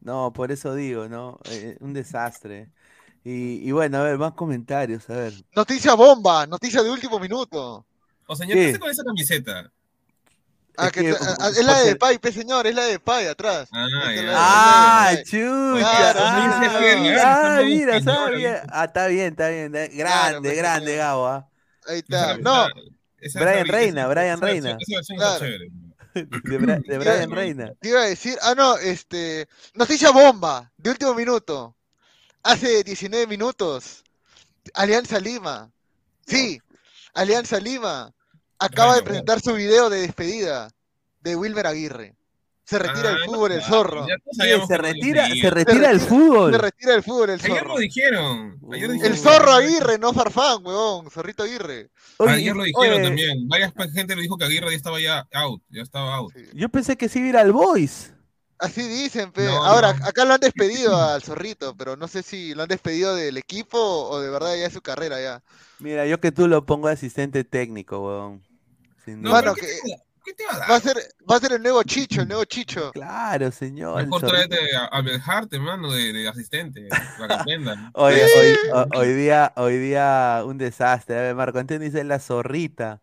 No, 0.01 0.33
por 0.33 0.53
eso 0.53 0.75
digo, 0.75 1.09
¿no? 1.09 1.39
Eh, 1.51 1.77
un 1.81 1.93
desastre. 1.93 2.71
Y, 3.29 3.73
bueno, 3.73 3.99
a 3.99 4.03
ver, 4.05 4.19
más 4.19 4.35
comentarios, 4.35 5.11
a 5.11 5.17
ver. 5.17 5.33
Noticia 5.55 5.95
bomba, 5.95 6.47
noticia 6.47 6.81
de 6.81 6.91
último 6.91 7.19
minuto. 7.19 7.85
O 8.29 8.37
señor, 8.37 8.57
¿qué 8.57 8.69
hace 8.69 8.79
con 8.79 8.89
esa 8.89 9.03
camiseta? 9.03 9.73
Ah, 10.79 10.91
que, 10.91 11.11
es, 11.11 11.65
la 11.65 11.81
de 11.81 11.97
Pai, 11.97 12.19
pe 12.19 12.33
señor, 12.33 12.67
es 12.67 12.75
la 12.75 12.85
de 12.85 12.99
Pai 12.99 13.27
atrás. 13.27 13.69
Ah, 13.73 13.87
ah 14.35 15.17
chucha. 15.25 16.15
ah, 16.17 17.61
mira, 17.65 17.97
está 17.97 18.31
bien. 18.31 18.57
Ah, 18.69 18.85
está 18.85 19.07
bien, 19.07 19.29
está 19.29 19.49
bien. 19.49 19.73
Grande, 19.73 20.55
grande, 20.55 20.97
Gabo. 20.97 21.27
¿ah? 21.27 21.49
Ahí 21.89 21.99
está. 21.99 22.37
No. 22.37 22.69
Brian 23.35 23.67
Reina, 23.67 24.07
Brian 24.07 24.41
Reina. 24.41 24.77
De, 26.15 26.99
Brian 26.99 27.31
Reina. 27.31 27.73
Te 27.81 27.89
iba 27.89 28.01
a 28.01 28.07
decir, 28.07 28.39
ah, 28.43 28.55
no, 28.55 28.77
este. 28.79 29.49
Noticia 29.75 30.11
bomba, 30.11 30.71
de 30.77 30.91
último 30.91 31.15
minuto. 31.15 31.77
Hace 32.43 32.85
19 32.85 33.27
minutos. 33.27 34.05
Alianza 34.75 35.19
Lima. 35.21 35.71
Sí, 36.27 36.61
Alianza 37.15 37.59
Lima 37.61 38.16
acaba 38.59 38.97
de 38.97 39.03
presentar 39.03 39.41
su 39.41 39.55
video 39.55 39.91
de 39.91 40.01
despedida 40.01 40.71
de 41.21 41.37
Wilmer 41.37 41.67
Aguirre. 41.67 42.15
Se 42.65 42.81
retira 42.81 43.11
el 43.11 43.17
ah, 43.17 43.27
fútbol 43.27 43.53
el 43.53 43.63
zorro. 43.63 44.07
se 44.67 44.77
retira, 44.77 45.29
se 45.29 45.51
retira 45.51 45.89
el 45.89 46.01
fútbol. 46.01 46.51
Se 46.51 46.59
retira 46.59 46.95
el 46.97 47.03
fútbol 47.05 47.31
el 47.31 47.41
zorro. 47.41 47.55
Ayer 47.55 47.67
lo 47.67 47.79
dijeron. 47.79 48.59
el 49.05 49.17
zorro 49.17 49.53
Aguirre, 49.53 49.99
no 50.01 50.13
Farfán, 50.13 50.67
huevón. 50.67 51.09
Zorrito 51.09 51.45
Aguirre. 51.45 51.91
Ayer 52.19 52.57
lo 52.57 52.65
dijeron 52.65 53.05
también. 53.05 53.47
Varias 53.47 53.73
gente 53.95 54.17
lo 54.17 54.23
dijo 54.23 54.37
que 54.37 54.47
Aguirre 54.47 54.71
ya 54.71 54.77
estaba 54.77 55.01
ya 55.01 55.29
out. 55.33 55.63
Ya 55.69 55.83
estaba 55.83 56.17
out. 56.17 56.35
Yo 56.55 56.69
pensé 56.69 56.97
que 56.97 57.09
sí 57.09 57.21
iba 57.21 57.41
al 57.41 57.53
Boys. 57.53 58.13
Así 58.59 58.83
dicen, 58.89 59.33
pe. 59.33 59.47
Ahora, 59.49 59.91
acá 60.03 60.25
lo 60.25 60.35
han 60.35 60.41
despedido 60.41 60.97
al 60.97 61.23
zorrito, 61.23 61.77
pero 61.77 61.97
no 61.97 62.09
sé 62.09 62.23
si 62.23 62.55
lo 62.55 62.63
han 62.63 62.69
despedido 62.69 63.15
del 63.15 63.37
equipo 63.37 63.79
o 63.79 64.21
de 64.21 64.31
verdad 64.31 64.57
ya 64.57 64.67
es 64.67 64.73
su 64.73 64.81
carrera 64.81 65.21
ya. 65.21 65.43
Mira, 65.79 66.07
yo 66.07 66.21
que 66.21 66.33
tú 66.33 66.49
lo 66.49 66.65
pongo 66.65 66.89
asistente 66.89 67.45
técnico, 67.45 68.01
huevón. 68.01 68.43
Bueno, 69.07 69.55
que, 69.55 69.67
¿qué 70.25 70.35
te 70.35 70.45
va 70.45 70.55
a 70.55 70.59
dar? 70.59 70.71
Va 70.71 70.77
a, 70.77 70.81
ser, 70.81 70.97
va 71.31 71.37
a 71.37 71.41
ser 71.41 71.53
el 71.53 71.63
nuevo 71.63 71.83
Chicho, 71.85 72.23
el 72.23 72.29
nuevo 72.29 72.45
Chicho. 72.45 72.91
Claro, 72.93 73.53
señor. 73.53 74.03
Mejor 74.03 74.23
tráete 74.23 74.59
a, 74.75 74.87
a 74.87 75.03
Belhart, 75.03 75.53
hermano, 75.53 75.93
de, 75.93 76.13
de, 76.13 76.29
asistente, 76.29 76.89
para 77.19 77.45
que 77.45 77.57
hoy, 77.93 78.15
hoy, 78.95 79.13
día, 79.13 79.53
hoy 79.57 79.79
día 79.79 80.43
un 80.45 80.59
desastre. 80.59 81.19
A 81.19 81.23
ver, 81.23 81.35
Marco 81.37 81.59
Antonio 81.59 81.85
dice 81.85 82.03
la 82.03 82.19
zorrita. 82.19 83.01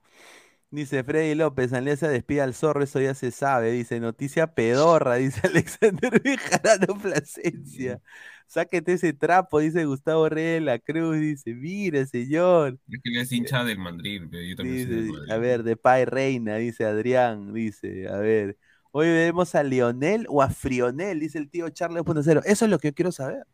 Dice 0.74 1.04
Freddy 1.04 1.36
López, 1.36 1.72
Alianza 1.72 2.08
despide 2.08 2.42
al 2.42 2.56
zorro, 2.56 2.84
eso 2.84 3.00
ya 3.00 3.14
se 3.14 3.30
sabe. 3.30 3.72
Dice, 3.72 4.00
noticia 4.00 4.56
pedorra, 4.56 5.18
dice 5.18 5.40
Alexander 5.48 6.20
Vijarano 6.20 7.00
Plasencia. 7.00 8.02
Sáquete 8.48 8.94
ese 8.94 9.14
trapo, 9.14 9.60
dice 9.60 9.86
Gustavo 9.86 10.28
Reyes 10.30 10.64
la 10.64 10.80
Cruz, 10.80 11.20
dice, 11.20 11.54
mire, 11.54 12.08
señor. 12.08 12.80
Es 12.90 13.02
que 13.04 13.12
le 13.12 13.22
es 13.22 13.32
hincha 13.32 13.64
del 13.64 13.78
Madrid, 13.78 14.24
yo 14.32 14.56
también 14.56 15.12
A 15.30 15.38
ver, 15.38 15.62
de 15.62 15.78
Pai 15.78 16.06
Reina, 16.06 16.56
dice 16.56 16.86
Adrián, 16.86 17.54
dice, 17.54 18.08
a 18.08 18.18
ver. 18.18 18.58
Hoy 18.90 19.06
vemos 19.10 19.54
a 19.54 19.62
Lionel 19.62 20.26
o 20.28 20.42
a 20.42 20.50
Frionel, 20.50 21.20
dice 21.20 21.38
el 21.38 21.52
tío 21.52 21.70
Charles 21.70 22.04
Eso 22.46 22.66
es 22.66 22.72
lo 22.72 22.80
que 22.80 22.88
yo 22.88 22.94
quiero 22.96 23.12
saber. 23.12 23.46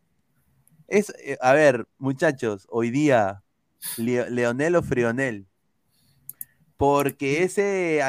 Es, 0.88 1.12
eh, 1.22 1.36
a 1.42 1.52
ver, 1.52 1.86
muchachos, 1.98 2.66
hoy 2.70 2.90
día, 2.90 3.42
Leonel 3.98 4.76
o 4.76 4.82
Frionel. 4.82 5.49
Porque 6.80 7.42
ese 7.42 8.00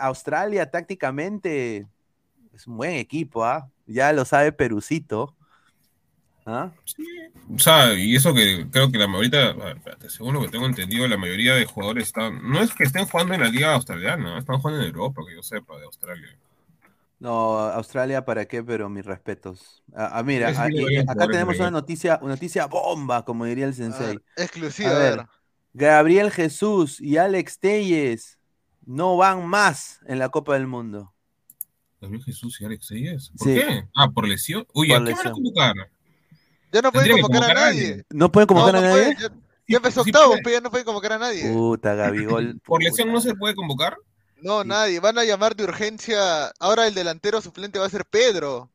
Australia 0.00 0.68
tácticamente 0.68 1.86
es 2.52 2.66
un 2.66 2.76
buen 2.76 2.94
equipo, 2.94 3.44
¿ah? 3.44 3.70
Ya 3.86 4.12
lo 4.12 4.24
sabe 4.24 4.50
Perucito. 4.50 5.36
¿Ah? 6.44 6.72
Sí. 6.84 7.06
O 7.54 7.58
sea, 7.60 7.94
y 7.94 8.16
eso 8.16 8.34
que 8.34 8.66
creo 8.68 8.90
que 8.90 8.98
la 8.98 9.06
mayoría, 9.06 9.54
según 10.08 10.34
lo 10.34 10.40
que 10.40 10.48
tengo 10.48 10.66
entendido, 10.66 11.06
la 11.06 11.18
mayoría 11.18 11.54
de 11.54 11.64
jugadores 11.66 12.08
están, 12.08 12.50
no 12.50 12.60
es 12.60 12.74
que 12.74 12.82
estén 12.82 13.06
jugando 13.06 13.34
en 13.34 13.42
la 13.42 13.48
liga 13.48 13.74
australiana, 13.74 14.40
están 14.40 14.58
jugando 14.58 14.82
en 14.82 14.88
Europa, 14.88 15.22
que 15.28 15.36
yo 15.36 15.42
sepa, 15.44 15.78
de 15.78 15.84
Australia. 15.84 16.36
No, 17.20 17.60
Australia 17.60 18.24
para 18.24 18.44
qué, 18.46 18.60
pero 18.64 18.88
mis 18.88 19.06
respetos. 19.06 19.84
Ah, 19.94 20.10
ah 20.14 20.22
mira, 20.24 20.48
acá 20.48 21.28
tenemos 21.28 21.60
una 21.60 21.70
noticia, 21.70 22.18
una 22.22 22.34
noticia 22.34 22.66
bomba, 22.66 23.24
como 23.24 23.44
diría 23.44 23.66
el 23.66 23.74
sensei. 23.74 24.18
exclusiva, 24.36 24.90
a 24.90 24.98
ver. 24.98 25.26
Gabriel 25.72 26.30
Jesús 26.30 27.00
y 27.00 27.16
Alex 27.16 27.58
Telles 27.58 28.38
no 28.84 29.16
van 29.16 29.46
más 29.46 30.00
en 30.06 30.18
la 30.18 30.28
Copa 30.28 30.54
del 30.54 30.66
Mundo. 30.66 31.14
Gabriel 32.00 32.24
Jesús 32.24 32.60
y 32.60 32.64
Alex 32.64 32.88
Telles. 32.88 33.32
¿Por 33.36 33.48
qué? 33.48 33.84
Ah, 33.94 34.10
por 34.10 34.26
lesión. 34.26 34.66
Uy, 34.74 34.92
¿a 34.92 34.98
qué 35.04 35.12
van 35.12 35.26
a 35.26 35.32
convocar? 35.32 35.74
Ya 36.72 36.82
no 36.82 36.92
pueden 36.92 37.20
convocar, 37.20 37.50
a 37.50 37.54
nadie. 37.54 38.04
¿No 38.10 38.30
pueden 38.30 38.46
convocar 38.46 38.76
a 38.76 38.80
nadie? 38.80 39.16
ya, 39.66 39.76
empezó 39.76 40.02
octavo, 40.02 40.34
pero 40.42 40.56
ya 40.56 40.60
no 40.60 40.70
pueden 40.70 40.84
convocar 40.84 41.12
a 41.12 41.18
nadie. 41.18 41.52
Puta, 41.52 41.94
Gabigol. 41.94 42.60
¿Por 42.64 42.82
lesión 42.82 43.12
no 43.12 43.20
se 43.20 43.34
puede 43.34 43.54
convocar? 43.54 43.96
No, 44.40 44.64
nadie. 44.64 45.00
Van 45.00 45.18
a 45.18 45.24
llamar 45.24 45.56
de 45.56 45.64
urgencia. 45.64 46.46
Ahora 46.58 46.86
el 46.86 46.94
delantero 46.94 47.40
suplente 47.40 47.78
va 47.78 47.86
a 47.86 47.90
ser 47.90 48.04
Pedro. 48.06 48.70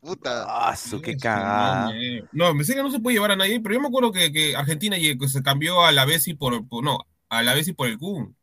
Puta. 0.00 0.46
Ah, 0.48 0.76
qué 1.02 1.16
cagada. 1.16 1.92
No, 2.32 2.54
me 2.54 2.64
sé 2.64 2.74
que 2.74 2.82
no 2.82 2.90
se 2.90 3.00
puede 3.00 3.16
llevar 3.16 3.32
a 3.32 3.36
nadie, 3.36 3.60
pero 3.60 3.74
yo 3.74 3.80
me 3.80 3.88
acuerdo 3.88 4.12
que, 4.12 4.32
que 4.32 4.54
Argentina 4.54 4.96
se 5.26 5.42
cambió 5.42 5.84
a 5.84 5.92
la 5.92 6.04
Bessi 6.04 6.34
por, 6.34 6.66
por, 6.68 6.84
no, 6.84 7.00
a 7.28 7.42
la 7.42 7.54
Bessi 7.54 7.72
por 7.72 7.88
el 7.88 7.98
Kun. 7.98 8.36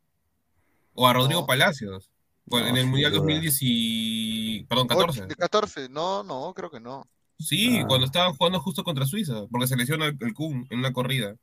O 0.93 1.07
a 1.07 1.13
Rodrigo 1.13 1.45
Palacios. 1.45 2.09
en 2.51 2.77
el 2.77 2.87
Mundial 2.87 3.11
2010 3.11 3.57
y... 3.61 4.63
Perdón, 4.65 4.87
14. 4.87 5.27
14, 5.27 5.89
no, 5.89 6.23
no, 6.23 6.53
creo 6.53 6.69
que 6.69 6.79
no. 6.79 7.07
Sí, 7.39 7.79
ah. 7.79 7.85
cuando 7.87 8.05
estaban 8.05 8.33
jugando 8.33 8.59
justo 8.59 8.83
contra 8.83 9.05
Suiza, 9.05 9.45
porque 9.51 9.67
se 9.67 9.75
lesionó 9.75 10.05
el, 10.05 10.33
Kun 10.33 10.67
en 10.69 10.79
una 10.79 10.93
corrida. 10.93 11.35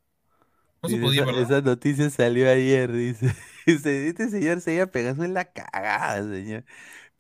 No 0.82 0.88
se 0.88 0.96
podía, 0.96 1.22
esa, 1.22 1.40
esa, 1.40 1.60
noticia 1.60 2.10
salió 2.10 2.50
ayer, 2.50 2.90
dice. 2.90 3.34
dice. 3.66 4.08
Este 4.08 4.28
señor 4.28 4.60
se 4.60 4.74
iba 4.74 4.86
pegando 4.86 5.24
en 5.24 5.34
la 5.34 5.44
cagada, 5.44 6.22
señor. 6.22 6.64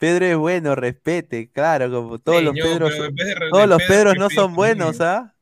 Pedro 0.02 0.26
es 0.26 0.36
bueno, 0.36 0.74
respete, 0.74 1.48
claro, 1.52 1.88
como 1.88 2.18
todos 2.18 2.42
los 2.42 2.54
Pedros. 2.54 2.92
todos 3.52 3.68
los 3.68 3.80
Pedros 3.84 4.16
no 4.18 4.30
son 4.30 4.52
buenos, 4.52 5.00
¿ah? 5.00 5.32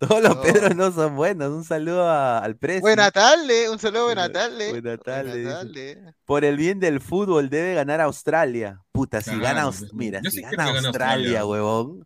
Todos 0.00 0.20
los 0.20 0.34
Pedros 0.38 0.74
no 0.74 0.90
son 0.90 1.14
buenos. 1.14 1.50
Un 1.50 1.62
saludo 1.62 2.10
al 2.10 2.56
precio. 2.56 2.80
Buena 2.80 3.12
tarde, 3.12 3.70
un 3.70 3.78
saludo 3.78 4.06
buena 4.06 4.28
tarde. 4.28 4.70
Buena 4.70 4.98
tarde. 4.98 6.12
Por 6.24 6.44
el 6.44 6.56
bien 6.56 6.80
del 6.80 7.00
fútbol 7.00 7.50
debe 7.50 7.74
ganar 7.74 8.00
Australia. 8.00 8.82
Puta, 8.90 9.20
si 9.20 9.38
gana, 9.38 9.70
mira, 9.92 10.20
si 10.28 10.42
gana 10.42 10.76
Australia, 10.76 11.46
huevón. 11.46 12.04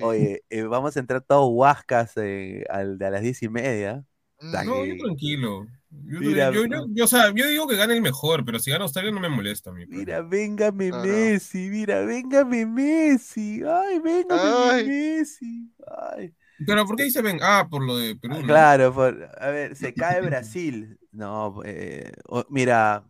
Oye, 0.00 0.44
eh, 0.48 0.62
vamos 0.62 0.96
a 0.96 1.00
entrar 1.00 1.22
todos 1.22 1.50
huascas 1.50 2.12
eh, 2.18 2.62
al 2.70 2.98
de 2.98 3.06
a 3.06 3.10
las 3.10 3.22
diez 3.22 3.42
y 3.42 3.48
media. 3.48 4.04
No, 4.40 4.84
yo 4.84 4.94
tranquilo. 4.96 5.66
Yo, 6.04 7.04
o 7.04 7.06
sea, 7.06 7.32
yo 7.34 7.46
digo 7.46 7.66
que 7.68 7.76
gane 7.76 7.94
el 7.94 8.02
mejor, 8.02 8.44
pero 8.44 8.58
si 8.58 8.70
gana 8.70 8.84
Australia 8.84 9.10
no 9.10 9.20
me 9.20 9.28
molesta 9.28 9.70
a 9.70 9.72
mí. 9.72 9.84
Mira, 9.86 10.20
venga 10.22 10.72
mi 10.72 10.90
Messi, 10.90 11.68
mira, 11.68 12.04
venga 12.04 12.44
mi 12.44 12.64
Messi. 12.66 13.62
Ay, 13.62 13.98
venga 13.98 14.36
mi 14.36 14.88
Messi. 14.88 15.70
Ay. 16.16 16.34
Pero 16.66 16.86
¿por 16.86 16.96
qué 16.96 17.04
dice 17.04 17.22
ven? 17.22 17.38
Ah, 17.42 17.66
por 17.70 17.82
lo 17.82 17.96
de 17.96 18.16
Perú. 18.16 18.42
Claro, 18.44 18.94
a 19.40 19.48
ver, 19.48 19.76
se 19.76 19.94
cae 19.94 20.20
Brasil. 20.20 20.98
No, 21.12 21.60
eh, 21.64 22.12
mira. 22.48 23.04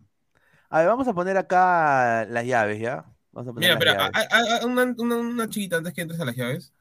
A 0.69 0.79
ver, 0.79 0.89
vamos 0.89 1.07
a 1.07 1.13
poner 1.13 1.37
acá 1.37 2.25
las 2.25 2.47
llaves, 2.47 2.81
¿ya? 2.81 3.05
Mira, 3.57 3.79
pero 3.79 3.95
una, 4.67 5.17
una, 5.17 5.49
chiquita 5.49 5.77
antes 5.77 5.95
que 5.95 6.03
entres 6.03 6.21
a 6.21 6.25
las 6.25 6.37
llaves. 6.37 6.73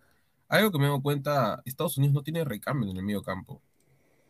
Algo 0.50 0.72
que 0.72 0.80
me 0.80 0.88
doy 0.88 1.02
cuenta, 1.02 1.62
Estados 1.66 1.98
Unidos 1.98 2.14
no 2.14 2.24
tiene 2.24 2.44
recambio 2.44 2.90
en 2.92 2.98
el 2.98 3.04
medio 3.04 3.22
campo. 3.22 3.62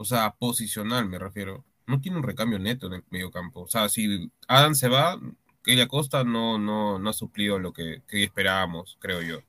O 0.02 0.06
sea, 0.06 0.32
posicional 0.32 1.08
me 1.08 1.20
refiero. 1.20 1.64
No 1.86 2.02
tiene 2.02 2.18
un 2.18 2.24
recambio 2.24 2.58
neto 2.58 2.88
en 2.88 2.94
el 2.94 3.04
medio 3.12 3.30
campo. 3.30 3.62
O 3.62 3.68
sea, 3.68 3.88
si 3.88 4.32
Adam 4.48 4.74
se 4.74 4.88
va, 4.88 5.20
Kelly 5.64 5.82
Acosta 5.82 6.24
no, 6.24 6.58
no, 6.58 6.98
no 6.98 7.10
ha 7.10 7.14
suplido 7.14 7.60
lo 7.60 7.72
que, 7.72 8.02
esperábamos, 8.10 8.98
creo 9.00 9.22
yo. 9.22 9.42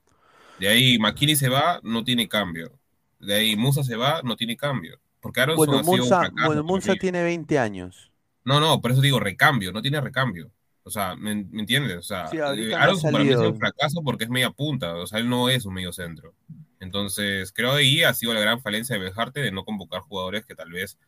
De 0.58 0.68
ahí 0.68 0.98
McKinney 0.98 1.36
se 1.36 1.48
va, 1.48 1.80
no 1.82 2.04
tiene 2.04 2.28
cambio. 2.28 2.70
De 3.18 3.34
ahí 3.34 3.56
Musa 3.56 3.82
se 3.82 3.96
va, 3.96 4.20
no 4.24 4.36
tiene 4.36 4.58
cambio. 4.58 5.00
Porque 5.20 5.40
Aronson 5.40 5.56
bueno, 5.56 5.78
ha 5.78 5.84
sido 5.84 6.02
un 6.02 6.08
fracaso 6.08 6.46
bueno, 6.46 6.64
mí. 6.64 6.98
tiene 6.98 7.22
20 7.22 7.58
años. 7.58 8.12
No, 8.44 8.60
no, 8.60 8.78
por 8.82 8.90
eso 8.90 9.00
digo 9.00 9.20
recambio, 9.20 9.72
no 9.72 9.80
tiene 9.80 10.02
recambio. 10.02 10.50
O 10.82 10.90
sea, 10.90 11.16
¿me, 11.16 11.34
me 11.34 11.60
entiendes? 11.60 11.96
O 11.96 12.02
sea, 12.02 12.26
Sí, 12.26 12.36
eh, 12.36 12.40
no 12.40 12.76
ha 12.76 12.82
Aronson 12.82 13.10
para 13.12 13.24
mí 13.24 13.30
salido. 13.30 13.50
un 13.52 13.58
fracaso 13.58 14.02
porque 14.02 14.24
es 14.24 14.30
media 14.30 14.50
punta, 14.50 14.96
o 14.96 15.06
sea, 15.06 15.18
él 15.18 15.30
no 15.30 15.48
es 15.48 15.64
un 15.64 15.72
medio 15.72 15.94
centro. 15.94 16.34
Entonces, 16.82 17.52
creo 17.52 17.72
que 17.72 17.78
ahí 17.78 18.02
ha 18.04 18.14
sido 18.14 18.34
la 18.34 18.40
gran 18.40 18.60
falencia 18.62 18.96
de 18.96 19.02
Bejarte 19.02 19.40
de 19.40 19.52
no 19.52 19.64
convocar 19.64 20.02
jugadores 20.02 20.46
que 20.46 20.54
tal 20.56 20.70
vez, 20.72 20.98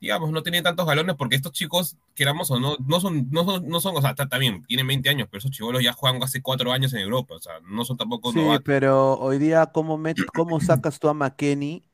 digamos, 0.00 0.30
no 0.32 0.42
tenían 0.42 0.64
tantos 0.64 0.86
galones 0.86 1.16
porque 1.16 1.36
estos 1.36 1.52
chicos, 1.52 1.96
queramos 2.14 2.50
o 2.50 2.60
no, 2.60 2.76
no 2.86 3.00
son, 3.00 3.30
no 3.30 3.44
son, 3.44 3.68
no 3.68 3.80
son 3.80 3.96
o 3.96 4.00
sea, 4.02 4.10
está- 4.10 4.28
también 4.28 4.64
tienen 4.66 4.86
20 4.86 5.10
años, 5.10 5.28
pero 5.30 5.38
esos 5.40 5.50
chivolos 5.52 5.82
ya 5.82 5.92
juegan 5.94 6.22
hace 6.22 6.42
4 6.42 6.72
años 6.72 6.92
en 6.94 7.00
Europa, 7.00 7.34
o 7.36 7.40
sea, 7.40 7.60
no 7.62 7.84
son 7.84 7.96
tampoco 7.98 8.32
Sí, 8.32 8.32
novatos. 8.32 8.64
pero 8.64 9.14
hoy 9.18 9.38
día, 9.38 9.66
¿cómo, 9.66 9.98
met- 9.98 10.24
cómo 10.32 10.58
sacas 10.60 10.98
tú 10.98 11.08
a 11.08 11.14
McKenny? 11.14 11.84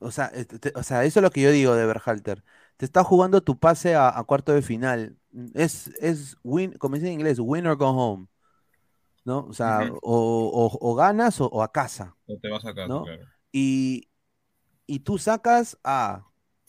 O 0.00 0.10
sea, 0.12 0.30
eh, 0.34 0.44
te- 0.46 0.72
o 0.76 0.82
sea, 0.84 1.04
eso 1.04 1.20
es 1.20 1.24
lo 1.24 1.30
que 1.30 1.42
yo 1.42 1.52
digo 1.52 1.74
de 1.76 1.86
Berhalter. 1.86 2.44
Te 2.76 2.86
está 2.86 3.04
jugando 3.04 3.42
tu 3.42 3.58
pase 3.60 3.94
a, 3.96 4.08
a 4.18 4.24
cuarto 4.24 4.52
de 4.54 4.62
final. 4.62 5.18
Es, 5.54 5.88
es 6.00 6.36
win, 6.44 6.74
como 6.78 6.96
dice 6.96 7.08
en 7.08 7.14
inglés, 7.14 7.38
win 7.40 7.66
or 7.66 7.76
go 7.76 7.88
home. 7.90 8.28
¿No? 9.24 9.46
O 9.46 9.52
sea, 9.54 9.88
o, 9.90 9.98
o- 10.02 10.78
o 10.90 10.94
ganas 10.94 11.40
o, 11.40 11.46
o 11.48 11.62
a 11.62 11.72
casa. 11.72 12.16
No 12.26 12.38
te 12.38 12.50
vas 12.50 12.64
a 12.66 12.74
casa, 12.74 12.88
¿no? 12.88 13.00
claro. 13.00 13.26
Y, 13.52 14.08
y 14.86 15.00
tú 15.00 15.18
sacas 15.18 15.78
a 15.84 16.26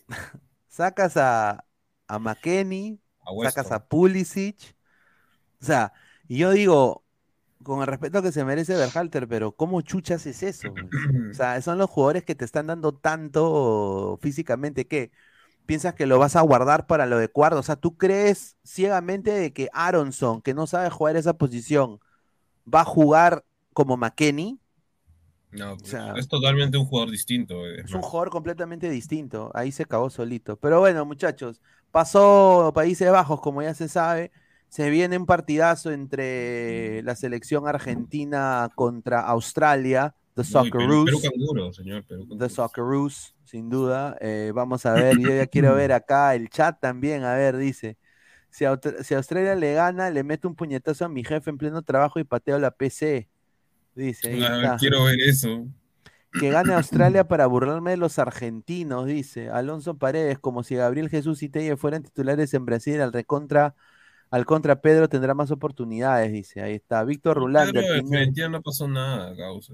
sacas 0.67 1.17
a, 1.17 1.65
a 2.07 2.19
McKenny, 2.19 3.01
A 3.25 3.31
sacas 3.37 3.71
a 3.71 3.87
Pulisic. 3.87 4.75
O 5.61 5.65
sea, 5.65 5.93
y 6.27 6.37
yo 6.39 6.51
digo, 6.51 7.05
con 7.63 7.81
el 7.81 7.87
respeto 7.87 8.21
que 8.21 8.31
se 8.31 8.45
merece 8.45 8.75
Berhalter, 8.77 9.27
pero 9.27 9.53
¿cómo 9.55 9.81
chuchas 9.81 10.25
es 10.25 10.43
eso? 10.43 10.73
O 11.31 11.33
sea, 11.35 11.61
son 11.63 11.77
los 11.77 11.89
jugadores 11.89 12.23
que 12.25 12.35
te 12.35 12.45
están 12.45 12.67
dando 12.67 12.95
tanto 12.95 14.19
físicamente 14.21 14.87
que 14.87 15.11
piensas 15.65 15.95
que 15.95 16.05
lo 16.07 16.19
vas 16.19 16.35
a 16.37 16.41
guardar 16.41 16.87
para 16.87 17.05
lo 17.07 17.19
de 17.19 17.29
cuarto. 17.29 17.59
O 17.59 17.63
sea, 17.63 17.77
tú 17.77 17.97
crees 17.97 18.57
ciegamente 18.65 19.31
de 19.31 19.53
que 19.53 19.69
Aronson, 19.73 20.41
que 20.43 20.53
no 20.55 20.67
sabe 20.67 20.89
jugar 20.91 21.17
esa 21.17 21.35
posición, 21.37 21.99
va 22.73 22.81
a 22.81 22.85
jugar 22.85 23.45
como 23.73 23.97
McKenny. 23.97 24.59
No, 25.51 25.77
pues, 25.77 25.89
sea, 25.89 26.13
es 26.13 26.27
totalmente 26.27 26.77
un 26.77 26.85
jugador 26.85 27.09
distinto. 27.11 27.65
eh, 27.65 27.83
Es 27.83 27.93
un 27.93 28.01
más. 28.01 28.09
jugador 28.09 28.29
completamente 28.31 28.89
distinto. 28.89 29.51
Ahí 29.53 29.71
se 29.71 29.83
acabó 29.83 30.09
solito. 30.09 30.57
Pero 30.59 30.79
bueno, 30.79 31.05
muchachos, 31.05 31.61
pasó 31.91 32.71
Países 32.73 33.11
Bajos, 33.11 33.41
como 33.41 33.61
ya 33.61 33.73
se 33.73 33.87
sabe. 33.89 34.31
Se 34.69 34.89
viene 34.89 35.17
un 35.17 35.25
partidazo 35.25 35.91
entre 35.91 37.01
la 37.03 37.15
selección 37.15 37.67
argentina 37.67 38.71
contra 38.75 39.21
Australia, 39.21 40.15
The 40.33 40.43
y 40.47 40.71
Perú, 40.71 41.01
Perú 41.03 41.19
Socceroos. 41.19 41.21
canguro, 41.21 41.73
señor. 41.73 42.05
Perú 42.05 42.25
The. 42.27 42.49
Socceroos, 42.49 43.35
sin 43.45 43.69
duda. 43.69 44.17
Eh, 44.21 44.51
vamos 44.53 44.85
a 44.85 44.93
ver, 44.95 45.17
yo 45.19 45.33
ya 45.33 45.47
quiero 45.47 45.75
ver 45.75 45.93
acá 45.93 46.35
el 46.35 46.49
chat 46.49 46.79
también. 46.79 47.23
A 47.23 47.33
ver, 47.35 47.57
dice. 47.57 47.97
Si, 48.55 48.63
si 49.03 49.13
Australia 49.13 49.53
le 49.53 49.73
gana, 49.73 50.09
le 50.09 50.23
meto 50.23 50.47
un 50.47 50.55
puñetazo 50.55 51.03
a 51.03 51.09
mi 51.09 51.25
jefe 51.25 51.49
en 51.49 51.57
pleno 51.57 51.81
trabajo 51.81 52.21
y 52.21 52.23
pateo 52.23 52.57
la 52.57 52.71
PC. 52.71 53.27
Dice, 53.95 54.39
Ah, 54.45 54.77
quiero 54.79 55.03
ver 55.03 55.19
eso. 55.19 55.67
Que 56.39 56.51
gane 56.51 56.73
Australia 56.73 57.27
para 57.27 57.47
burlarme 57.47 57.91
de 57.91 57.97
los 57.97 58.17
argentinos, 58.17 59.07
dice. 59.07 59.49
Alonso 59.49 59.97
Paredes, 59.97 60.39
como 60.39 60.63
si 60.63 60.75
Gabriel 60.75 61.09
Jesús 61.09 61.43
y 61.43 61.49
Telle 61.49 61.75
fueran 61.75 62.03
titulares 62.03 62.53
en 62.53 62.65
Brasil, 62.65 63.01
al 63.01 63.11
recontra, 63.11 63.75
al 64.31 64.45
contra 64.45 64.79
Pedro 64.79 65.09
tendrá 65.09 65.33
más 65.33 65.51
oportunidades, 65.51 66.31
dice. 66.31 66.61
Ahí 66.61 66.75
está. 66.75 67.03
Víctor 67.03 67.35
Rulander, 67.35 67.83
Pineda, 68.03 68.47
no 68.47 68.61
pasó 68.61 68.87
nada, 68.87 69.35
causa. 69.35 69.73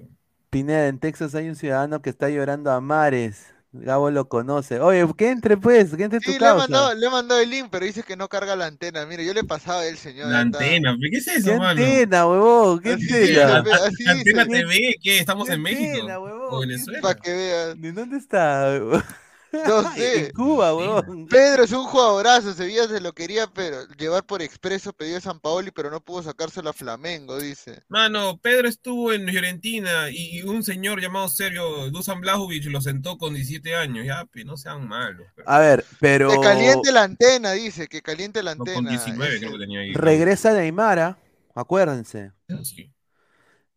Pineda, 0.50 0.88
en 0.88 0.98
Texas 0.98 1.36
hay 1.36 1.50
un 1.50 1.56
ciudadano 1.56 2.02
que 2.02 2.10
está 2.10 2.32
llorando 2.32 2.72
a 2.72 2.82
mares. 2.82 3.54
Gabo 3.74 4.12
lo 4.12 4.28
conoce. 4.28 4.80
Oye, 4.82 5.06
que 5.18 5.30
entre 5.32 5.58
pues, 5.58 5.96
que 5.96 6.04
entre 6.04 6.20
tu 6.22 6.34
Sí, 6.34 6.40
le 6.40 6.50
he, 6.50 6.54
causa. 6.54 6.56
mandado, 6.56 6.94
le 6.94 7.06
he 7.08 7.10
mandado 7.10 7.42
el 7.42 7.50
link, 7.50 7.68
pero 7.72 7.86
dice 7.86 8.04
que 8.04 8.16
no 8.18 8.30
carga 8.30 8.56
la 8.56 8.66
antena. 8.68 9.06
Mire, 9.06 9.26
yo 9.26 9.34
le 9.34 9.44
pasaba 9.44 9.82
a 9.82 9.86
él, 9.88 9.98
señor. 9.98 10.28
La 10.28 10.42
está. 10.42 10.42
antena, 10.42 10.96
¿qué 11.12 11.18
es 11.18 11.28
¿Qué 11.44 11.54
eso, 11.54 11.56
mano? 11.56 11.70
antena, 11.72 12.28
huevón? 12.28 12.80
¿Qué 12.82 12.92
Así 12.92 13.36
antena? 13.36 13.64
así 13.86 14.04
La 14.04 14.12
antena 14.14 14.48
TV, 14.48 14.96
¿qué? 15.02 15.20
¿Estamos 15.20 15.50
¿Qué 15.50 15.54
en 15.54 15.62
México? 15.62 15.84
antena, 16.02 16.20
huevón? 16.20 16.50
¿O 16.50 16.60
¿Qué 16.60 16.66
Venezuela? 16.68 17.00
para 17.00 17.16
que 17.20 17.32
veas. 17.34 17.82
¿De 17.82 17.92
dónde 17.94 18.18
está? 18.18 18.66
huevón? 18.72 19.04
No 19.52 19.82
En 19.97 20.26
sé. 20.26 20.32
Cuba, 20.34 20.74
huevón. 20.76 21.28
Pedro 21.28 21.64
es 21.64 21.72
un 21.72 21.84
jugadorazo, 21.86 22.54
Sevilla 22.54 22.88
se 22.88 23.02
lo 23.02 23.14
quería 23.14 23.47
pero, 23.47 23.86
llevar 23.97 24.26
por 24.26 24.41
expreso, 24.41 24.93
pedido 24.93 25.18
a 25.18 25.22
San 25.22 25.39
Paoli, 25.39 25.72
pero 25.72 25.91
no 25.91 25.99
pudo 26.02 26.24
sacárselo 26.24 26.70
a 26.70 26.74
Flamengo, 26.74 27.38
dice. 27.39 27.84
Mano, 27.89 28.39
Pedro 28.41 28.68
estuvo 28.68 29.12
en 29.14 29.28
Fiorentina 29.28 30.10
y 30.10 30.41
un 30.43 30.64
señor 30.64 31.02
llamado 31.02 31.28
serio, 31.28 31.89
Dusan 31.91 32.22
Blajovic, 32.22 32.66
lo 32.66 32.82
sentó 32.82 33.18
con 33.18 33.34
17 33.34 33.76
años. 33.76 34.06
Ya, 34.06 34.26
no 34.45 34.58
sean 34.58 34.88
malos. 34.88 35.28
A 35.45 35.60
ver, 35.60 35.86
pero 35.99 36.30
Que 36.30 36.39
caliente 36.39 36.91
la 36.91 37.04
antena, 37.04 37.52
dice, 37.52 37.88
que 37.88 38.02
caliente 38.02 38.41
la 38.43 38.56
No, 38.56 38.62
antena. 38.64 38.76
con 38.76 38.86
19 38.88 39.30
ese. 39.30 39.39
creo 39.39 39.52
que 39.54 39.60
tenía 39.60 39.80
ahí. 39.82 39.93
regresa 39.93 40.54
Neymar, 40.54 40.99
¿ah? 40.99 41.18
acuérdense. 41.56 42.32
Sí. 42.64 42.91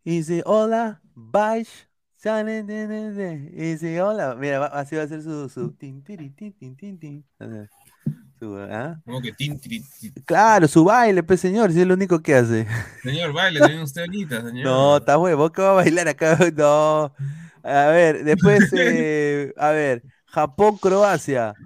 Y 0.05 0.18
dice, 0.18 0.43
hola, 0.47 1.01
bye. 1.14 1.66
Sale, 2.25 2.62
de, 2.64 2.87
de, 2.89 3.12
de". 3.12 3.33
Y 3.53 3.72
dice, 3.72 4.01
hola. 4.03 4.35
Mira, 4.37 4.59
va- 4.61 4.66
así 4.68 4.97
va 4.97 5.03
a 5.03 5.09
ser 5.09 5.22
su. 5.22 5.49
su 5.49 5.72
tin, 5.75 6.03
tiri, 6.05 6.31
tin, 6.31 6.53
tin, 6.55 6.77
tin, 6.77 6.99
tin. 6.99 7.27
O 7.41 7.47
sea, 7.49 7.70
su, 8.41 8.57
¿ah? 8.59 9.01
Como 9.05 9.22
que 9.22 9.33
tin. 9.33 9.61
Claro, 10.27 10.68
su 10.68 10.85
baile, 10.85 11.22
pues 11.22 11.41
señor, 11.41 11.72
si 11.72 11.81
es 11.81 11.87
lo 11.87 11.95
único 11.95 12.20
que 12.22 12.35
hace. 12.35 12.66
Señor, 13.03 13.33
baile 13.33 13.61
también 13.61 13.83
usted 13.83 14.01
ahorita, 14.03 14.43
señor. 14.43 14.64
No, 14.64 14.97
está 14.99 15.18
huevo, 15.18 15.53
¿qué 15.53 15.62
va 15.62 15.70
a 15.72 15.75
bailar 15.75 16.09
acá? 16.09 16.39
No. 16.57 17.14
A 17.62 17.87
ver, 17.89 18.25
después, 18.25 18.70
eh, 18.72 19.53
a 19.57 19.70
ver, 19.70 20.05
Japón-Croacia. 20.27 21.59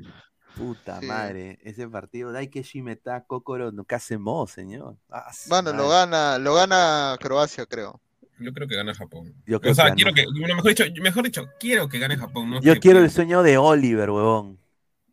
Puta 0.54 1.00
Sí. 1.00 1.06
madre, 1.06 1.58
ese 1.62 1.88
partido, 1.88 2.32
dai 2.32 2.48
que 2.50 2.62
Shimeta, 2.62 3.24
Kokoro, 3.26 3.70
no, 3.72 3.84
¿qué 3.84 3.94
hacemos, 3.94 4.50
señor? 4.50 4.96
Ah, 5.10 5.30
Bueno, 5.44 5.72
lo 5.72 5.88
gana, 5.88 6.38
lo 6.38 6.54
gana 6.54 7.16
Croacia, 7.20 7.66
creo. 7.66 8.00
Yo 8.40 8.52
creo 8.52 8.68
que 8.68 8.76
gana 8.76 8.94
Japón. 8.94 9.34
Yo 9.46 9.60
creo 9.60 9.72
o 9.72 9.74
sea, 9.74 9.90
que 9.90 9.94
quiero 9.96 10.14
que, 10.14 10.24
bueno, 10.38 10.54
mejor 10.56 10.70
dicho, 10.70 10.84
mejor 11.02 11.24
dicho, 11.24 11.48
quiero 11.58 11.88
que 11.88 11.98
gane 11.98 12.16
Japón. 12.16 12.50
No 12.50 12.60
Yo 12.60 12.74
que 12.74 12.80
quiero 12.80 13.00
el 13.00 13.10
sueño 13.10 13.42
de 13.42 13.58
Oliver, 13.58 14.10
huevón. 14.10 14.58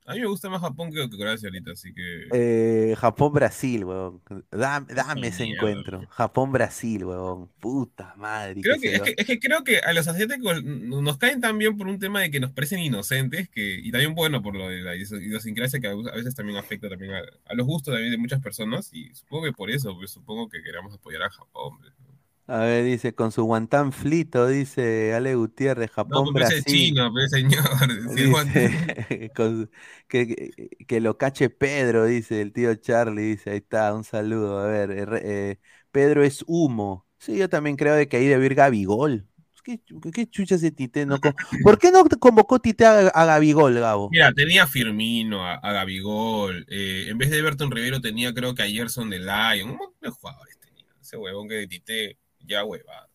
A 0.07 0.13
mí 0.13 0.19
me 0.19 0.27
gusta 0.27 0.49
más 0.49 0.61
Japón 0.61 0.91
que, 0.91 1.09
Croacia 1.09 1.49
ahorita, 1.49 1.71
así 1.71 1.91
que. 1.91 2.27
Eh, 2.31 2.95
Japón-Brasil, 2.95 3.85
huevón. 3.85 4.21
Dame, 4.51 4.93
dame 4.93 5.27
ese 5.29 5.45
mierda. 5.45 5.67
encuentro. 5.67 6.07
Japón-Brasil, 6.11 7.05
huevón. 7.05 7.49
Puta 7.59 8.13
madre. 8.15 8.61
Creo 8.61 8.79
que, 8.79 8.93
es, 8.93 9.01
que, 9.01 9.15
es 9.17 9.25
que 9.25 9.39
creo 9.39 9.63
que 9.63 9.79
a 9.79 9.93
los 9.93 10.07
asiáticos 10.07 10.63
nos 10.63 11.17
caen 11.17 11.41
tan 11.41 11.57
bien 11.57 11.75
por 11.75 11.87
un 11.87 11.97
tema 11.97 12.21
de 12.21 12.29
que 12.29 12.39
nos 12.39 12.51
parecen 12.51 12.81
inocentes 12.81 13.49
que, 13.49 13.79
y 13.81 13.91
también 13.91 14.13
bueno 14.13 14.43
por 14.43 14.55
lo 14.55 14.69
de 14.69 14.81
la 14.83 14.95
idios- 14.95 15.19
idiosincrasia 15.19 15.79
que 15.79 15.87
a 15.87 15.95
veces 15.95 16.35
también 16.35 16.59
afecta 16.59 16.87
también 16.87 17.11
a, 17.15 17.21
a 17.47 17.53
los 17.55 17.65
gustos 17.65 17.91
también 17.91 18.11
de 18.11 18.19
muchas 18.19 18.41
personas 18.43 18.93
y 18.93 19.11
supongo 19.15 19.45
que 19.45 19.53
por 19.53 19.71
eso, 19.71 19.95
pues 19.97 20.11
supongo 20.11 20.47
que 20.49 20.61
queramos 20.61 20.93
apoyar 20.93 21.23
a 21.23 21.31
Japón. 21.31 21.79
pues, 21.79 21.93
¿no? 21.99 22.04
A 22.47 22.59
ver, 22.59 22.85
dice, 22.85 23.15
con 23.15 23.31
su 23.31 23.43
guantán 23.43 23.91
flito, 23.91 24.47
dice 24.47 25.13
Ale 25.15 25.35
Gutiérrez, 25.35 25.91
No, 26.07 26.25
pues 26.31 26.51
es 26.51 26.65
chino, 26.65 27.11
pues 27.11 27.31
señor. 27.31 27.63
Dice, 28.15 29.31
con- 29.35 29.71
que, 30.07 30.99
lo 31.01 31.17
cache 31.17 31.49
Pedro, 31.49 32.05
dice 32.05 32.41
el 32.41 32.53
tío 32.53 32.75
Charlie, 32.75 33.23
dice, 33.23 33.49
ahí 33.49 33.57
está, 33.57 33.93
un 33.95 34.03
saludo. 34.03 34.59
A 34.59 34.67
ver, 34.67 34.91
eh, 34.91 35.21
eh, 35.23 35.57
Pedro 35.91 36.23
es 36.23 36.43
humo. 36.45 37.07
Sí, 37.17 37.37
yo 37.37 37.49
también 37.49 37.75
creo 37.77 37.95
de 37.95 38.07
que 38.07 38.17
ahí 38.17 38.27
debe 38.27 38.45
ir 38.45 38.53
Gabigol. 38.53 39.27
¿Qué, 39.63 39.79
qué 40.13 40.27
chucha 40.29 40.55
ese 40.55 40.69
Tite? 40.69 41.07
No 41.07 41.17
¿Por 41.63 41.79
qué 41.79 41.89
no 41.89 42.03
convocó 42.19 42.59
Tite 42.59 42.85
a, 42.85 43.07
a 43.07 43.25
Gabigol, 43.25 43.73
Gabo? 43.73 44.11
Mira, 44.11 44.31
tenía 44.31 44.63
a 44.63 44.67
Firmino, 44.67 45.43
a, 45.43 45.55
a 45.55 45.71
Gabigol, 45.73 46.67
eh, 46.69 47.07
en 47.09 47.17
vez 47.17 47.31
de 47.31 47.39
Everton 47.39 47.71
Rivero 47.71 47.99
tenía 47.99 48.31
creo 48.31 48.53
que 48.53 48.61
a 48.61 48.67
Gerson 48.67 49.09
de 49.09 49.17
Lion, 49.17 49.71
un 49.71 49.77
montón 49.77 49.99
de 50.01 50.09
jugadores 50.11 50.59
tenía. 50.59 50.85
Ese 51.01 51.17
huevón 51.17 51.49
que 51.49 51.55
de 51.55 51.67
Tite, 51.67 52.19
ya 52.47 52.63
huevado. 52.65 53.09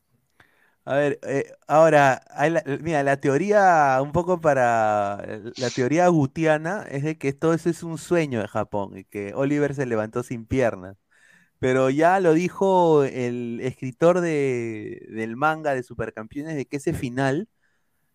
A 0.85 0.95
ver, 0.97 1.19
eh, 1.23 1.53
ahora, 1.69 2.23
la- 2.51 2.65
mira, 2.81 3.03
la 3.03 3.19
teoría, 3.21 3.99
un 4.03 4.13
poco 4.13 4.41
para, 4.41 5.23
la 5.57 5.71
teoría 5.71 6.09
gutiana 6.09 6.85
es 6.91 7.05
de 7.05 7.19
que 7.19 7.33
todo 7.33 7.55
eso 7.55 7.69
es 7.71 7.83
un 7.83 7.99
sueño 7.99 8.41
de 8.41 8.49
Japón 8.49 8.97
y 8.99 9.05
que 9.05 9.33
Oliver 9.35 9.75
se 9.75 9.87
levantó 9.87 10.23
sin 10.23 10.47
piernas. 10.47 10.97
Pero 11.61 11.91
ya 11.91 12.21
lo 12.21 12.35
dijo 12.35 13.05
el 13.05 13.61
escritor 13.63 14.21
de, 14.23 15.07
del 15.11 15.37
manga 15.37 15.75
de 15.75 15.83
Supercampeones 15.85 16.57
de 16.57 16.67
que 16.67 16.79
ese 16.79 16.95
final, 16.95 17.49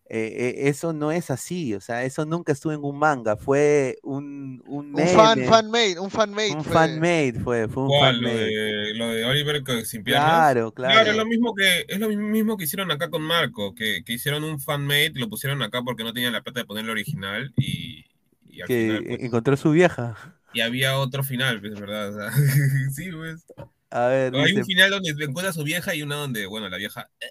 eh, 0.08 0.54
eh, 0.66 0.70
eso 0.70 0.94
no 0.94 1.12
es 1.12 1.32
así, 1.32 1.74
o 1.74 1.82
sea, 1.82 2.04
eso 2.04 2.26
nunca 2.26 2.52
estuvo 2.54 2.74
en 2.74 2.84
un 2.84 2.98
manga, 3.00 3.38
fue 3.38 3.98
un, 4.04 4.62
un 4.68 4.94
Un 4.94 5.08
fan, 5.08 5.44
fan 5.46 5.70
made, 5.72 6.00
un 6.00 6.12
fan 6.12 6.32
made 6.32 6.56
un 6.56 6.64
fue. 6.64 6.74
fan-made 6.74 7.40
fue, 7.44 7.68
fue 7.68 7.84
un 7.84 7.90
¿Cuál? 7.90 8.22
Lo 8.22 8.30
de, 8.36 8.94
lo 8.96 9.08
de 9.10 9.26
Oliver 9.26 9.64
con- 9.64 9.86
sin 9.86 10.04
piernas. 10.04 10.54
Claro, 10.54 10.72
Claro, 10.74 10.74
claro. 10.74 11.12
es 11.12 11.18
lo 11.18 11.26
mismo 11.26 11.54
que 11.56 11.86
es 11.88 12.00
lo 12.00 12.10
mismo 12.10 12.58
que 12.58 12.66
hicieron 12.66 12.92
acá 12.92 13.10
con 13.10 13.22
Marco, 13.24 13.74
que, 13.76 14.04
que 14.04 14.14
hicieron 14.14 14.44
un 14.44 14.60
fanmade, 14.60 15.14
lo 15.16 15.28
pusieron 15.30 15.62
acá 15.64 15.82
porque 15.84 16.04
no 16.04 16.14
tenían 16.14 16.34
la 16.34 16.42
plata 16.44 16.60
de 16.62 16.66
ponerlo 16.66 16.92
original 16.92 17.54
y, 17.58 18.06
y 18.44 18.62
al 18.62 18.68
Que 18.68 18.74
final, 18.74 19.04
pues, 19.06 19.20
encontró 19.22 19.58
su 19.58 19.72
vieja. 19.72 20.36
y 20.54 20.62
había 20.62 20.98
otro 21.00 21.24
final, 21.24 21.60
pues, 21.62 21.80
¿verdad? 21.80 22.10
O 22.10 22.20
sea, 22.20 22.32
sí, 22.96 23.12
pues. 23.12 23.46
A 23.90 24.08
ver, 24.08 24.34
Hay 24.34 24.54
dice, 24.54 24.60
un 24.60 24.66
final 24.66 24.92
donde 24.92 25.10
encuentra 25.12 25.50
a 25.50 25.54
su 25.54 25.64
vieja 25.64 25.96
y 25.96 26.02
una 26.04 26.16
donde, 26.16 26.46
bueno, 26.46 26.70
la 26.70 26.78
vieja 26.78 27.10
eh, 27.20 27.28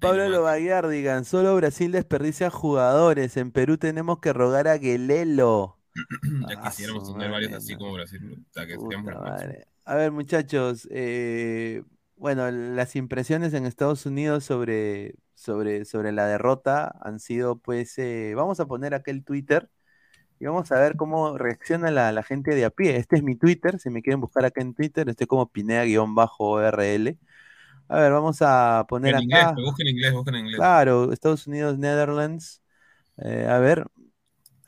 Pablo 0.00 0.28
Lobaguiar, 0.28 0.88
digan, 0.88 1.24
solo 1.24 1.56
Brasil 1.56 1.92
desperdicia 1.92 2.50
jugadores. 2.50 3.36
En 3.36 3.50
Perú 3.50 3.78
tenemos 3.78 4.18
que 4.18 4.32
rogar 4.32 4.68
a 4.68 4.78
Guelelo. 4.78 5.78
ya 6.48 6.60
quisiéramos 6.62 7.12
tener 7.12 7.30
varios 7.30 7.52
así 7.52 7.74
como 7.76 7.94
Brasil. 7.94 8.44
a 9.84 9.94
ver, 9.94 10.12
muchachos, 10.12 10.88
eh, 10.90 11.82
bueno, 12.16 12.50
las 12.50 12.96
impresiones 12.96 13.54
en 13.54 13.66
Estados 13.66 14.06
Unidos 14.06 14.44
sobre, 14.44 15.14
sobre, 15.34 15.84
sobre 15.84 16.12
la 16.12 16.26
derrota 16.26 16.94
han 17.00 17.20
sido, 17.20 17.58
pues, 17.58 17.96
eh, 17.98 18.34
vamos 18.34 18.60
a 18.60 18.66
poner 18.66 18.94
aquel 18.94 19.24
Twitter 19.24 19.70
y 20.38 20.46
vamos 20.46 20.70
a 20.72 20.80
ver 20.80 20.96
cómo 20.96 21.38
reacciona 21.38 21.90
la, 21.90 22.22
gente 22.22 22.54
de 22.54 22.64
a 22.64 22.70
pie. 22.70 22.96
Este 22.96 23.16
es 23.16 23.22
mi 23.22 23.36
Twitter, 23.36 23.78
si 23.78 23.90
me 23.90 24.02
quieren 24.02 24.20
buscar 24.20 24.44
acá 24.44 24.60
en 24.60 24.74
Twitter, 24.74 25.08
estoy 25.08 25.26
como 25.26 25.50
Pinea-RL. 25.50 27.18
A 27.88 28.00
ver, 28.00 28.12
vamos 28.12 28.38
a 28.40 28.84
poner 28.88 29.14
en 29.14 29.32
acá. 29.32 29.50
Inglés, 29.50 29.66
busquen 29.66 29.88
inglés, 29.88 30.12
busquen 30.12 30.34
inglés. 30.36 30.56
Claro, 30.56 31.12
Estados 31.12 31.46
Unidos, 31.46 31.78
Netherlands. 31.78 32.62
Eh, 33.18 33.46
a 33.48 33.58
ver, 33.58 33.86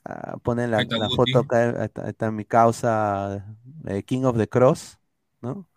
uh, 0.08 0.38
ponen 0.40 0.70
la, 0.70 0.86
foto 1.14 1.40
acá, 1.40 1.84
está, 1.84 2.30
mi 2.30 2.44
causa, 2.44 3.56
eh, 3.86 4.02
King 4.04 4.24
of 4.24 4.36
the 4.36 4.48
Cross, 4.48 4.98
¿no? 5.40 5.68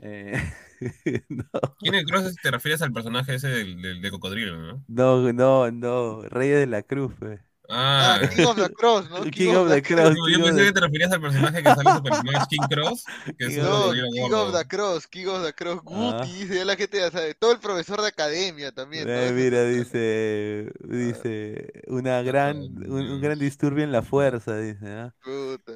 Eh, 0.00 0.32
no. 1.28 1.44
King 1.78 1.90
of 1.90 1.96
the 1.96 2.04
Cross 2.04 2.36
te 2.42 2.50
refieres 2.50 2.80
al 2.82 2.92
personaje 2.92 3.34
ese 3.34 3.48
del, 3.48 4.00
del, 4.00 4.10
cocodrilo, 4.10 4.56
¿no? 4.56 4.84
No, 4.88 5.32
no, 5.32 5.70
no, 5.70 6.22
Rey 6.22 6.48
de 6.48 6.66
la 6.66 6.82
Cruz, 6.82 7.12
pues. 7.18 7.40
Ah, 7.68 8.18
ah, 8.20 8.28
King 8.28 8.46
of 8.46 8.56
the 8.56 8.68
Cross, 8.70 9.10
¿no? 9.10 9.22
King, 9.30 9.54
of, 9.54 9.68
the, 9.68 9.82
Cross. 9.82 10.16
yo 10.28 10.44
pensé 10.44 10.64
que 10.64 10.72
te 10.72 10.80
referías 10.80 11.12
al 11.12 11.20
personaje 11.20 11.62
que 11.62 11.68
sale 11.68 11.90
en 11.90 11.96
Super 11.96 12.14
Smash 12.14 12.46
King 12.48 12.66
Cross. 12.68 13.04
Que 13.38 13.46
es 13.46 13.58
no, 13.58 13.92
King 13.92 14.32
of 14.32 14.52
the 14.52 14.64
Cross, 14.66 15.06
King 15.06 15.26
of 15.26 15.44
the 15.44 15.52
Cross, 15.52 15.80
Guti, 15.82 16.16
ah. 16.18 16.24
dice, 16.24 16.54
ya 16.56 16.64
la 16.64 16.76
gente 16.76 16.98
ya 16.98 17.10
sabe. 17.10 17.34
Todo 17.34 17.52
el 17.52 17.58
profesor 17.58 18.02
de 18.02 18.08
academia 18.08 18.72
también. 18.72 19.08
Eh, 19.08 19.32
mira, 19.32 19.64
dice, 19.64 20.72
dice, 20.80 21.72
una 21.86 22.20
gran, 22.22 22.58
un, 22.58 23.20
gran 23.20 23.38
disturbio 23.38 23.84
en 23.84 23.92
la 23.92 24.02
fuerza, 24.02 24.56
dice. 24.58 24.86
¿ah? 24.88 25.14
Puta. 25.22 25.72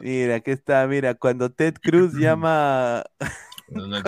Mira, 0.00 0.36
aquí 0.36 0.50
está, 0.50 0.86
mira, 0.86 1.14
cuando 1.14 1.50
Ted 1.50 1.74
Cruz 1.82 2.12
llama... 2.14 3.04
Donald 3.68 4.04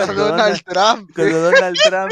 Trump. 0.63 1.09
Cuando 1.15 1.41
Donald 1.41 1.77
Trump 1.83 2.11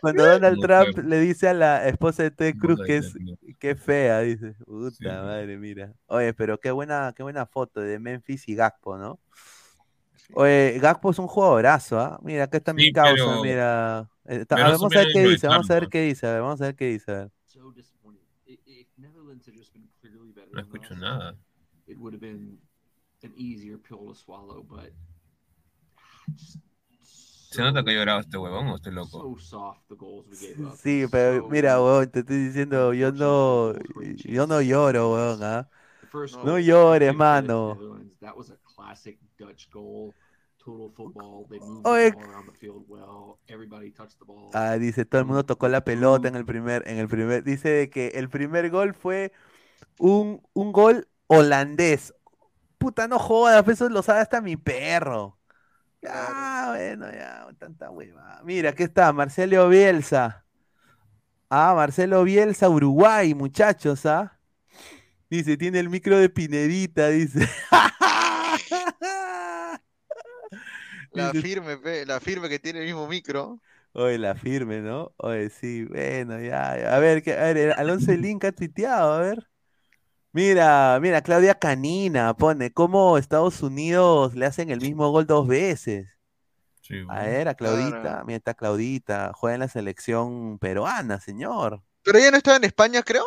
cuando 0.00 0.24
Donald 0.38 0.60
Trump 0.60 0.98
le 1.06 1.20
dice 1.20 1.48
a 1.48 1.54
la 1.54 1.88
esposa 1.88 2.22
de 2.22 2.30
Ted 2.30 2.54
Cruz 2.58 2.80
que 2.84 2.98
es, 2.98 3.14
que 3.58 3.74
fea, 3.74 4.20
dice, 4.20 4.54
puta 4.64 5.22
madre, 5.22 5.58
mira. 5.58 5.92
Oye, 6.06 6.32
pero 6.34 6.58
qué 6.58 6.70
buena, 6.70 7.12
qué 7.16 7.22
buena 7.22 7.46
foto 7.46 7.80
de 7.80 7.98
Memphis 7.98 8.48
y 8.48 8.54
Gakpo, 8.54 8.96
¿no? 8.96 9.20
Oye, 10.34 10.78
Gakpo 10.80 11.10
es 11.10 11.18
un 11.18 11.26
jugadorazo, 11.26 11.98
¿ah? 11.98 12.18
Mira, 12.22 12.44
acá 12.44 12.58
está 12.58 12.72
mi 12.72 12.92
causa, 12.92 13.40
mira. 13.42 14.08
Eh, 14.26 14.44
vamos 14.50 14.94
a 14.94 14.98
ver 15.00 15.08
qué 15.12 15.22
dice, 15.24 15.46
vamos 15.46 15.70
a 15.70 15.74
ver 15.74 15.88
qué 15.88 16.02
dice, 16.02 16.26
vamos 16.38 16.60
a 16.60 16.64
ver 16.66 16.76
qué 16.76 16.86
dice. 16.86 17.28
No 20.52 20.60
escucho 20.60 20.94
nada. 20.94 21.36
Se 27.50 27.60
nota 27.62 27.84
que 27.84 27.90
ha 27.90 27.94
llorado 27.94 28.20
este 28.20 28.38
huevón 28.38 28.68
o 28.68 28.76
estoy 28.76 28.92
loco. 28.94 29.28
Sí, 30.76 31.06
pero 31.10 31.44
mira, 31.48 31.80
huevón, 31.80 32.10
te 32.10 32.20
estoy 32.20 32.36
diciendo, 32.46 32.92
yo 32.94 33.12
no, 33.12 33.74
yo 34.24 34.46
no 34.46 34.60
lloro, 34.62 35.12
huevón, 35.12 35.42
¿ah? 35.42 35.68
No 36.42 36.58
llores, 36.58 37.14
mano. 37.14 37.84
Ah, 44.50 44.78
dice, 44.78 45.04
todo 45.04 45.20
el 45.20 45.26
mundo 45.26 45.44
tocó 45.44 45.68
la 45.68 45.84
pelota 45.84 46.28
en 46.28 46.34
el 46.36 46.46
primer, 46.46 46.82
en 46.88 46.98
el 46.98 47.08
primer, 47.08 47.44
dice 47.44 47.90
que 47.90 48.08
el 48.14 48.30
primer 48.30 48.70
gol 48.70 48.94
fue 48.94 49.32
un, 49.98 50.42
un 50.54 50.72
gol 50.72 51.08
holandés. 51.28 52.14
Puta, 52.78 53.08
no 53.08 53.18
jodas, 53.18 53.66
eso 53.68 53.88
lo 53.90 54.02
sabe 54.02 54.20
hasta 54.20 54.40
mi 54.42 54.56
perro. 54.56 55.37
Ah, 56.06 56.66
bueno, 56.70 57.10
ya, 57.10 57.48
tanta 57.58 57.90
hueva. 57.90 58.40
Mira, 58.44 58.70
aquí 58.70 58.84
está, 58.84 59.12
Marcelo 59.12 59.68
Bielsa. 59.68 60.44
Ah, 61.50 61.74
Marcelo 61.74 62.24
Bielsa, 62.24 62.68
Uruguay, 62.68 63.34
muchachos, 63.34 64.04
¿ah? 64.06 64.38
Dice, 65.30 65.56
tiene 65.56 65.80
el 65.80 65.88
micro 65.90 66.18
de 66.18 66.28
Pinedita, 66.28 67.08
dice. 67.08 67.40
La 71.12 71.34
firme, 71.34 71.78
la 72.06 72.18
firme 72.20 72.48
que 72.48 72.58
tiene 72.58 72.80
el 72.80 72.86
mismo 72.86 73.06
micro. 73.08 73.60
Oye, 73.92 74.18
la 74.18 74.34
firme, 74.34 74.80
¿no? 74.80 75.12
Oye, 75.16 75.50
sí, 75.50 75.84
bueno, 75.84 76.38
ya, 76.40 76.94
A 76.94 76.98
ver, 77.00 77.22
a 77.30 77.52
ver, 77.52 77.72
Alonso 77.72 78.12
Link 78.12 78.44
ha 78.44 78.52
tuiteado, 78.52 79.12
a 79.14 79.20
ver. 79.20 79.48
Mira, 80.32 80.98
mira, 81.00 81.22
Claudia 81.22 81.54
Canina 81.54 82.36
pone 82.36 82.72
cómo 82.72 83.16
Estados 83.18 83.62
Unidos 83.62 84.34
le 84.34 84.46
hacen 84.46 84.70
el 84.70 84.80
mismo 84.80 85.10
gol 85.10 85.26
dos 85.26 85.46
veces. 85.46 86.06
A 87.08 87.22
ver, 87.22 87.48
a 87.48 87.54
Claudita, 87.54 88.24
mira, 88.24 88.38
está 88.38 88.54
Claudita, 88.54 89.32
juega 89.34 89.54
en 89.54 89.60
la 89.60 89.68
selección 89.68 90.58
peruana, 90.58 91.20
señor. 91.20 91.82
Pero 92.02 92.18
ella 92.18 92.30
no 92.30 92.36
estaba 92.38 92.56
en 92.56 92.64
España, 92.64 93.02
creo. 93.02 93.26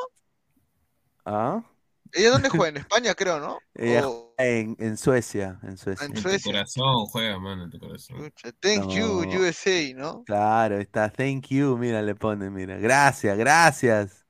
¿Ah? 1.26 1.64
¿Ella 2.12 2.32
dónde 2.32 2.50
juega? 2.50 2.70
En 2.70 2.78
España, 2.78 3.14
creo, 3.14 3.40
¿no? 3.40 3.60
Ella 3.76 4.06
en, 4.38 4.76
en, 4.80 4.98
Suecia, 4.98 5.60
en 5.64 5.78
Suecia. 5.78 6.06
En, 6.08 6.14
tu 6.14 6.24
corazón 6.44 7.06
juega, 7.06 7.40
mano, 7.40 7.66
en 7.66 7.70
tu 7.70 7.80
corazón. 7.80 8.34
Thank 8.60 8.90
you, 8.90 9.26
USA, 9.40 9.94
¿no? 9.96 10.24
Claro, 10.24 10.80
está, 10.80 11.10
thank 11.10 11.48
you, 11.50 11.78
mira, 11.78 12.02
le 12.02 12.16
pone, 12.16 12.50
mira. 12.50 12.78
Gracias, 12.78 13.38
gracias. 13.38 14.21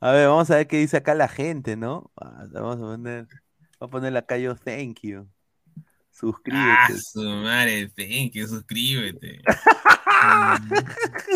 A 0.00 0.12
ver, 0.12 0.28
vamos 0.28 0.50
a 0.50 0.56
ver 0.56 0.66
qué 0.66 0.78
dice 0.78 0.98
acá 0.98 1.14
la 1.14 1.28
gente, 1.28 1.76
¿no? 1.76 2.10
Ah, 2.20 2.44
vamos 2.52 2.76
a 2.76 2.80
poner, 2.80 3.26
vamos 3.80 3.80
a 3.80 3.88
poner 3.88 4.16
acá 4.16 4.36
yo 4.36 4.54
thank 4.54 5.00
you. 5.02 5.28
Suscríbete. 6.10 6.64
Ah, 6.64 6.88
su 6.98 7.22
madre, 7.22 7.88
thank 7.96 8.32
you, 8.32 8.46
suscríbete. 8.46 9.42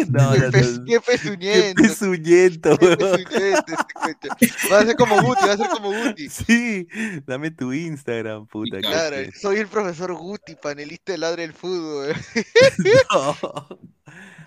no, 0.08 0.32
qué, 0.32 0.40
no, 0.40 0.84
qué 0.86 1.00
pezuñento. 1.00 1.82
Qué 1.82 1.88
pezuñento 1.88 2.78
Va 4.72 4.78
a 4.78 4.86
ser 4.86 4.96
como 4.96 5.20
Guti, 5.22 5.46
va 5.46 5.52
a 5.52 5.56
ser 5.56 5.68
como 5.68 5.90
Guti. 5.90 6.28
Sí, 6.30 6.88
dame 7.26 7.50
tu 7.50 7.72
Instagram, 7.72 8.46
puta. 8.46 8.78
Claro, 8.78 9.16
soy 9.38 9.58
el 9.58 9.68
profesor 9.68 10.14
Guti, 10.14 10.54
panelista 10.54 11.12
de 11.12 11.18
Ladre 11.18 11.42
del 11.42 11.52
Fútbol. 11.52 12.14
no. 13.12 13.90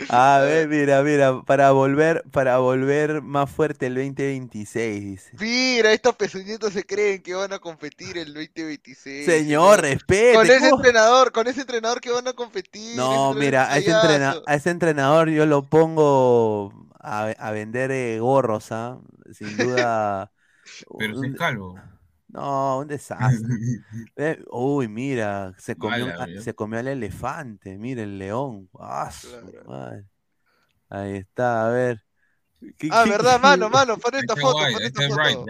A 0.10 0.40
ver, 0.42 0.68
mira, 0.68 1.02
mira, 1.04 1.42
para 1.44 1.72
volver, 1.72 2.24
para 2.32 2.58
volver 2.58 3.22
más 3.22 3.50
fuerte 3.50 3.88
el 3.88 3.96
2026, 3.96 5.04
dice. 5.04 5.32
Mira, 5.40 5.94
estos 5.94 6.16
pezuñitos 6.16 6.74
se 6.74 6.86
creen 6.86 7.22
que 7.22 7.34
van 7.34 7.54
a 7.54 7.60
competir 7.60 8.18
el 8.18 8.34
2026. 8.34 9.26
Señor, 9.26 9.82
respete. 9.82 10.34
Con 10.34 10.50
ese 10.50 10.70
entrenador, 10.70 11.32
con 11.32 11.48
ese 11.48 11.62
entrenador 11.62 12.02
que 12.02 12.12
van 12.12 12.28
a 12.28 12.34
competir. 12.34 12.98
No, 12.98 13.34
mira, 13.34 13.72
a 13.72 13.78
ese, 13.78 13.94
a 13.94 14.56
ese, 14.56 14.70
entrenador 14.70 15.30
yo 15.30 15.46
lo 15.46 15.64
pongo 15.64 16.74
a, 17.00 17.52
vender 17.52 17.92
eh, 17.92 18.20
gorros, 18.20 18.72
¿ah? 18.72 19.00
Sin 19.32 19.56
duda. 19.58 20.32
Pero 20.98 21.20
sin 21.20 21.34
calvo. 21.34 21.80
No, 22.34 22.80
un 22.80 22.88
desastre. 22.88 23.48
Eh, 24.16 24.44
uy, 24.50 24.88
mira, 24.88 25.54
se 25.60 25.76
comió, 25.76 26.08
se 26.42 26.54
comió 26.54 26.80
al 26.80 26.88
elefante, 26.88 27.78
mira 27.78 28.02
el 28.04 28.18
león. 28.18 28.70
Ah, 28.80 29.12
Ahí 30.90 31.18
está, 31.18 31.68
a 31.68 31.70
ver. 31.70 32.04
ah, 32.90 33.06
verdad, 33.06 33.40
mano, 33.40 33.70
mano, 33.70 33.98
pon 33.98 34.16
esta 34.16 34.36
foto. 34.36 34.58
Pon 34.58 34.84
esta 34.84 35.10
foto. 35.10 35.46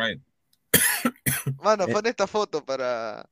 Mano, 1.62 1.88
pon 1.88 2.06
esta 2.06 2.28
foto 2.28 2.66
para. 2.66 3.30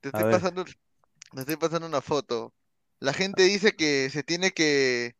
Te 0.00 0.08
estoy, 0.08 0.30
pasando, 0.30 0.64
te 0.64 1.40
estoy 1.40 1.56
pasando 1.56 1.86
una 1.86 2.00
foto. 2.00 2.54
La 2.98 3.12
gente 3.12 3.42
dice 3.42 3.74
que 3.76 4.08
se 4.10 4.22
tiene 4.22 4.52
que. 4.52 5.16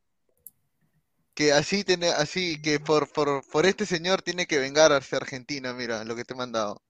Que 1.35 1.53
así, 1.53 1.85
tiene, 1.85 2.09
así 2.09 2.61
que 2.61 2.81
por, 2.81 3.11
por, 3.13 3.47
por 3.51 3.65
este 3.65 3.87
señor 3.87 4.23
tiene 4.23 4.47
que 4.47 4.59
vengarse 4.59 5.15
a 5.15 5.19
Argentina, 5.19 5.73
mira, 5.73 6.05
lo 6.05 6.17
que 6.17 6.25
te 6.25 6.35
he 6.35 6.37
mandado. 6.37 6.83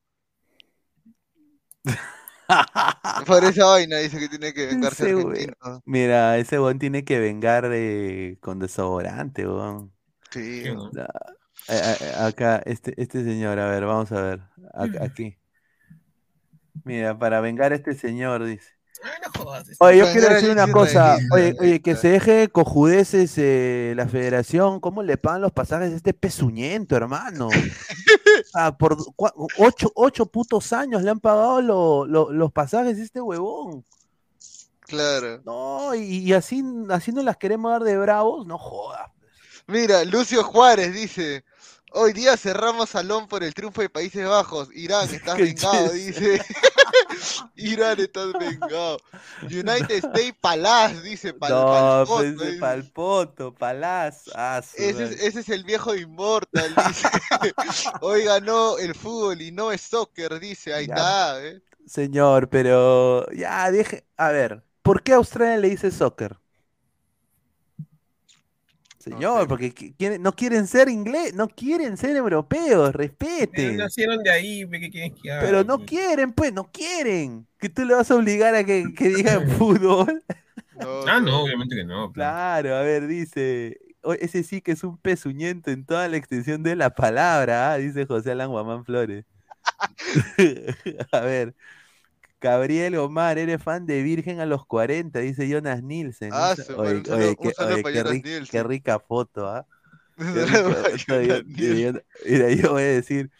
Por 3.26 3.44
esa 3.44 3.66
vaina 3.66 3.98
dice 3.98 4.18
que 4.18 4.28
tiene 4.28 4.54
que 4.54 4.66
vengarse 4.66 5.10
argentino. 5.10 5.82
Mira, 5.84 6.38
ese 6.38 6.58
weón 6.58 6.78
tiene 6.78 7.04
que 7.04 7.18
vengar 7.18 7.68
eh, 7.72 8.38
con 8.40 8.58
desodorante, 8.58 9.46
weón. 9.46 9.92
Sí. 10.30 10.64
acá, 12.18 12.62
este, 12.64 12.94
este 13.00 13.24
señor, 13.24 13.58
a 13.58 13.70
ver, 13.70 13.84
vamos 13.84 14.12
a 14.12 14.22
ver. 14.22 14.40
aquí. 15.00 15.36
Mira, 16.84 17.18
para 17.18 17.40
vengar 17.40 17.72
a 17.72 17.76
este 17.76 17.94
señor, 17.94 18.44
dice. 18.44 18.77
Oye, 19.78 19.98
yo 19.98 20.12
quiero 20.12 20.34
decir 20.34 20.50
una 20.50 20.70
cosa. 20.70 21.16
Oye, 21.32 21.56
oye, 21.60 21.80
que 21.80 21.96
se 21.96 22.08
deje 22.08 22.48
cojudeces 22.48 23.34
eh, 23.36 23.92
la 23.96 24.08
federación. 24.08 24.80
¿Cómo 24.80 25.02
le 25.02 25.16
pagan 25.16 25.42
los 25.42 25.52
pasajes 25.52 25.92
a 25.92 25.96
este 25.96 26.14
pezuñento, 26.14 26.96
hermano? 26.96 27.48
Ah, 28.54 28.76
por 28.76 28.96
ocho, 29.58 29.90
ocho, 29.94 30.26
putos 30.26 30.72
años 30.72 31.02
le 31.02 31.10
han 31.10 31.18
pagado 31.18 31.60
los 32.06 32.52
pasajes 32.52 32.96
a 32.98 33.02
este 33.02 33.20
huevón. 33.20 33.84
Claro. 34.80 35.42
No, 35.44 35.94
y, 35.94 36.32
así, 36.32 36.64
así 36.88 37.12
no 37.12 37.22
las 37.22 37.36
queremos 37.36 37.70
dar 37.70 37.82
de 37.82 37.98
bravos, 37.98 38.46
no 38.46 38.56
jodas. 38.56 39.10
Mira, 39.66 40.04
Lucio 40.04 40.42
Juárez 40.44 40.94
dice, 40.94 41.44
hoy 41.92 42.12
día 42.14 42.36
cerramos 42.36 42.90
salón 42.90 43.28
por 43.28 43.42
el 43.42 43.52
triunfo 43.52 43.82
de 43.82 43.90
Países 43.90 44.26
Bajos. 44.26 44.68
Irán, 44.72 45.08
estás 45.12 45.36
vengado, 45.36 45.90
dice. 45.90 46.40
Irán, 47.56 47.98
estás 48.00 48.32
vengado. 48.38 48.98
United 49.42 49.90
States 50.04 50.34
Palaz, 50.40 51.02
dice. 51.02 51.34
Pal, 51.34 51.50
No, 51.50 51.66
palpoto, 51.66 52.22
dice. 52.44 52.58
palpoto, 52.58 53.54
palaz. 53.54 54.24
Ah, 54.34 54.60
Ese 54.74 54.90
es, 55.04 55.20
ese 55.20 55.40
es 55.40 55.48
el 55.48 55.64
viejo 55.64 55.92
de 55.92 56.00
Immortal, 56.02 56.74
dice. 56.86 57.08
Hoy 58.00 58.24
ganó 58.24 58.78
el 58.78 58.94
fútbol 58.94 59.40
y 59.42 59.50
no 59.52 59.72
es 59.72 59.80
soccer, 59.80 60.38
dice. 60.40 60.74
Ahí 60.74 60.86
Ya. 60.86 60.94
está, 60.94 61.44
¿eh? 61.46 61.62
Señor, 61.86 62.48
pero 62.50 63.30
ya 63.32 63.70
deje. 63.70 64.06
A 64.16 64.30
ver, 64.30 64.64
¿por 64.82 65.02
qué 65.02 65.14
Australia 65.14 65.56
le 65.58 65.70
dice 65.70 65.90
soccer? 65.90 66.38
Señor, 69.10 69.42
sé. 69.42 69.46
porque 69.48 69.72
quieren- 69.74 70.22
no 70.22 70.32
quieren 70.32 70.66
ser 70.66 70.88
inglés, 70.88 71.34
no 71.34 71.48
quieren 71.48 71.96
ser 71.96 72.16
europeos, 72.16 72.90
Pero 72.92 72.92
respete. 72.92 73.72
nacieron 73.72 74.22
de 74.22 74.30
ahí, 74.30 74.68
¿qué 74.70 74.90
quieres 74.90 75.12
que 75.20 75.30
haga? 75.32 75.42
Pero 75.42 75.64
no 75.64 75.84
quieren, 75.84 76.32
pues, 76.32 76.52
no 76.52 76.70
quieren. 76.70 77.46
Que 77.58 77.68
tú 77.68 77.84
le 77.84 77.94
vas 77.94 78.10
a 78.10 78.14
obligar 78.16 78.54
a 78.54 78.64
que, 78.64 78.92
que 78.96 79.08
digan 79.08 79.48
fútbol. 79.58 80.22
No, 80.80 81.02
Ah, 81.08 81.20
no, 81.20 81.42
obviamente 81.42 81.74
que 81.74 81.84
no. 81.84 82.12
Claro, 82.12 82.76
a 82.76 82.82
ver, 82.82 83.06
dice. 83.08 83.78
"O- 84.02 84.12
Ese 84.14 84.44
sí 84.44 84.60
que 84.60 84.72
es 84.72 84.84
un 84.84 84.96
pezuñento 84.96 85.70
en 85.72 85.84
toda 85.84 86.06
la 86.08 86.16
extensión 86.16 86.62
de 86.62 86.76
la 86.76 86.90
palabra, 86.94 87.72
ah", 87.72 87.78
dice 87.78 88.06
José 88.06 88.30
Alan 88.30 88.48
Guamán 88.50 88.84
Flores. 88.84 89.24
a 91.12 91.20
ver. 91.20 91.54
Gabriel 92.40 92.96
Omar, 92.96 93.38
eres 93.38 93.62
fan 93.62 93.86
de 93.86 94.02
Virgen 94.02 94.40
a 94.40 94.46
los 94.46 94.64
40, 94.66 95.20
dice 95.20 95.48
Jonas 95.48 95.82
Nielsen. 95.82 96.34
Ah, 96.34 96.56
su 96.56 96.72
oye, 96.72 97.02
un 97.08 97.36
qué, 97.40 97.54
oye, 97.58 97.82
para 97.82 97.92
qué 97.92 98.04
Jonas 98.04 98.04
ric- 98.04 98.28
qué 98.48 98.62
Nielsen. 98.62 98.64
rica 98.64 99.00
foto, 99.00 99.48
¿ah? 99.48 99.66
Jonas 101.08 101.44
mira, 101.46 101.46
Nielsen. 101.46 102.02
yo- 102.26 102.48
yo 102.50 102.72
voy 102.72 102.82
a 102.82 102.86
decir, 102.86 103.30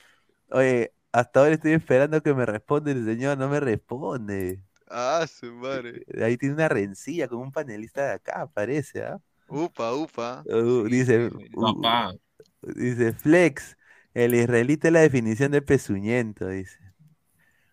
oye, 0.50 0.92
hasta 1.12 1.40
ahora 1.40 1.54
estoy 1.54 1.72
esperando 1.74 2.22
que 2.22 2.34
me 2.34 2.46
responda 2.46 2.92
el 2.92 3.04
señor, 3.06 3.38
no 3.38 3.48
me 3.48 3.60
responde. 3.60 4.62
Ah, 4.90 5.26
su 5.26 5.52
madre. 5.54 6.04
Ahí 6.22 6.36
tiene 6.36 6.54
una 6.54 6.68
rencilla 6.68 7.28
con 7.28 7.38
un 7.40 7.52
panelista 7.52 8.06
de 8.06 8.12
acá, 8.14 8.46
parece, 8.52 9.02
¿ah? 9.04 9.18
Upa, 9.62 9.92
upa. 9.92 10.28
Uh, 10.44 10.88
dice, 10.88 11.30
uh, 11.56 11.74
Papá. 11.80 12.14
dice 12.62 13.12
Flex, 13.14 13.76
el 14.14 14.34
israelita 14.34 14.88
es 14.88 14.94
la 14.94 15.00
definición 15.00 15.52
de 15.52 15.62
pezuñento, 15.62 16.48
dice. 16.48 16.78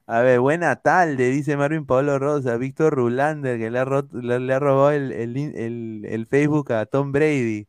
A 0.07 0.21
ver, 0.21 0.39
buena 0.39 0.75
tarde, 0.75 1.29
dice 1.31 1.57
Marvin 1.57 1.85
Pablo 1.85 2.19
Rosa, 2.19 2.57
Víctor 2.57 2.93
Rulander, 2.93 3.57
que 3.57 3.71
le 3.71 3.79
ha, 3.79 3.85
rot- 3.85 4.11
le, 4.13 4.39
le 4.39 4.53
ha 4.53 4.59
robado 4.59 4.91
el, 4.91 5.11
el 5.11 5.35
el- 5.37 6.05
el 6.07 6.27
Facebook 6.27 6.71
a 6.73 6.85
Tom 6.85 7.11
Brady. 7.11 7.67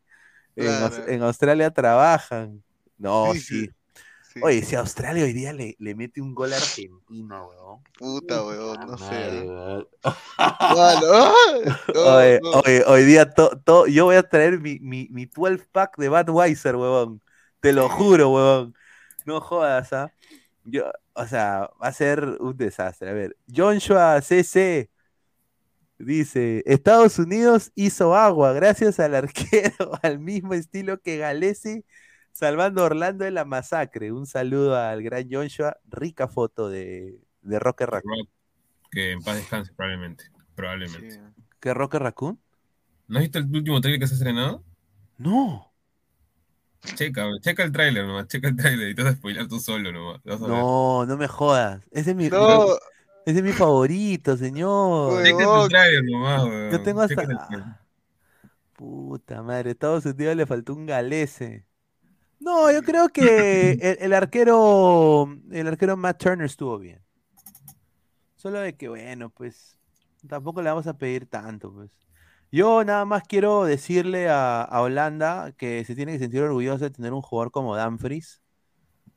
En, 0.57 0.67
Aus- 0.69 0.97
Claro. 0.97 1.13
en 1.13 1.23
Australia 1.23 1.71
trabajan. 1.71 2.63
No, 2.99 3.33
Sí, 3.35 3.41
sí. 3.41 3.61
sí. 3.67 3.71
Sí. 4.35 4.41
Oye, 4.43 4.63
si 4.63 4.77
Australia 4.77 5.25
hoy 5.25 5.33
día 5.33 5.53
le, 5.55 5.77
le 5.79 5.95
mete 5.95 6.21
un 6.21 6.35
gol 6.35 6.53
a 6.53 6.57
Argentina, 6.57 7.43
weón. 7.43 7.81
Puta, 7.99 8.45
weón, 8.45 8.87
no 8.87 8.99
sé. 8.99 9.43
weón. 9.47 9.89
Oye, 11.95 12.41
oye, 12.67 12.85
hoy 12.87 13.05
día 13.05 13.31
to- 13.31 13.59
to- 13.65 13.87
yo 13.87 14.05
voy 14.07 14.17
a 14.17 14.23
traer 14.29 14.61
mi, 14.61 14.79
mi, 14.81 15.09
mi 15.11 15.27
12 15.27 15.65
pack 15.73 15.97
de 15.97 16.09
Budweiser, 16.11 16.77
huevón. 16.77 17.23
Te 17.61 17.73
lo 17.73 17.89
juro, 17.89 18.31
huevón. 18.31 18.75
No 19.25 19.41
jodas, 19.41 19.93
¿ah? 19.93 20.13
Yo, 20.67 20.91
o 21.15 21.27
sea, 21.27 21.71
va 21.83 21.89
a 21.89 21.93
ser 21.93 22.25
un 22.41 22.57
desastre. 22.57 23.11
A 23.11 23.13
ver, 23.13 23.37
Joshua 23.55 24.21
CC 24.21 24.91
dice: 25.99 26.63
Estados 26.67 27.19
Unidos 27.19 27.73
hizo 27.75 28.15
agua 28.17 28.53
gracias 28.53 28.99
al 29.01 29.15
arquero, 29.15 29.93
al 30.03 30.19
mismo 30.19 30.55
estilo 30.55 31.01
que 31.01 31.19
Galese, 31.19 31.85
salvando 32.33 32.83
a 32.83 32.87
Orlando 32.87 33.25
de 33.25 33.31
la 33.31 33.45
masacre. 33.45 34.13
Un 34.13 34.27
saludo 34.27 34.77
al 34.77 35.03
gran 35.03 35.29
Joshua. 35.31 35.77
Rica 35.89 36.27
foto 36.27 36.69
de, 36.69 37.21
de 37.43 37.59
Rocker 37.61 37.89
Raccoon. 37.89 38.29
Que 38.91 39.13
en 39.13 39.23
paz 39.23 39.37
descanse, 39.37 39.73
probablemente. 39.73 40.25
Probablemente. 40.57 41.13
Sí. 41.13 41.21
¿Qué 41.61 41.75
Rocker 41.75 42.03
Raccoon? 42.03 42.41
¿No 43.09 43.19
has 43.19 43.23
visto 43.23 43.39
el 43.39 43.45
último 43.47 43.81
trailer 43.81 44.01
que 44.01 44.07
se 44.09 44.15
ha 44.15 44.17
estrenado? 44.17 44.65
No. 45.17 45.73
Checa, 46.95 47.27
checa 47.41 47.65
el 47.65 47.73
tráiler 47.73 48.07
nomás, 48.07 48.29
checa 48.29 48.49
el 48.49 48.57
tráiler 48.57 48.89
y 48.91 48.95
te 48.95 49.03
vas 49.03 49.13
a 49.13 49.17
spoilar 49.17 49.49
tú 49.49 49.59
solo 49.61 49.93
nomás. 49.93 50.21
vas 50.25 50.41
a 50.43 50.47
ver. 50.47 50.49
No, 50.49 51.07
no 51.07 51.17
me 51.17 51.29
jodas. 51.29 51.83
Ese 51.91 52.11
es 52.11 52.17
mi, 52.17 52.29
No, 52.29 52.65
ese 53.25 53.39
es 53.39 53.43
mi 53.43 53.53
favorito, 53.53 54.37
señor. 54.37 55.11
Güey. 55.13 55.25
Checa 55.25 55.37
Huevón. 55.39 55.63
el 55.63 55.69
tráiler 55.69 56.05
nomás, 56.05 56.45
weón. 56.45 56.71
Yo 56.73 56.83
tengo 56.83 57.01
hasta. 57.03 57.23
Ah, 57.23 57.81
puta 58.75 59.43
madre, 59.43 59.71
Estados 59.73 60.07
Unidos 60.07 60.37
le 60.37 60.47
faltó 60.47 60.75
un 60.75 60.87
galese. 60.87 61.67
No, 62.39 62.71
yo 62.71 62.83
creo 62.83 63.09
que 63.09 63.73
el, 63.81 63.97
el 64.01 64.13
arquero, 64.13 65.29
el 65.51 65.67
arquero 65.67 65.97
Matt 65.97 66.23
Turner 66.23 66.47
estuvo 66.47 66.79
bien. 66.79 67.01
Solo 68.37 68.61
de 68.61 68.77
que, 68.77 68.89
bueno, 68.89 69.31
pues 69.31 69.79
tampoco 70.29 70.63
le 70.63 70.69
vamos 70.71 70.87
a 70.87 70.97
pedir 70.97 71.27
tanto, 71.27 71.73
pues. 71.73 71.91
Yo 72.53 72.85
nada 72.85 73.05
más 73.05 73.23
quiero 73.25 73.65
decirle 73.65 74.29
a, 74.29 74.63
a 74.63 74.81
Holanda 74.83 75.53
que 75.59 75.85
se 75.85 75.95
tiene 75.95 76.13
que 76.13 76.19
sentir 76.21 76.41
orgulloso 76.43 76.85
de 76.85 76.91
tener 76.91 77.13
un 77.13 77.23
jugador 77.23 77.51
como 77.51 77.77
Dumfries, 77.77 78.41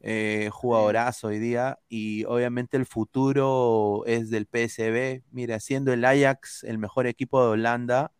eh, 0.01 0.49
jugadorazo 0.51 1.27
hoy 1.27 1.39
día, 1.39 1.79
y 1.89 2.25
obviamente 2.25 2.77
el 2.77 2.85
futuro 2.85 4.03
es 4.07 4.29
del 4.29 4.47
PSV. 4.47 5.23
Mira, 5.31 5.59
siendo 5.59 5.93
el 5.93 6.05
Ajax 6.05 6.63
el 6.63 6.77
mejor 6.79 7.07
equipo 7.07 7.41
de 7.43 7.49
Holanda, 7.51 8.13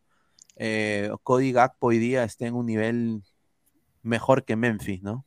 eh, 0.57 1.11
Cody 1.23 1.53
Gakpo 1.53 1.87
hoy 1.87 1.99
día 1.99 2.23
está 2.25 2.47
en 2.47 2.55
un 2.55 2.67
nivel 2.67 3.23
mejor 4.03 4.45
que 4.45 4.55
Memphis, 4.57 5.03
¿no? 5.03 5.25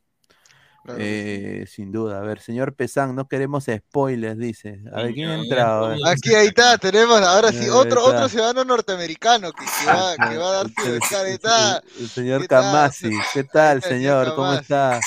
Claro. 0.83 0.99
Eh, 1.01 1.65
sin 1.67 1.91
duda. 1.91 2.19
A 2.19 2.21
ver, 2.21 2.39
señor 2.39 2.75
Pesán, 2.75 3.15
no 3.15 3.27
queremos 3.27 3.65
spoilers, 3.65 4.37
dice. 4.37 4.79
A 4.93 5.03
ver, 5.03 5.13
¿quién 5.13 5.29
ha 5.29 5.35
entrado? 5.35 5.95
Aquí, 6.05 6.33
ahí 6.35 6.47
está, 6.47 6.77
tenemos 6.77 7.21
ahora 7.21 7.51
sí 7.51 7.69
otro, 7.69 8.01
está. 8.01 8.15
otro 8.17 8.29
ciudadano 8.29 8.63
norteamericano 8.65 9.51
que, 9.53 9.65
que 9.65 9.85
va, 9.87 10.15
que 10.29 10.37
va 10.37 10.49
a 10.49 10.53
dar 10.55 10.67
su. 10.69 10.81
Ahí 11.15 11.25
el- 11.27 11.33
está. 11.33 11.81
el 11.99 12.09
señor. 12.09 12.47
Kamasi, 12.47 13.11
¿qué 13.33 13.43
tal, 13.43 13.81
señor? 13.83 14.35
¿Cómo 14.35 14.53
está? 14.53 14.99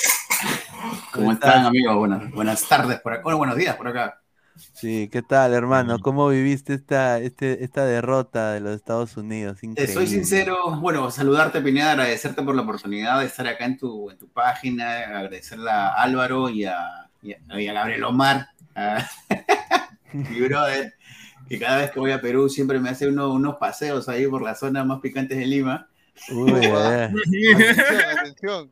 ¿Cómo 1.13 1.31
están, 1.31 1.65
amigos? 1.65 1.95
Buenas, 1.95 2.31
buenas 2.31 2.67
tardes 2.67 2.99
por 3.01 3.13
acá. 3.13 3.23
Bueno, 3.23 3.37
buenos 3.37 3.55
días 3.55 3.75
por 3.75 3.87
acá. 3.87 4.21
Sí, 4.73 5.09
¿qué 5.11 5.21
tal, 5.21 5.53
hermano? 5.53 5.99
¿Cómo 5.99 6.29
viviste 6.29 6.73
esta, 6.73 7.19
este, 7.19 7.63
esta 7.63 7.85
derrota 7.85 8.53
de 8.53 8.59
los 8.59 8.75
Estados 8.75 9.15
Unidos? 9.17 9.59
Te 9.59 9.65
Increíble. 9.67 9.93
soy 9.93 10.07
sincero, 10.07 10.57
bueno, 10.79 11.09
saludarte, 11.11 11.61
Pineda, 11.61 11.91
agradecerte 11.91 12.41
por 12.43 12.55
la 12.55 12.63
oportunidad 12.63 13.19
de 13.19 13.25
estar 13.25 13.47
acá 13.47 13.65
en 13.65 13.77
tu, 13.77 14.09
en 14.11 14.17
tu 14.17 14.27
página, 14.29 14.99
agradecerle 14.99 15.69
a 15.69 15.89
Álvaro 15.93 16.49
y 16.49 16.65
a, 16.65 17.09
y 17.21 17.33
a, 17.33 17.37
y 17.59 17.67
a 17.67 17.73
Gabriel 17.73 18.03
Omar, 18.03 18.47
a 18.75 19.07
mi 20.13 20.41
brother, 20.41 20.93
que 21.47 21.59
cada 21.59 21.77
vez 21.77 21.91
que 21.91 21.99
voy 21.99 22.11
a 22.11 22.21
Perú 22.21 22.49
siempre 22.49 22.79
me 22.79 22.89
hace 22.89 23.07
uno- 23.07 23.31
unos 23.33 23.55
paseos 23.57 24.09
ahí 24.09 24.27
por 24.27 24.41
las 24.41 24.59
zonas 24.59 24.85
más 24.85 24.99
picantes 25.01 25.37
de 25.37 25.45
Lima. 25.45 25.87
Uy. 26.31 26.51
Atención, 26.65 27.61
atención. 28.17 28.71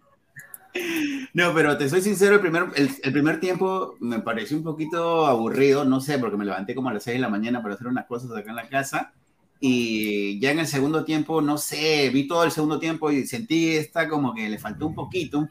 No, 1.34 1.54
pero 1.54 1.78
te 1.78 1.90
soy 1.90 2.02
sincero, 2.02 2.36
el 2.36 2.42
primer, 2.42 2.68
el, 2.76 3.12
primer 3.12 3.40
tiempo 3.40 3.96
me 4.00 4.20
pareció 4.20 4.56
un 4.58 4.64
poquito 4.64 5.26
aburrido, 5.26 5.84
no 5.84 6.00
sé, 6.00 6.18
porque 6.18 6.38
me 6.38 6.46
levanté 6.46 6.74
como 6.74 6.90
a 6.90 6.94
las 6.94 7.04
6 7.04 7.16
de 7.16 7.22
la 7.22 7.30
mañana 7.30 7.62
para 7.62 7.76
hacer 7.76 7.88
unas 7.88 8.06
cosas 8.06 8.32
acá 8.32 8.50
en 8.50 8.56
la 8.56 8.70
casa. 8.70 9.14
Y 9.60 10.40
ya 10.40 10.52
en 10.52 10.60
el 10.60 10.68
segundo 10.68 11.06
tiempo, 11.06 11.42
no 11.42 11.58
sé, 11.58 12.10
vi 12.10 12.28
todo 12.28 12.44
el 12.44 12.52
segundo 12.52 12.80
tiempo 12.80 13.12
y 13.12 13.26
sentí 13.26 13.76
esta 13.76 14.08
como 14.08 14.34
que 14.34 14.48
le 14.50 14.60
faltó 14.60 14.88
un 14.88 14.96
poquito, 14.96 15.40
un 15.40 15.50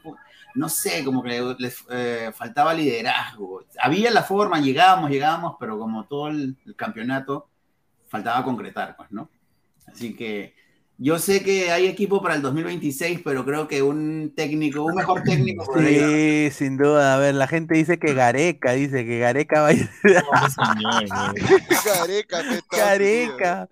no 0.55 0.69
sé, 0.69 1.03
como 1.03 1.21
que 1.21 1.55
le, 1.59 1.73
eh, 1.91 2.31
faltaba 2.33 2.73
liderazgo. 2.73 3.65
Había 3.79 4.09
la 4.09 4.23
forma, 4.23 4.59
llegábamos, 4.59 5.09
llegábamos, 5.11 5.55
pero 5.59 5.77
como 5.77 6.05
todo 6.05 6.29
el, 6.29 6.55
el 6.65 6.75
campeonato, 6.75 7.49
faltaba 8.07 8.43
concretar, 8.43 8.95
pues, 8.95 9.11
¿no? 9.11 9.29
Así 9.85 10.15
que 10.15 10.55
yo 10.97 11.19
sé 11.19 11.43
que 11.43 11.71
hay 11.71 11.87
equipo 11.87 12.21
para 12.21 12.35
el 12.35 12.41
2026, 12.41 13.21
pero 13.23 13.43
creo 13.45 13.67
que 13.67 13.81
un 13.81 14.33
técnico, 14.35 14.83
un 14.83 14.95
mejor 14.95 15.23
técnico 15.23 15.65
podría 15.65 16.07
Sí, 16.07 16.49
sin 16.51 16.77
duda. 16.77 17.15
A 17.15 17.19
ver, 17.19 17.35
la 17.35 17.47
gente 17.47 17.75
dice 17.75 17.99
que 17.99 18.13
Gareca, 18.13 18.71
dice 18.73 19.05
que 19.05 19.19
Gareca 19.19 19.61
va 19.61 19.67
a 19.67 19.73
ir. 19.73 19.89
Estados 20.03 20.55
Unidos. 20.57 21.11
Careca. 22.69 23.69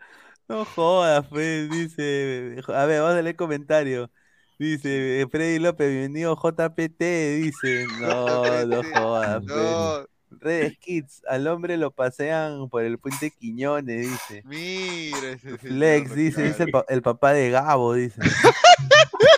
No 0.50 0.66
jodas, 0.66 1.26
pues, 1.30 1.70
dice. 1.70 2.58
A 2.68 2.86
ver, 2.86 3.02
vamos 3.02 3.12
a 3.12 3.22
leer 3.22 3.28
el 3.28 3.36
comentario. 3.36 4.12
Dice 4.60 5.22
eh, 5.22 5.28
Freddy 5.30 5.60
López, 5.60 5.90
bienvenido 5.90 6.36
JPT, 6.36 7.02
dice. 7.42 7.86
No, 8.02 8.66
no 8.66 8.82
jodas, 8.94 9.44
pues. 9.46 9.56
No, 9.56 10.06
Redes 10.44 10.78
Kids, 10.78 11.22
al 11.28 11.48
hombre 11.48 11.78
lo 11.78 11.92
pasean 11.92 12.70
por 12.70 12.84
el 12.84 12.98
puente 13.00 13.32
Quiñones, 13.32 14.02
dice. 14.12 14.44
mira 14.46 15.32
ese 15.32 15.58
Flex, 15.58 16.10
señor, 16.10 16.16
dice, 16.18 16.48
es 16.48 16.60
el, 16.60 16.70
pa- 16.72 16.86
el 16.90 17.02
papá 17.02 17.34
de 17.34 17.50
Gabo, 17.50 17.94
dice. 17.94 18.22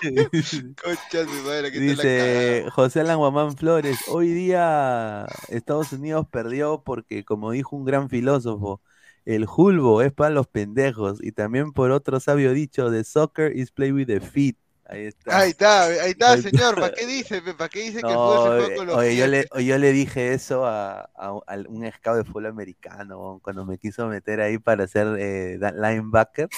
Concha 0.03 1.23
su 1.25 1.43
madre, 1.45 1.71
que 1.71 1.79
la 1.79 1.85
Dice 1.85 2.65
José 2.71 3.01
Alan 3.01 3.17
Guamán 3.17 3.55
Flores, 3.57 3.97
hoy 4.07 4.29
día 4.33 5.25
Estados 5.49 5.91
Unidos 5.93 6.27
perdió 6.29 6.81
porque, 6.83 7.23
como 7.23 7.51
dijo 7.51 7.75
un 7.75 7.85
gran 7.85 8.09
filósofo, 8.09 8.81
el 9.25 9.45
julbo 9.45 10.01
es 10.01 10.11
para 10.11 10.29
los 10.29 10.47
pendejos 10.47 11.23
y 11.23 11.31
también 11.31 11.71
por 11.71 11.91
otro 11.91 12.19
sabio 12.19 12.53
dicho, 12.53 12.91
the 12.91 13.03
soccer 13.03 13.55
is 13.55 13.71
play 13.71 13.91
with 13.91 14.07
the 14.07 14.19
feet. 14.19 14.57
Ahí 14.87 15.05
está. 15.05 15.39
Ahí 15.39 15.49
está, 15.51 15.83
ahí 15.85 16.11
está, 16.11 16.37
señor. 16.37 16.75
¿Para 16.75 16.91
qué 16.93 17.05
dice? 17.07 17.41
¿Para 17.41 17.69
qué 17.69 17.81
dice 17.81 18.03
que 18.03 18.13
el 18.13 18.19
fútbol 18.19 18.39
se 18.39 18.49
juega 18.51 18.69
con 18.71 18.87
los 18.87 18.95
oye, 18.97 19.15
yo 19.17 19.27
le, 19.27 19.45
yo 19.63 19.77
le 19.79 19.91
dije 19.91 20.33
eso 20.33 20.65
a, 20.65 21.01
a 21.15 21.33
un- 21.33 21.41
a 21.47 21.55
un 21.67 21.91
scout 21.91 22.17
de 22.17 22.23
fútbol 22.23 22.45
americano 22.47 23.39
cuando 23.43 23.65
me 23.65 23.77
quiso 23.79 24.07
meter 24.07 24.41
ahí 24.41 24.59
para 24.59 24.87
ser 24.87 25.07
eh, 25.19 25.57
linebacker. 25.75 26.49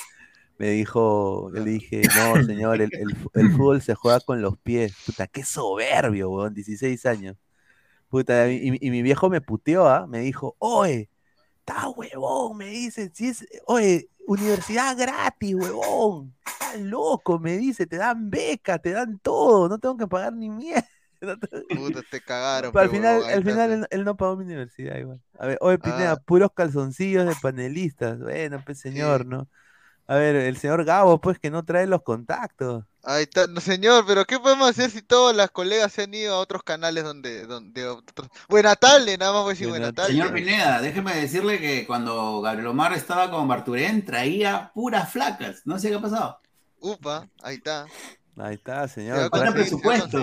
Me 0.58 0.70
dijo, 0.72 1.52
yo 1.54 1.60
le 1.64 1.72
dije, 1.72 2.10
no, 2.12 2.40
señor, 2.42 2.82
el, 2.82 2.92
el 2.98 3.16
fu- 3.16 3.32
el 3.36 3.50
fútbol 3.52 3.82
se 3.82 3.96
juega 3.96 4.20
con 4.22 4.42
los 4.42 4.58
pies. 4.60 4.94
Puta, 5.06 5.28
qué 5.28 5.44
soberbio, 5.44 6.30
weón, 6.32 6.54
16 6.54 7.06
años. 7.06 7.38
Puta, 8.10 8.50
y, 8.52 8.78
y 8.82 8.92
mi 8.92 9.02
viejo 9.02 9.30
me 9.30 9.42
puteó, 9.42 9.88
¿ah? 9.90 10.08
Me 10.08 10.20
dijo, 10.20 10.56
oye, 10.60 11.10
está 11.68 11.90
huevón, 11.90 12.58
me 12.58 12.68
dice, 12.68 13.12
si 13.14 13.28
es, 13.28 13.46
oye, 13.66 14.10
universidad 14.26 14.98
gratis, 14.98 15.56
huevón. 15.56 16.34
Estás 16.46 16.80
loco, 16.80 17.40
me 17.40 17.58
dice, 17.58 17.86
te 17.86 17.98
dan 17.98 18.30
beca, 18.30 18.80
te 18.80 18.92
dan 18.92 19.20
todo, 19.20 19.68
no 19.68 19.78
tengo 19.78 19.98
que 19.98 20.08
pagar 20.08 20.34
ni 20.34 20.50
mierda. 20.50 20.88
Puta, 21.76 22.02
te 22.10 22.22
cagaron. 22.22 22.72
Pero 22.72 22.84
al 22.84 22.90
final, 22.90 23.24
al 23.24 23.44
final 23.44 23.88
él 23.90 24.04
no 24.06 24.16
pagó 24.16 24.38
mi 24.38 24.46
universidad 24.46 24.98
igual. 24.98 25.20
A 25.40 25.48
ver, 25.48 25.58
oye, 25.62 25.80
Pineda, 25.80 26.12
Ah. 26.14 26.18
puros 26.24 26.52
calzoncillos 26.54 27.26
de 27.26 27.36
panelistas. 27.42 28.20
Bueno, 28.20 28.62
pues 28.66 28.80
señor, 28.80 29.26
¿no? 29.26 29.50
A 30.06 30.16
ver, 30.16 30.36
el 30.36 30.58
señor 30.58 30.86
Gabo, 30.86 31.20
pues, 31.20 31.38
que 31.40 31.50
no 31.50 31.66
trae 31.66 31.88
los 31.88 32.04
contactos. 32.04 32.86
Ahí 33.10 33.24
está, 33.24 33.48
no, 33.48 33.62
señor, 33.62 34.04
pero 34.06 34.26
¿qué 34.26 34.38
podemos 34.38 34.70
hacer 34.70 34.92
si 34.92 35.02
todas 35.02 35.34
las 35.34 35.50
colegas 35.50 35.94
se 35.94 36.04
han 36.04 36.14
ido 36.14 36.36
a 36.36 36.40
otros 36.40 36.62
canales 36.62 37.06
donde, 37.06 37.46
donde 37.46 37.88
otros... 37.88 38.28
Buena 38.50 38.76
tarde, 38.76 39.18
nada 39.18 39.32
más 39.32 39.44
voy 39.44 39.52
a 39.52 39.54
decir 39.54 39.70
buena 39.70 39.94
tarde. 39.94 40.10
Señor 40.10 40.34
Pineda, 40.34 40.82
déjeme 40.82 41.16
decirle 41.16 41.58
que 41.58 41.88
cuando 41.88 42.42
Gabriel 42.42 42.68
Omar 42.68 42.92
estaba 42.92 43.32
con 43.32 43.48
Barturén 43.48 44.04
traía 44.04 44.72
puras 44.74 45.10
flacas. 45.10 45.62
No 45.64 45.80
sé 45.80 45.88
qué 45.88 45.96
ha 45.96 46.02
pasado. 46.02 46.42
Upa, 46.82 47.30
ahí 47.44 47.56
está. 47.56 47.86
Ahí 48.36 48.56
está, 48.56 48.86
Se 48.90 48.96
señor. 48.96 49.30
Falta 49.30 49.54
presupuesto. 49.54 50.20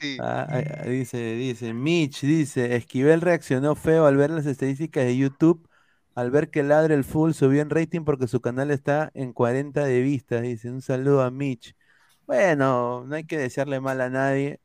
Sí. 0.00 0.18
Ah, 0.20 0.46
ah, 0.48 0.86
dice, 0.86 1.18
dice, 1.18 1.74
Mitch, 1.74 2.20
dice, 2.20 2.76
Esquivel 2.76 3.20
reaccionó 3.20 3.74
feo 3.74 4.06
al 4.06 4.16
ver 4.16 4.30
las 4.30 4.46
estadísticas 4.46 5.04
de 5.04 5.16
YouTube, 5.16 5.68
al 6.16 6.30
ver 6.32 6.50
que 6.50 6.64
Ladre 6.64 6.94
el 6.94 7.04
Full 7.04 7.32
subió 7.32 7.62
en 7.62 7.70
rating 7.70 8.00
porque 8.04 8.26
su 8.26 8.40
canal 8.40 8.72
está 8.72 9.10
en 9.14 9.32
40 9.32 9.84
de 9.84 10.00
vistas, 10.00 10.42
dice, 10.42 10.70
un 10.70 10.82
saludo 10.82 11.22
a 11.22 11.30
Mitch. 11.30 11.76
Bueno, 12.26 13.04
no 13.06 13.14
hay 13.14 13.24
que 13.24 13.38
desearle 13.38 13.78
mal 13.80 14.00
a 14.00 14.08
nadie, 14.10 14.58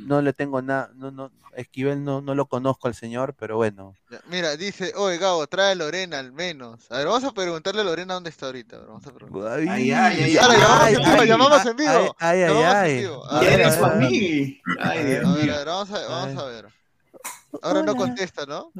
no 0.00 0.20
le 0.20 0.32
tengo 0.34 0.60
nada, 0.62 0.90
no, 0.94 1.10
no, 1.10 1.30
Esquivel 1.54 2.04
no, 2.04 2.20
no 2.20 2.34
lo 2.34 2.46
conozco 2.46 2.88
al 2.88 2.94
señor, 2.94 3.34
pero 3.38 3.56
bueno. 3.56 3.94
Mira, 4.28 4.56
dice, 4.56 4.92
oye 4.96 5.16
Gabo, 5.16 5.46
trae 5.46 5.72
a 5.72 5.74
Lorena 5.74 6.18
al 6.18 6.32
menos. 6.32 6.90
A 6.90 6.98
ver, 6.98 7.06
vamos 7.06 7.24
a 7.24 7.32
preguntarle 7.32 7.80
a 7.80 7.84
Lorena 7.84 8.14
dónde 8.14 8.30
está 8.30 8.46
ahorita. 8.46 8.78
Vamos 8.80 9.06
a 9.06 9.12
preguntar. 9.12 9.58
Ay, 9.60 9.68
Ay, 9.68 9.90
ay, 9.92 10.22
ay, 10.22 10.36
Ahora, 10.36 11.24
llamamos 11.24 11.64
en 11.64 11.76
vivo, 11.76 12.16
ay, 12.18 12.40
llamamos 12.40 12.74
ay, 12.74 12.90
en 12.92 12.98
vivo. 12.98 13.22
Ay, 13.30 13.46
ay, 13.46 13.72
Llamamos 13.72 13.80
ay. 13.80 13.80
¿Eres 13.80 13.80
mí? 13.96 14.60
Ay, 14.80 15.04
Dios 15.04 15.24
A 15.24 15.34
ver, 15.34 15.44
mío. 15.44 15.54
a 15.54 15.58
ver, 15.58 15.66
vamos 15.66 15.90
a 15.90 15.98
ver, 15.98 16.08
vamos 16.08 16.42
a 16.42 16.46
ver. 16.46 16.66
Ahora 17.62 17.82
no 17.82 17.96
contesta, 17.96 18.44
¿no? 18.44 18.70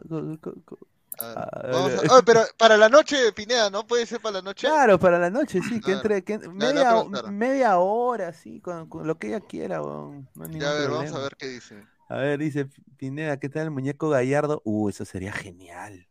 Co- 1.16 1.24
co- 1.26 1.34
co- 1.34 1.40
A 1.40 1.62
ver, 1.62 1.70
A 1.70 1.72
vamos 1.78 1.90
ver. 1.90 2.10
a- 2.10 2.14
Oye, 2.14 2.22
pero 2.24 2.40
para 2.58 2.76
la 2.76 2.88
noche, 2.88 3.32
Pineda, 3.32 3.70
¿no? 3.70 3.86
¿Puede 3.86 4.06
ser 4.06 4.20
para 4.20 4.34
la 4.34 4.42
noche? 4.42 4.66
Claro, 4.66 4.98
para 4.98 5.18
la 5.18 5.30
noche, 5.30 5.60
sí, 5.68 5.80
que 5.80 5.92
entre, 5.92 6.22
que 6.22 6.38
media, 6.38 7.04
media 7.30 7.78
hora, 7.78 8.32
sí, 8.32 8.60
con, 8.60 8.88
con 8.88 9.06
lo 9.06 9.18
que 9.18 9.28
ella 9.28 9.40
quiera, 9.40 9.82
weón, 9.82 10.28
no 10.34 10.44
hay 10.44 10.50
ningún 10.50 10.60
Ya, 10.60 10.70
a 10.70 10.74
ver, 10.74 10.90
vamos 10.90 11.12
a 11.12 11.18
ver 11.18 11.36
qué 11.36 11.48
dice. 11.48 11.86
A 12.08 12.16
ver, 12.18 12.38
dice 12.38 12.66
Pineda, 12.96 13.38
¿qué 13.38 13.48
tal 13.48 13.64
el 13.64 13.70
muñeco 13.72 14.08
Gallardo? 14.08 14.62
Uh, 14.64 14.88
eso 14.88 15.04
sería 15.04 15.32
genial. 15.32 16.06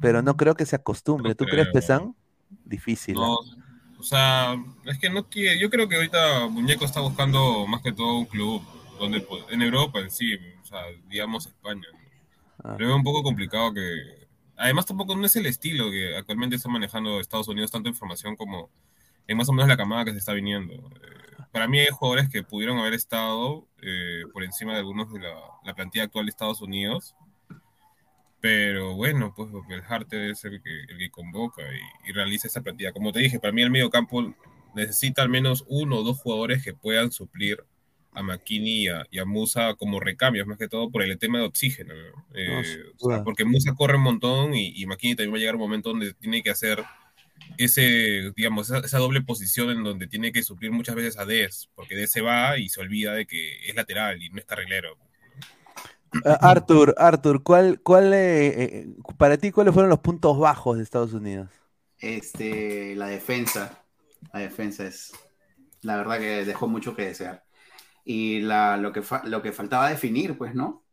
Pero 0.00 0.20
no 0.20 0.36
creo 0.36 0.54
que 0.56 0.66
se 0.66 0.74
acostumbre. 0.74 1.30
No 1.30 1.34
¿Tú 1.36 1.44
crees. 1.44 1.68
Pesan? 1.72 2.16
Difícil. 2.64 3.14
No, 3.14 3.34
¿ah? 3.34 3.56
o 4.00 4.02
sea, 4.02 4.56
es 4.84 4.98
que 4.98 5.08
no 5.08 5.28
quiere. 5.28 5.60
Yo 5.60 5.70
creo 5.70 5.88
que 5.88 5.94
ahorita 5.94 6.48
Muñeco 6.48 6.84
está 6.84 7.00
buscando 7.00 7.66
más 7.68 7.82
que 7.82 7.92
todo 7.92 8.18
un 8.18 8.24
club 8.26 8.62
donde 8.98 9.24
en 9.50 9.62
Europa 9.62 10.00
en 10.00 10.10
sí, 10.10 10.34
o 10.60 10.66
sea, 10.66 10.80
digamos 11.08 11.46
España. 11.46 11.86
¿no? 11.92 11.98
Ah. 12.64 12.76
Veo 12.76 12.94
un 12.96 13.04
poco 13.04 13.22
complicado 13.22 13.72
que. 13.72 14.21
Además, 14.56 14.86
tampoco 14.86 15.16
no 15.16 15.26
es 15.26 15.36
el 15.36 15.46
estilo 15.46 15.90
que 15.90 16.16
actualmente 16.16 16.56
está 16.56 16.68
manejando 16.68 17.20
Estados 17.20 17.48
Unidos, 17.48 17.70
tanto 17.70 17.88
información 17.88 18.36
como 18.36 18.70
en 19.26 19.36
más 19.36 19.48
o 19.48 19.52
menos 19.52 19.68
la 19.68 19.76
camada 19.76 20.04
que 20.04 20.12
se 20.12 20.18
está 20.18 20.32
viniendo. 20.32 20.74
Eh, 20.74 21.42
para 21.52 21.68
mí 21.68 21.78
hay 21.78 21.88
jugadores 21.90 22.28
que 22.28 22.42
pudieron 22.42 22.78
haber 22.78 22.94
estado 22.94 23.66
eh, 23.82 24.22
por 24.32 24.44
encima 24.44 24.72
de 24.72 24.78
algunos 24.78 25.12
de 25.12 25.20
la, 25.20 25.34
la 25.64 25.74
plantilla 25.74 26.04
actual 26.04 26.26
de 26.26 26.30
Estados 26.30 26.60
Unidos. 26.60 27.14
Pero 28.40 28.94
bueno, 28.94 29.32
pues 29.36 29.50
el 29.70 29.82
Harte 29.88 30.30
es 30.30 30.44
el 30.44 30.60
que, 30.62 30.80
el 30.88 30.98
que 30.98 31.10
convoca 31.10 31.62
y, 31.62 32.10
y 32.10 32.12
realiza 32.12 32.48
esa 32.48 32.60
plantilla. 32.60 32.92
Como 32.92 33.12
te 33.12 33.20
dije, 33.20 33.38
para 33.38 33.52
mí 33.52 33.62
el 33.62 33.70
medio 33.70 33.90
campo 33.90 34.34
necesita 34.74 35.22
al 35.22 35.28
menos 35.28 35.64
uno 35.68 35.98
o 35.98 36.02
dos 36.02 36.18
jugadores 36.18 36.64
que 36.64 36.74
puedan 36.74 37.12
suplir 37.12 37.64
a 38.12 38.22
McKinney 38.22 38.84
y 38.84 38.88
a, 38.88 39.06
y 39.10 39.18
a 39.18 39.24
Musa 39.24 39.74
como 39.74 40.00
recambios, 40.00 40.46
más 40.46 40.58
que 40.58 40.68
todo 40.68 40.90
por 40.90 41.02
el 41.02 41.18
tema 41.18 41.38
de 41.38 41.44
oxígeno. 41.44 41.94
¿no? 41.94 42.24
Eh, 42.34 42.64
sin 42.64 42.80
o 42.98 43.10
sea, 43.10 43.24
porque 43.24 43.44
Musa 43.44 43.74
corre 43.74 43.96
un 43.96 44.02
montón 44.02 44.54
y, 44.54 44.72
y 44.80 44.86
McKinney 44.86 45.16
también 45.16 45.32
va 45.32 45.36
a 45.36 45.40
llegar 45.40 45.54
un 45.54 45.62
momento 45.62 45.90
donde 45.90 46.14
tiene 46.14 46.42
que 46.42 46.50
hacer 46.50 46.84
ese, 47.58 48.32
digamos, 48.36 48.70
esa, 48.70 48.78
esa 48.84 48.98
doble 48.98 49.22
posición 49.22 49.70
en 49.70 49.82
donde 49.82 50.06
tiene 50.06 50.32
que 50.32 50.42
suplir 50.42 50.72
muchas 50.72 50.94
veces 50.94 51.18
a 51.18 51.24
Des, 51.24 51.68
porque 51.74 51.96
Des 51.96 52.10
se 52.10 52.20
va 52.20 52.58
y 52.58 52.68
se 52.68 52.80
olvida 52.80 53.14
de 53.14 53.26
que 53.26 53.68
es 53.68 53.74
lateral 53.74 54.22
y 54.22 54.30
no 54.30 54.38
es 54.38 54.44
carrilero. 54.44 54.96
Ah, 56.24 56.38
Arthur, 56.42 56.94
Arthur, 56.98 57.42
¿cuál, 57.42 57.80
cuál, 57.80 58.12
eh, 58.12 58.64
eh, 58.64 58.86
para 59.16 59.38
ti, 59.38 59.50
cuáles 59.50 59.72
fueron 59.72 59.88
los 59.88 60.00
puntos 60.00 60.38
bajos 60.38 60.76
de 60.76 60.82
Estados 60.82 61.14
Unidos? 61.14 61.48
Este, 61.98 62.94
la 62.96 63.06
defensa. 63.06 63.82
La 64.32 64.40
defensa 64.40 64.84
es. 64.84 65.12
La 65.80 65.96
verdad 65.96 66.18
que 66.18 66.44
dejó 66.44 66.68
mucho 66.68 66.94
que 66.94 67.06
desear. 67.06 67.44
Y 68.04 68.40
la, 68.40 68.76
lo, 68.76 68.92
que 68.92 69.02
fa- 69.02 69.22
lo 69.24 69.42
que 69.42 69.52
faltaba 69.52 69.88
definir, 69.88 70.36
pues, 70.36 70.54
¿no? 70.54 70.84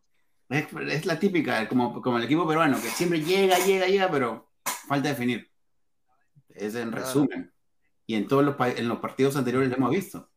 Es, 0.49 0.67
es 0.89 1.05
la 1.05 1.19
típica, 1.19 1.67
como, 1.67 2.01
como 2.01 2.17
el 2.17 2.23
equipo 2.23 2.47
peruano, 2.47 2.81
que 2.81 2.89
siempre 2.89 3.21
llega, 3.21 3.57
llega, 3.59 3.87
llega, 3.87 4.09
pero 4.11 4.49
falta 4.87 5.09
definir. 5.09 5.49
Es 6.49 6.75
en 6.75 6.89
Claro. 6.91 7.05
resumen. 7.05 7.53
Y 8.05 8.15
en 8.15 8.27
todos 8.27 8.43
los, 8.43 8.55
en 8.59 8.87
los 8.87 8.99
partidos 8.99 9.35
anteriores 9.35 9.69
lo 9.69 9.75
hemos 9.75 9.91
visto. 9.91 10.29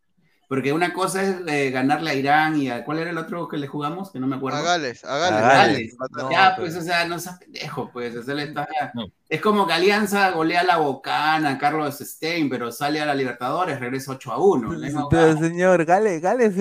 Porque 0.48 0.72
una 0.74 0.92
cosa 0.92 1.22
es 1.22 1.36
eh, 1.46 1.70
ganarle 1.70 2.10
a 2.10 2.14
Irán 2.14 2.60
y 2.60 2.68
a. 2.68 2.84
¿Cuál 2.84 2.98
era 2.98 3.08
el 3.10 3.16
otro 3.16 3.48
que 3.48 3.56
le 3.56 3.66
jugamos? 3.66 4.10
Que 4.12 4.20
no 4.20 4.26
me 4.26 4.36
acuerdo. 4.36 4.58
A 4.58 4.62
Gales, 4.62 5.02
a 5.02 5.14
A 5.14 5.18
Gales. 5.18 5.40
Gales. 5.40 5.76
Gales. 5.78 5.96
No, 6.10 6.30
ya, 6.30 6.52
pero- 6.54 6.66
pues, 6.66 6.76
o 6.76 6.82
sea, 6.82 7.06
no 7.06 7.18
seas 7.18 7.38
pendejo, 7.38 7.90
pues. 7.90 8.14
o 8.16 8.22
sea, 8.22 8.34
le 8.34 8.42
está- 8.44 8.68
No. 8.92 9.06
Es 9.32 9.40
como 9.40 9.66
que 9.66 9.72
Alianza 9.72 10.30
golea 10.32 10.60
a 10.60 10.64
la 10.64 10.76
Bocana, 10.76 11.56
Carlos 11.56 11.96
Stein, 12.00 12.50
pero 12.50 12.70
sale 12.70 13.00
a 13.00 13.06
la 13.06 13.14
Libertadores, 13.14 13.80
regresa 13.80 14.12
8 14.12 14.30
a 14.30 14.36
1. 14.38 14.72
la 14.74 14.78
misma 14.86 15.08
Pero 15.08 15.38
señor, 15.38 15.86
Gales, 15.86 16.20
Gales, 16.20 16.52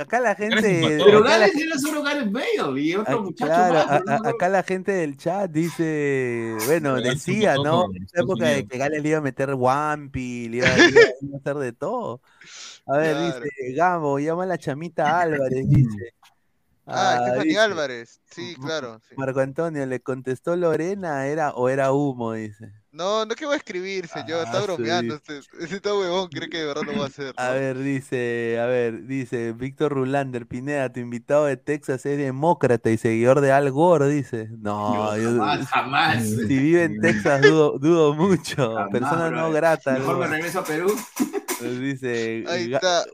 acá 0.00 0.20
la 0.20 0.36
gente... 0.36 1.00
Pero 1.04 1.24
Gales 1.24 1.52
era 1.56 1.76
solo 1.76 2.04
Gareth 2.04 2.30
Bale 2.30 2.80
y 2.80 2.94
otro 2.94 3.18
Ah, 3.18 3.20
muchacho 3.20 3.46
claro, 3.52 3.74
más. 3.74 3.86
a- 3.86 3.88
pero 3.98 4.04
no 4.04 4.12
a- 4.14 4.20
me 4.20 4.28
acá 4.28 4.48
la 4.48 4.62
gente 4.62 4.92
del 4.92 5.16
chat 5.16 5.50
dice, 5.50 6.56
bueno, 6.66 6.94
Gales 6.94 7.14
decía, 7.26 7.56
¿no? 7.56 7.86
En 7.92 8.04
esa 8.04 8.20
época 8.22 8.46
de 8.46 8.64
que 8.68 8.78
Gales 8.78 9.02
le 9.02 9.08
iba 9.08 9.18
a 9.18 9.20
meter 9.20 9.52
Wampi, 9.52 10.48
le 10.50 10.56
iba, 10.58 10.68
le 10.68 10.84
iba 11.20 11.36
a 11.36 11.38
hacer 11.40 11.56
de 11.56 11.72
todo. 11.72 12.20
A 12.86 12.96
ver, 12.96 13.16
Claro. 13.16 13.40
dice 13.44 13.72
Gamo, 13.74 14.18
llama 14.20 14.44
a 14.44 14.46
la 14.46 14.58
chamita 14.58 15.20
Álvarez, 15.20 15.68
dice. 15.68 16.14
Ah, 16.86 17.18
Stephanie 17.22 17.58
Álvarez. 17.58 18.20
Sí, 18.30 18.56
claro. 18.62 19.00
sí. 19.08 19.14
Marco 19.16 19.40
Antonio, 19.40 19.86
le 19.86 20.00
contestó 20.00 20.54
Lorena, 20.56 21.26
era 21.26 21.50
o 21.52 21.68
era 21.68 21.92
humo, 21.92 22.32
dice. 22.34 22.72
No, 22.92 23.24
no 23.26 23.34
que 23.34 23.44
va 23.46 23.54
a 23.54 23.56
escribir, 23.56 24.06
señor. 24.06 24.42
Ah, 24.42 24.44
Está 24.44 24.60
su 24.60 24.66
bromeando. 24.66 25.14
Este, 25.16 25.38
ese 25.60 25.76
está 25.76 25.92
huevón, 25.94 26.28
cree 26.28 26.48
que 26.48 26.58
de 26.58 26.66
verdad 26.66 26.82
lo 26.84 26.96
va 26.96 27.04
a 27.04 27.08
hacer. 27.08 27.34
A 27.36 27.48
¿no? 27.48 27.54
ver, 27.54 27.78
dice, 27.78 28.60
a 28.60 28.66
ver, 28.66 29.06
dice 29.06 29.52
Víctor 29.52 29.92
Rulander, 29.92 30.46
Pineda, 30.46 30.92
tu 30.92 31.00
invitado 31.00 31.46
de 31.46 31.56
Texas 31.56 32.06
es 32.06 32.18
demócrata 32.18 32.90
y 32.90 32.98
seguidor 32.98 33.40
de 33.40 33.50
Al 33.50 33.70
Gore, 33.72 34.08
dice. 34.08 34.48
No, 34.58 35.16
yo- 35.16 35.30
jamás, 35.38 35.66
jamás. 35.68 36.22
si 36.28 36.44
vive 36.58 36.84
en 36.84 37.00
Texas 37.00 37.40
dudo, 37.42 37.78
dudo 37.80 38.14
mucho. 38.14 38.74
Jamás, 38.76 38.90
Persona 38.92 39.30
no 39.30 39.50
grata. 39.50 39.92
Mejor 39.94 40.18
me 40.18 40.26
regreso 40.28 40.60
a 40.60 40.64
Perú. 40.64 40.94
Dice, 41.60 42.44
Ahí 42.48 42.68
Ga- 42.68 42.74
está. 42.76 43.04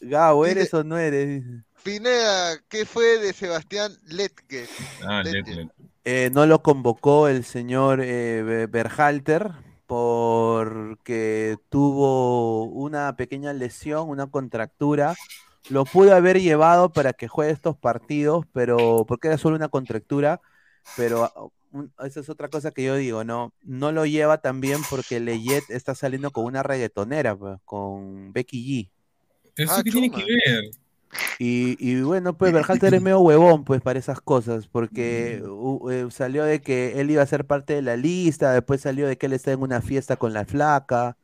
Gabo, 0.00 0.44
Dice- 0.44 0.60
¿eres 0.60 0.74
o 0.74 0.82
no 0.84 0.98
eres? 0.98 1.44
Dice. 1.44 1.62
Pineda, 1.82 2.58
¿qué 2.68 2.84
fue 2.84 3.18
de 3.18 3.32
Sebastián 3.32 3.92
Letke? 4.06 4.66
Ah. 5.06 5.22
Eh, 6.04 6.30
no 6.32 6.46
lo 6.46 6.62
convocó 6.62 7.28
el 7.28 7.44
señor 7.44 8.00
eh, 8.02 8.42
Be- 8.42 8.66
Berhalter 8.66 9.50
porque 9.86 11.56
tuvo 11.68 12.64
una 12.64 13.16
pequeña 13.16 13.52
lesión, 13.52 14.08
una 14.08 14.26
contractura. 14.28 15.14
Lo 15.68 15.84
pudo 15.84 16.14
haber 16.14 16.40
llevado 16.40 16.90
para 16.92 17.12
que 17.12 17.28
juegue 17.28 17.52
estos 17.52 17.76
partidos, 17.76 18.46
pero 18.52 19.04
porque 19.06 19.28
era 19.28 19.38
solo 19.38 19.56
una 19.56 19.68
contractura, 19.68 20.40
pero 20.96 21.24
ah, 21.24 21.32
un- 21.72 21.92
esa 22.04 22.20
es 22.20 22.28
otra 22.28 22.48
cosa 22.48 22.70
que 22.70 22.84
yo 22.84 22.96
digo, 22.96 23.24
no, 23.24 23.52
no 23.62 23.92
lo 23.92 24.06
lleva 24.06 24.38
también 24.38 24.80
porque 24.88 25.20
Leyet 25.20 25.64
está 25.70 25.94
saliendo 25.94 26.30
con 26.30 26.44
una 26.44 26.62
reggaetonera, 26.62 27.36
pues, 27.36 27.58
con 27.64 28.32
Becky 28.32 28.64
G. 28.64 28.90
Ah, 29.58 29.62
eso 29.64 29.82
qué 29.84 29.90
tiene 29.90 30.10
que 30.10 30.24
ver. 30.24 30.70
Y, 31.38 31.76
y 31.80 32.00
bueno, 32.02 32.36
pues 32.36 32.52
Berhalter 32.52 32.94
es 32.94 33.02
medio 33.02 33.20
huevón, 33.20 33.64
pues, 33.64 33.80
para 33.80 33.98
esas 33.98 34.20
cosas, 34.20 34.68
porque 34.68 35.42
uh, 35.44 35.90
eh, 35.90 36.06
salió 36.10 36.44
de 36.44 36.60
que 36.60 37.00
él 37.00 37.10
iba 37.10 37.22
a 37.22 37.26
ser 37.26 37.46
parte 37.46 37.74
de 37.74 37.82
la 37.82 37.96
lista, 37.96 38.52
después 38.52 38.80
salió 38.80 39.08
de 39.08 39.18
que 39.18 39.26
él 39.26 39.32
está 39.32 39.52
en 39.52 39.62
una 39.62 39.80
fiesta 39.80 40.16
con 40.16 40.32
la 40.32 40.44
flaca, 40.44 41.16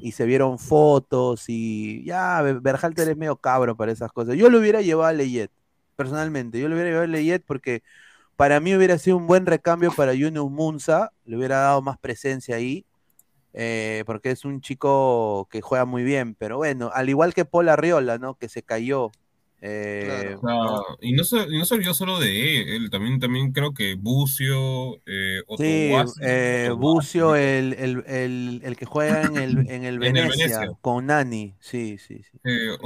y 0.00 0.12
se 0.12 0.26
vieron 0.26 0.58
fotos 0.58 1.44
y 1.48 2.04
ya, 2.04 2.42
Berhalter 2.42 3.08
es 3.08 3.16
medio 3.16 3.36
cabro 3.36 3.76
para 3.76 3.92
esas 3.92 4.12
cosas. 4.12 4.36
Yo 4.36 4.50
lo 4.50 4.58
hubiera 4.58 4.82
llevado 4.82 5.08
a 5.08 5.12
Leyet, 5.12 5.50
personalmente, 5.96 6.60
yo 6.60 6.68
lo 6.68 6.74
hubiera 6.74 6.90
llevado 6.90 7.04
a 7.04 7.08
Leyet 7.08 7.42
porque 7.46 7.82
para 8.36 8.60
mí 8.60 8.74
hubiera 8.74 8.98
sido 8.98 9.16
un 9.16 9.26
buen 9.26 9.46
recambio 9.46 9.92
para 9.92 10.12
Yunus 10.12 10.50
Munza, 10.50 11.12
le 11.24 11.36
hubiera 11.36 11.58
dado 11.58 11.82
más 11.82 11.98
presencia 11.98 12.56
ahí, 12.56 12.84
eh, 13.52 14.02
porque 14.06 14.30
es 14.32 14.44
un 14.44 14.60
chico 14.60 15.48
que 15.50 15.60
juega 15.60 15.84
muy 15.84 16.02
bien, 16.02 16.34
pero 16.34 16.56
bueno, 16.56 16.90
al 16.92 17.08
igual 17.08 17.32
que 17.32 17.44
Paul 17.44 17.68
Arriola, 17.68 18.18
¿no? 18.18 18.34
Que 18.34 18.48
se 18.48 18.62
cayó 18.62 19.12
eh, 19.66 20.36
y, 21.00 21.12
no 21.14 21.24
se, 21.24 21.38
y 21.38 21.58
no 21.58 21.64
olvidó 21.74 21.94
solo 21.94 22.20
de 22.20 22.76
él, 22.76 22.90
también, 22.90 23.18
también 23.18 23.50
creo 23.50 23.72
que 23.72 23.94
Bucio, 23.94 24.96
eh, 25.06 25.40
sí, 25.56 25.90
eh, 26.20 26.70
Bucio, 26.76 27.34
el, 27.34 27.72
el, 27.72 28.04
el, 28.06 28.60
el, 28.62 28.76
que 28.76 28.84
juega 28.84 29.22
en 29.22 29.38
el, 29.38 29.70
en 29.70 29.84
el, 29.84 29.98
Venecia, 30.00 30.68
con 30.82 31.06
Nani, 31.06 31.54
sí, 31.60 31.96
sí, 31.96 32.22
sí. 32.30 32.38
Eh, 32.44 32.76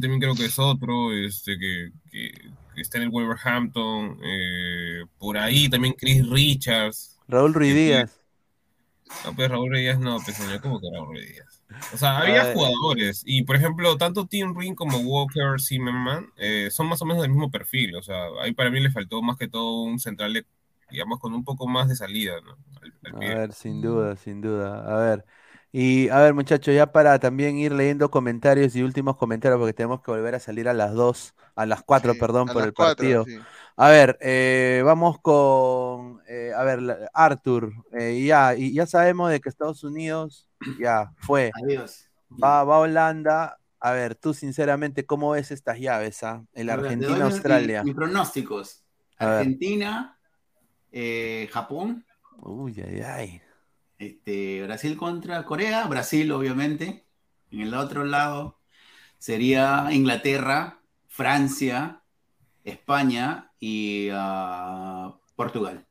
también 0.00 0.18
creo 0.18 0.34
que 0.34 0.46
es 0.46 0.58
otro, 0.58 1.12
este, 1.12 1.56
que, 1.60 1.92
que, 2.10 2.32
está 2.80 2.98
en 2.98 3.04
el 3.04 3.10
Wolverhampton, 3.10 4.18
eh, 4.24 5.04
por 5.18 5.38
ahí 5.38 5.68
también 5.68 5.94
Chris 5.96 6.28
Richards. 6.28 7.20
Raúl 7.28 7.54
Ruiz 7.54 7.72
Díaz. 7.72 8.20
No, 9.24 9.36
pues 9.36 9.48
Raúl 9.48 9.70
Ruiz 9.70 9.82
Díaz 9.82 10.00
no, 10.00 10.18
pues 10.24 10.36
¿cómo 10.60 10.80
que 10.80 10.88
Raúl 10.92 11.06
Ruiz 11.06 11.28
Díaz? 11.28 11.55
O 11.92 11.96
sea, 11.96 12.18
había 12.18 12.52
jugadores. 12.52 13.22
Y 13.24 13.42
por 13.42 13.56
ejemplo, 13.56 13.96
tanto 13.96 14.26
Tim 14.26 14.56
Ring 14.56 14.74
como 14.74 14.98
Walker 14.98 15.60
Zimmerman 15.60 16.30
eh, 16.36 16.68
son 16.70 16.88
más 16.88 17.00
o 17.02 17.04
menos 17.04 17.22
del 17.22 17.30
mismo 17.30 17.50
perfil. 17.50 17.96
O 17.96 18.02
sea, 18.02 18.26
ahí 18.42 18.52
para 18.52 18.70
mí 18.70 18.80
le 18.80 18.90
faltó 18.90 19.22
más 19.22 19.36
que 19.36 19.48
todo 19.48 19.82
un 19.82 19.98
central, 19.98 20.46
digamos, 20.90 21.18
con 21.18 21.34
un 21.34 21.44
poco 21.44 21.66
más 21.66 21.88
de 21.88 21.96
salida, 21.96 22.34
¿no? 22.44 22.56
a 23.14 23.18
ver, 23.18 23.52
sin 23.52 23.80
duda, 23.80 24.16
sin 24.16 24.40
duda. 24.40 24.84
A 24.86 24.98
ver. 24.98 25.24
Y 25.72 26.08
a 26.08 26.20
ver, 26.20 26.32
muchachos, 26.32 26.74
ya 26.74 26.90
para 26.90 27.18
también 27.18 27.58
ir 27.58 27.72
leyendo 27.72 28.10
comentarios 28.10 28.74
y 28.76 28.82
últimos 28.82 29.16
comentarios, 29.16 29.58
porque 29.58 29.74
tenemos 29.74 30.00
que 30.00 30.10
volver 30.10 30.34
a 30.34 30.40
salir 30.40 30.68
a 30.68 30.72
las 30.72 30.94
dos, 30.94 31.34
a 31.54 31.66
las 31.66 31.82
cuatro, 31.82 32.14
perdón, 32.18 32.48
por 32.48 32.64
el 32.64 32.72
partido. 32.72 33.26
A 33.78 33.90
ver, 33.90 34.16
eh, 34.22 34.82
vamos 34.84 35.20
con, 35.20 36.22
eh, 36.26 36.52
a 36.56 36.64
ver, 36.64 37.10
Arthur, 37.12 37.72
ya, 37.92 38.56
y 38.56 38.72
ya 38.72 38.86
sabemos 38.86 39.30
de 39.30 39.40
que 39.40 39.50
Estados 39.50 39.84
Unidos 39.84 40.48
ya, 40.80 41.12
fue. 41.18 41.50
Adiós. 41.62 42.08
Va, 42.42 42.64
va 42.64 42.76
a 42.76 42.78
Holanda. 42.78 43.58
A 43.78 43.92
ver, 43.92 44.14
tú 44.14 44.32
sinceramente, 44.32 45.04
¿cómo 45.04 45.30
ves 45.30 45.50
estas 45.50 45.78
llaves? 45.78 46.22
Ah? 46.22 46.42
El 46.54 46.70
Argentina-Australia. 46.70 47.84
Mis, 47.84 47.94
pronósticos. 47.94 48.82
Argentina, 49.18 50.18
eh, 50.90 51.48
Japón. 51.52 52.04
Uy, 52.38 52.80
ay, 52.80 53.00
ay. 53.02 53.42
Este, 53.98 54.62
Brasil 54.62 54.96
contra 54.96 55.44
Corea, 55.44 55.86
Brasil 55.86 56.32
obviamente. 56.32 57.06
En 57.50 57.60
el 57.60 57.74
otro 57.74 58.04
lado 58.04 58.58
sería 59.18 59.86
Inglaterra, 59.90 60.80
Francia, 61.06 62.02
España 62.64 63.45
y 63.60 64.10
uh, 64.10 65.14
Portugal. 65.34 65.86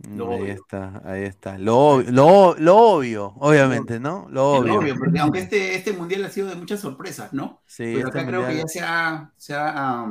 Ahí 0.00 0.50
está, 0.50 1.02
ahí 1.04 1.22
está. 1.24 1.58
Lo, 1.58 2.00
lo, 2.02 2.54
lo 2.56 2.76
obvio, 2.76 3.34
obviamente, 3.38 3.98
¿no? 3.98 4.28
Lo 4.30 4.52
obvio. 4.52 4.94
porque 4.96 5.18
aunque 5.18 5.40
este, 5.40 5.74
este 5.76 5.92
mundial 5.92 6.24
ha 6.24 6.30
sido 6.30 6.48
de 6.48 6.54
muchas 6.54 6.80
sorpresas, 6.80 7.32
¿no? 7.32 7.62
Sí, 7.66 7.82
Pero 7.94 8.08
este 8.08 8.20
acá 8.20 8.28
creo 8.28 8.46
que 8.46 8.56
ya 8.56 8.68
se 8.68 8.80
ha, 8.80 9.32
se 9.36 9.54
ha 9.54 10.06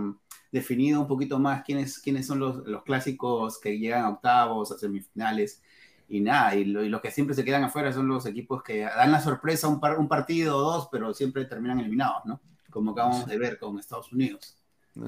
definido 0.51 0.99
un 0.99 1.07
poquito 1.07 1.39
más 1.39 1.63
quiénes, 1.63 1.99
quiénes 1.99 2.27
son 2.27 2.39
los, 2.39 2.67
los, 2.67 2.83
clásicos 2.83 3.59
que 3.59 3.79
llegan 3.79 4.03
a 4.03 4.09
octavos, 4.09 4.73
a 4.73 4.77
semifinales 4.77 5.61
y 6.09 6.19
nada. 6.19 6.53
Y, 6.55 6.65
lo, 6.65 6.83
y, 6.83 6.89
los 6.89 6.99
que 6.99 7.11
siempre 7.11 7.33
se 7.33 7.45
quedan 7.45 7.63
afuera 7.63 7.93
son 7.93 8.09
los 8.09 8.25
equipos 8.25 8.61
que 8.63 8.81
dan 8.81 9.11
la 9.11 9.21
sorpresa 9.21 9.69
un, 9.69 9.79
par, 9.79 9.97
un 9.99 10.09
partido 10.09 10.57
o 10.57 10.61
dos, 10.61 10.89
pero 10.91 11.13
siempre 11.13 11.45
terminan 11.45 11.79
eliminados, 11.79 12.25
¿no? 12.25 12.41
Como 12.69 12.91
acabamos 12.91 13.25
de 13.25 13.37
ver 13.37 13.57
con 13.57 13.79
Estados 13.79 14.11
Unidos. 14.11 14.57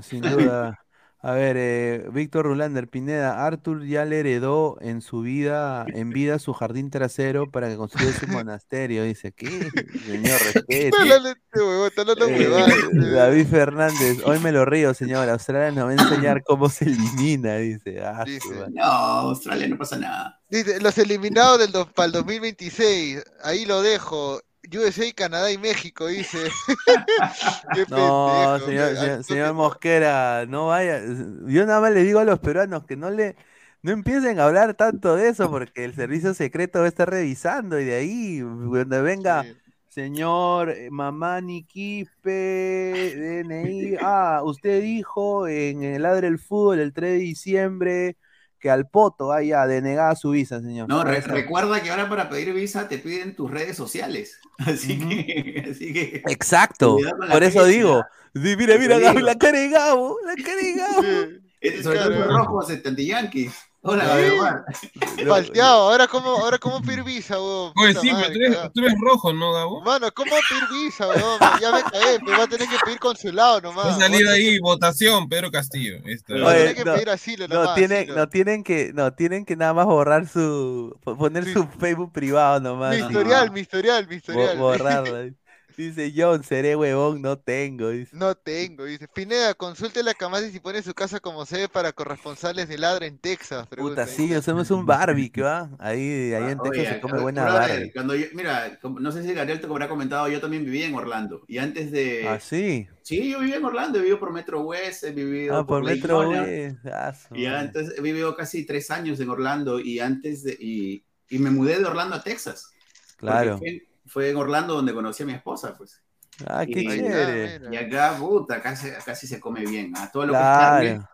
sin 0.01 0.21
duda. 0.21 0.79
A 1.21 1.33
ver, 1.33 1.57
eh, 1.57 2.07
Víctor 2.13 2.45
Rulander 2.45 2.87
Pineda, 2.87 3.45
Arthur 3.45 3.85
ya 3.85 4.05
le 4.05 4.21
heredó 4.21 4.77
en 4.79 5.01
su 5.01 5.19
vida, 5.19 5.85
en 5.93 6.11
vida, 6.11 6.39
su 6.39 6.53
jardín 6.53 6.91
trasero 6.91 7.51
para 7.51 7.67
que 7.67 7.75
construya 7.75 8.13
su 8.13 8.25
monasterio. 8.27 9.03
Dice, 9.03 9.33
¿qué? 9.33 9.49
Señor, 10.05 10.39
respete. 10.53 10.87
Eh, 10.87 10.91
David 13.13 13.47
Fernández, 13.47 14.19
hoy 14.23 14.39
me 14.39 14.53
lo 14.53 14.63
río, 14.63 14.93
señor. 14.93 15.27
Australia 15.27 15.71
nos 15.71 15.87
va 15.87 15.89
a 15.89 16.09
enseñar 16.09 16.41
cómo 16.43 16.69
se 16.69 16.85
elimina, 16.85 17.57
dice. 17.57 18.01
Ah, 18.01 18.23
no, 18.71 18.83
Australia 18.83 19.67
no 19.67 19.77
pasa 19.77 19.97
nada. 19.97 20.39
Dice, 20.49 20.79
los 20.79 20.97
eliminados 20.97 21.59
del 21.59 21.73
para 21.93 22.05
el 22.05 22.11
2026, 22.13 23.21
ahí 23.43 23.65
lo 23.65 23.81
dejo. 23.81 24.39
USA, 24.73 25.11
Canadá 25.13 25.51
y 25.51 25.57
México, 25.57 26.07
dice. 26.07 26.49
no, 27.89 28.59
señor, 28.59 29.23
señor, 29.23 29.53
Mosquera, 29.53 30.45
no 30.47 30.67
vaya. 30.67 31.01
Yo 31.47 31.65
nada 31.65 31.81
más 31.81 31.91
le 31.91 32.03
digo 32.03 32.19
a 32.19 32.25
los 32.25 32.39
peruanos 32.39 32.85
que 32.85 32.95
no 32.95 33.09
le 33.09 33.35
no 33.81 33.91
empiecen 33.91 34.39
a 34.39 34.45
hablar 34.45 34.73
tanto 34.73 35.15
de 35.15 35.29
eso 35.29 35.49
porque 35.49 35.85
el 35.85 35.95
servicio 35.95 36.33
secreto 36.33 36.79
va 36.79 36.85
a 36.85 36.89
estar 36.89 37.09
revisando 37.09 37.79
y 37.79 37.85
de 37.85 37.95
ahí, 37.95 38.41
cuando 38.41 39.01
venga, 39.01 39.45
señor 39.87 40.71
eh, 40.71 40.89
mamá 40.91 41.39
Niquipe, 41.39 43.15
DNI, 43.45 43.95
ah, 44.01 44.41
usted 44.43 44.81
dijo 44.81 45.47
en 45.47 45.83
el 45.83 46.01
Ladre 46.01 46.29
del 46.29 46.39
Fútbol 46.39 46.79
el 46.79 46.91
3 46.93 47.13
de 47.13 47.17
diciembre 47.19 48.17
que 48.59 48.69
al 48.69 48.87
poto 48.87 49.27
vaya 49.27 49.65
denegada 49.65 50.15
su 50.15 50.31
visa, 50.31 50.61
señor. 50.61 50.87
No, 50.89 51.03
recuerda 51.03 51.81
que 51.81 51.89
ahora 51.89 52.09
para 52.09 52.29
pedir 52.29 52.53
visa 52.53 52.87
te 52.87 52.97
piden 52.97 53.35
tus 53.35 53.49
redes 53.49 53.77
sociales. 53.77 54.39
Así, 54.59 54.99
que, 54.99 55.65
así 55.71 55.93
que, 55.93 56.21
Exacto. 56.27 56.97
Por 57.31 57.43
eso 57.43 57.63
digo. 57.65 58.03
mira, 58.33 58.77
mira, 58.77 58.99
la 58.99 59.35
cara 59.37 59.57
de 59.57 59.69
Gabo. 59.69 60.17
La 60.25 60.35
cara 60.35 60.61
de 60.61 60.73
Gabo. 60.75 61.83
sobre 61.83 61.99
todo 61.99 62.09
los 62.09 62.27
rojos, 62.27 62.67
70 62.67 63.01
Yankees. 63.01 63.53
Hola, 63.81 64.65
Falteado, 65.27 65.89
ahora 65.89 66.05
cómo, 66.07 66.29
ahora 66.31 66.57
cómo 66.57 66.81
pedir 66.81 67.01
visa, 67.01 67.39
weón. 67.39 67.71
Oye, 67.77 67.95
sí, 67.95 68.11
pero 68.13 68.69
tú 68.71 68.81
eres, 68.81 68.93
rojo, 68.99 69.31
¿no, 69.31 69.53
Gabo? 69.53 69.81
Mano, 69.81 70.11
¿cómo 70.13 70.31
pedir 70.49 70.83
visa, 70.83 71.07
weón? 71.07 71.39
Ya 71.61 71.71
me 71.71 71.83
caí, 71.83 72.17
pero 72.25 72.39
va 72.39 72.43
a 72.43 72.47
tener 72.47 72.67
que 72.67 72.75
pedir 72.83 72.99
consulado 72.99 73.61
nomás. 73.61 73.85
Va 73.85 73.95
a 73.95 73.99
salir 73.99 74.27
ahí, 74.27 74.59
votación, 74.59 75.29
Pedro 75.29 75.49
Castillo. 75.49 75.97
A 75.99 76.53
tener 76.53 76.75
que 76.75 76.83
pedir 76.83 77.09
asilo 77.09 77.47
no, 77.47 77.55
nomás. 77.55 77.75
Tienen, 77.75 78.07
no, 78.13 78.27
tienen 78.27 78.63
que, 78.65 78.91
no, 78.93 79.13
tienen 79.13 79.45
que 79.45 79.55
nada 79.55 79.73
más 79.73 79.85
borrar 79.85 80.27
su, 80.27 80.99
poner 81.01 81.45
su 81.45 81.65
Facebook 81.79 82.11
privado 82.11 82.59
nomás. 82.59 82.97
Mi 82.97 83.01
historial, 83.01 83.51
mi 83.51 83.61
historial, 83.61 84.07
mi 84.09 84.15
historial. 84.15 84.57
Borrarlo. 84.57 85.33
Dice 85.79 86.11
John, 86.13 86.43
seré 86.43 86.75
huevón, 86.75 87.21
no 87.21 87.39
tengo. 87.39 87.89
No 88.11 88.35
tengo, 88.35 88.83
dice. 88.83 89.07
Pineda, 89.07 89.53
consulte 89.53 90.03
la 90.03 90.13
Camasi 90.13 90.51
si 90.51 90.59
pone 90.59 90.81
su 90.81 90.93
casa 90.93 91.21
como 91.21 91.45
sede 91.45 91.69
para 91.69 91.93
corresponsales 91.93 92.67
de 92.67 92.77
ladra 92.77 93.05
en 93.05 93.17
Texas. 93.17 93.65
Puta, 93.67 94.05
sí, 94.05 94.33
hacemos 94.33 94.69
un 94.71 94.85
barbecue, 94.85 95.41
¿va? 95.41 95.69
Ahí, 95.79 96.33
ahí 96.33 96.51
en 96.51 96.59
ah, 96.59 96.63
Texas 96.63 96.95
se 96.95 96.99
come 96.99 97.21
buena 97.21 97.45
Barbie. 97.45 97.93
Cuando 97.93 98.13
mira, 98.33 98.77
no 98.83 99.09
sé 99.13 99.23
si 99.23 99.33
Gabriel 99.33 99.61
te 99.61 99.67
habrá 99.67 99.87
comentado, 99.87 100.27
yo 100.27 100.41
también 100.41 100.65
vivía 100.65 100.85
en 100.85 100.95
Orlando. 100.95 101.45
Y 101.47 101.59
antes 101.59 101.91
de. 101.91 102.27
Ah, 102.27 102.41
sí. 102.41 102.85
Sí, 103.01 103.31
yo 103.31 103.39
vivía 103.39 103.55
en 103.55 103.63
Orlando, 103.63 103.99
he 103.99 104.01
vivido 104.01 104.19
por 104.19 104.33
Metro 104.33 104.59
West, 104.59 105.05
he 105.05 105.11
vivido 105.11 105.59
ah, 105.59 105.65
por, 105.65 105.81
Metro 105.81 106.29
West. 106.29 106.75
Ah, 106.87 107.13
y 107.33 107.45
antes 107.45 107.93
he 107.97 108.01
vivido 108.01 108.35
casi 108.35 108.65
tres 108.65 108.91
años 108.91 109.17
en 109.21 109.29
Orlando 109.29 109.79
y 109.79 110.01
antes 110.01 110.43
de. 110.43 110.57
Y, 110.59 111.05
y 111.29 111.39
me 111.39 111.51
mudé 111.51 111.79
de 111.79 111.85
Orlando 111.85 112.17
a 112.17 112.21
Texas. 112.21 112.69
Claro 113.15 113.57
fue 113.57 113.88
en 114.15 114.35
Orlando 114.37 114.75
donde 114.75 114.93
conocí 114.93 115.23
a 115.23 115.25
mi 115.25 115.33
esposa, 115.33 115.75
pues. 115.77 116.01
Ah, 116.47 116.65
qué 116.65 116.85
chévere. 116.85 117.61
Y 117.71 117.75
acá, 117.75 118.15
puta, 118.17 118.55
acá, 118.55 118.75
sí 118.75 119.27
se 119.27 119.39
come 119.39 119.65
bien. 119.65 119.95
A 119.97 120.09
todo 120.11 120.25
lo 120.25 120.33
que 120.33 120.39
está 120.39 121.09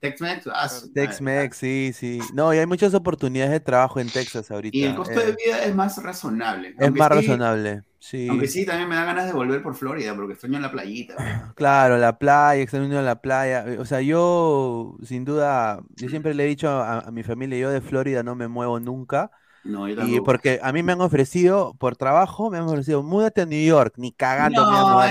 Tex-Mex. 0.00 0.46
Ah, 0.52 0.68
Tex-Mex, 0.94 1.56
sí, 1.56 1.92
sí. 1.94 2.20
No, 2.32 2.54
y 2.54 2.58
hay 2.58 2.66
muchas 2.66 2.94
oportunidades 2.94 3.52
de 3.52 3.60
trabajo 3.60 4.00
en 4.00 4.08
Texas 4.08 4.50
ahorita. 4.50 4.76
Y 4.76 4.84
el 4.84 4.94
costo 4.94 5.18
de 5.18 5.30
eh. 5.30 5.36
vida 5.44 5.64
es 5.64 5.74
más 5.74 6.02
razonable. 6.02 6.74
Es 6.78 6.92
más 6.92 7.08
razonable, 7.08 7.82
sí. 7.98 8.28
Aunque 8.28 8.48
sí, 8.48 8.64
también 8.64 8.88
me 8.88 8.94
da 8.94 9.04
ganas 9.04 9.26
de 9.26 9.32
volver 9.32 9.62
por 9.62 9.74
Florida, 9.74 10.14
porque 10.14 10.32
extraño 10.32 10.58
la 10.58 10.70
playita. 10.70 11.16
Claro, 11.54 11.98
la 11.98 12.18
playa, 12.18 12.62
extraño 12.62 13.02
la 13.02 13.20
playa. 13.20 13.66
O 13.78 13.84
sea, 13.84 14.00
yo, 14.00 14.96
sin 15.04 15.24
duda, 15.24 15.80
yo 15.96 16.08
siempre 16.08 16.34
le 16.34 16.44
he 16.44 16.48
dicho 16.48 16.70
a 16.70 17.10
mi 17.10 17.22
familia, 17.22 17.58
yo 17.58 17.70
de 17.70 17.80
Florida 17.80 18.22
no 18.22 18.34
me 18.34 18.48
muevo 18.48 18.80
nunca 18.80 19.30
no, 19.64 19.88
y 19.88 20.20
porque 20.20 20.58
a 20.62 20.72
mí 20.72 20.82
me 20.82 20.92
han 20.92 21.00
ofrecido, 21.00 21.74
por 21.78 21.96
trabajo, 21.96 22.50
me 22.50 22.58
han 22.58 22.64
ofrecido, 22.64 23.02
múdate 23.02 23.42
a 23.42 23.46
New 23.46 23.64
York, 23.64 23.94
ni 23.96 24.10
cagando 24.12 24.64
no, 24.64 24.70
no, 24.70 25.02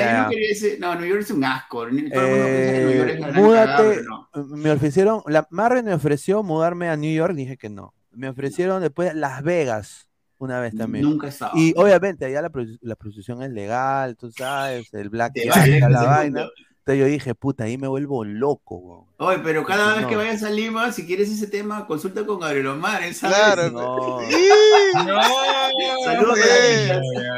no, 0.79 0.95
New 0.95 1.07
York 1.07 1.21
es 1.21 1.31
un 1.31 1.43
asco. 1.45 1.87
Eh, 1.87 3.19
múdate, 3.33 4.01
me 4.33 4.71
ofrecieron, 4.71 5.21
la 5.27 5.47
Marvel 5.51 5.83
me 5.83 5.93
ofreció 5.93 6.43
mudarme 6.43 6.89
a 6.89 6.97
New 6.97 7.13
York, 7.13 7.33
dije 7.33 7.57
que 7.57 7.69
no. 7.69 7.93
Me 8.11 8.27
ofrecieron 8.27 8.81
después 8.81 9.15
Las 9.15 9.41
Vegas, 9.41 10.09
una 10.37 10.59
vez 10.59 10.75
también. 10.75 11.05
Nunca 11.05 11.27
he 11.27 11.29
estado. 11.29 11.53
Y 11.55 11.73
obviamente 11.77 12.25
allá 12.25 12.41
la, 12.41 12.51
la 12.81 12.95
prostitución 12.95 13.41
es 13.43 13.51
legal, 13.51 14.17
tú 14.17 14.31
sabes, 14.31 14.93
el 14.93 15.09
black 15.09 15.33
la 15.89 16.03
vaina. 16.03 16.49
Entonces 16.93 16.99
yo 16.99 17.05
dije, 17.05 17.35
puta, 17.35 17.63
ahí 17.65 17.77
me 17.77 17.87
vuelvo 17.87 18.23
loco, 18.25 19.07
Oye, 19.17 19.37
pero 19.43 19.63
cada 19.63 19.95
vez 19.95 20.07
que 20.07 20.15
vayas 20.15 20.41
a 20.43 20.49
Lima, 20.49 20.91
si 20.91 21.05
quieres 21.05 21.29
ese 21.29 21.45
tema, 21.47 21.85
consulta 21.85 22.25
con 22.25 22.39
Gabriel 22.39 22.67
Omar, 22.67 23.03
él 23.03 23.13
sabe. 23.13 23.33
Claro, 23.35 23.69
no. 23.69 24.19
no. 25.05 25.21
Saludos 26.03 26.39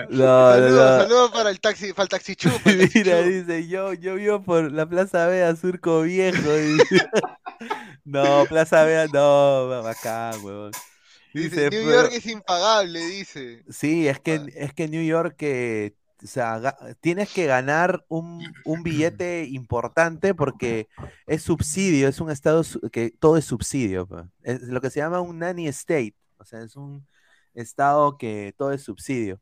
No, 0.09 0.53
Saludos, 0.53 1.31
para 1.31 1.49
el 1.49 1.59
taxi, 1.59 1.91
para 1.93 2.03
el 2.03 2.09
taxi 2.09 2.35
chup. 2.35 2.53
para 2.63 2.71
el 2.75 2.79
taxi 2.83 2.99
Mira, 2.99 3.17
chup. 3.23 3.27
dice, 3.31 3.67
yo, 3.67 3.93
yo 3.93 4.15
vivo 4.15 4.41
por 4.43 4.71
la 4.71 4.85
Plaza 4.87 5.27
Vea, 5.27 5.55
Surco 5.55 6.01
Viejo. 6.01 6.51
dice. 6.53 6.85
No, 8.05 8.45
Plaza 8.49 8.83
Vea, 8.83 9.07
no, 9.07 9.81
bacán, 9.81 10.43
huevón. 10.43 10.71
Dice, 11.33 11.69
New 11.69 11.85
pero- 11.85 11.91
York 12.01 12.11
es 12.13 12.25
impagable, 12.27 12.99
dice. 12.99 13.63
Sí, 13.69 14.07
es 14.09 14.19
que, 14.19 14.41
es 14.55 14.73
que 14.73 14.89
New 14.89 15.03
York, 15.03 15.35
eh, 15.39 15.93
o 16.23 16.27
sea, 16.27 16.77
tienes 17.01 17.31
que 17.33 17.45
ganar 17.45 18.05
un, 18.07 18.41
un 18.65 18.83
billete 18.83 19.45
importante 19.49 20.33
porque 20.33 20.87
es 21.27 21.41
subsidio, 21.41 22.07
es 22.07 22.21
un 22.21 22.31
estado 22.31 22.63
que 22.91 23.11
todo 23.11 23.37
es 23.37 23.45
subsidio. 23.45 24.07
pa. 24.07 24.29
Es 24.41 24.61
lo 24.63 24.79
que 24.79 24.89
se 24.89 24.99
llama 24.99 25.19
un 25.21 25.39
nanny 25.39 25.67
state, 25.67 26.15
o 26.37 26.45
sea, 26.45 26.61
es 26.61 26.75
un 26.75 27.05
estado 27.53 28.17
que 28.17 28.53
todo 28.57 28.71
es 28.71 28.83
subsidio. 28.83 29.39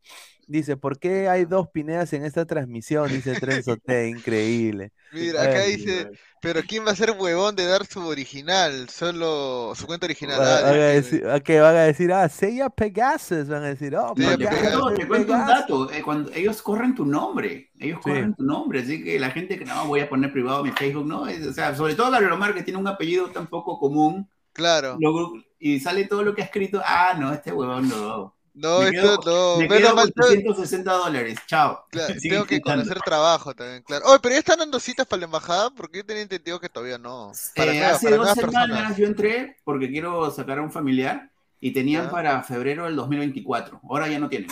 Dice, 0.48 0.76
¿por 0.76 1.00
qué 1.00 1.30
hay 1.30 1.46
dos 1.46 1.70
Pinedas 1.70 2.12
en 2.12 2.26
esta 2.26 2.46
transmisión? 2.46 3.08
Dice 3.10 3.40
Trenzo 3.40 3.78
T, 3.78 4.10
increíble. 4.10 4.92
Mira, 5.14 5.44
acá 5.44 5.60
Ay, 5.62 5.76
dice, 5.78 6.10
pero 6.42 6.62
¿quién 6.68 6.86
va 6.86 6.92
a 6.92 6.96
ser 6.96 7.12
huevón 7.12 7.56
de 7.56 7.66
dar 7.66 7.86
su 7.86 8.06
original? 8.06 8.90
Solo 8.90 9.74
su 9.76 9.86
cuenta 9.86 10.06
original. 10.08 10.40
Va- 10.40 10.58
Ah, 10.60 10.62
van, 10.64 10.74
a 10.74 10.76
decir, 10.88 11.26
ah, 11.28 11.40
que 11.40 11.60
van 11.62 11.76
a 11.76 11.82
decir, 11.84 12.12
ah, 12.12 12.28
Seiya 12.28 12.70
Pegasus, 12.70 13.48
van 13.48 13.64
a 13.64 13.68
decir, 13.68 13.96
oh, 13.96 14.14
Seiya 14.16 14.32
No, 14.32 14.38
te 14.38 14.48
Pegasus, 14.48 14.80
cuento, 14.82 14.94
te 14.94 15.08
cuento 15.08 15.34
un 15.34 15.40
Pegasus". 15.46 15.60
dato. 15.62 15.92
eh, 15.92 16.02
cuando 16.02 16.32
ellos 16.34 16.62
corren 16.62 16.96
tu 16.96 17.06
nombre, 17.06 17.72
ellos 17.80 18.00
Sí. 18.04 18.10
corren 18.10 18.34
tu 18.36 18.44
nombre, 18.44 18.82
así 18.82 19.04
que 19.04 19.20
la 19.20 19.32
gente 19.32 19.58
que 19.58 19.66
no 19.66 19.86
voy 19.88 20.02
a 20.02 20.10
poner 20.10 20.32
privado 20.34 20.64
mi 20.64 20.72
Facebook, 20.72 21.06
no, 21.06 21.28
es- 21.28 21.46
o 21.46 21.54
sea, 21.54 21.76
sobre 21.76 21.96
todo 21.96 22.12
Gabriel 22.12 22.34
Omar 22.34 22.54
que 22.54 22.64
tiene 22.64 22.80
un 22.80 22.88
apellido 22.88 23.30
tan 23.32 23.48
poco 23.48 23.80
común, 23.80 24.30
Claro. 24.54 24.98
lo- 25.00 25.34
y 25.62 25.80
sale 25.80 26.06
todo 26.06 26.24
lo 26.24 26.36
que 26.36 26.42
ha 26.42 26.46
escrito, 26.46 26.82
ah, 26.84 27.16
no, 27.18 27.32
este 27.34 27.54
huevón 27.54 27.88
no. 27.88 28.36
No, 28.54 28.80
me 28.82 28.90
esto 28.90 29.18
quedo, 29.22 29.56
no. 29.56 29.60
me 29.60 29.68
quedo 29.70 29.96
mal, 29.96 30.12
con 30.12 30.26
360 30.28 30.92
dólares, 30.92 31.40
chao. 31.48 31.86
claro, 31.90 32.14
tengo 32.22 32.46
que 32.46 32.60
conocer 32.60 33.00
trabajo 33.00 33.54
también, 33.56 33.82
claro. 33.84 34.06
Oye, 34.08 34.20
pero 34.22 34.34
ya 34.34 34.40
están 34.40 34.60
dando 34.60 34.78
citas 34.80 35.08
para 35.08 35.22
la 35.22 35.26
embajada 35.28 35.70
porque 35.70 36.00
yo 36.00 36.06
tenía 36.06 36.24
entendido 36.24 36.60
que 36.60 36.68
todavía 36.68 36.98
no. 36.98 37.32
Para, 37.56 37.72
Eh, 37.72 37.76
nuevas- 37.80 37.96
hace 37.96 38.06
para 38.10 38.18
dos 38.18 38.34
semanas 38.34 38.68
personas. 38.70 38.98
yo 38.98 39.06
entré 39.08 39.58
porque 39.64 39.90
quiero 39.90 40.30
sacar 40.32 40.58
a 40.60 40.62
un 40.64 40.72
familiar 40.72 41.32
y 41.62 41.72
tenían 41.72 42.06
Ya. 42.06 42.12
para 42.12 42.44
febrero 42.44 42.84
del 42.86 42.98
2024. 42.98 43.80
Ahora 43.90 44.10
ya 44.10 44.20
no 44.20 44.28
tienen. 44.28 44.50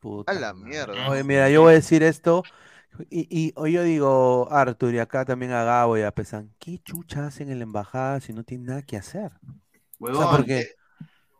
Puta 0.00 0.32
A 0.32 0.34
la 0.34 0.54
mierda. 0.54 1.10
Oye, 1.10 1.22
mira, 1.24 1.50
yo 1.50 1.62
voy 1.62 1.72
a 1.72 1.74
decir 1.74 2.02
esto. 2.04 2.44
Y, 3.10 3.26
y 3.30 3.52
hoy 3.56 3.72
yo 3.72 3.82
digo, 3.82 4.48
Arthur, 4.50 4.94
y 4.94 5.00
acá 5.00 5.24
también 5.24 5.52
a 5.52 5.64
Gabo 5.64 5.98
y 5.98 6.02
a 6.02 6.12
Pesan, 6.12 6.54
¿qué 6.58 6.78
chucha 6.78 7.26
hacen 7.26 7.50
en 7.50 7.58
la 7.58 7.64
embajada 7.64 8.20
si 8.20 8.32
no 8.32 8.42
tienen 8.42 8.68
nada 8.68 8.82
que 8.82 8.96
hacer? 8.96 9.32
Huevón, 9.98 10.26
porque- 10.30 10.68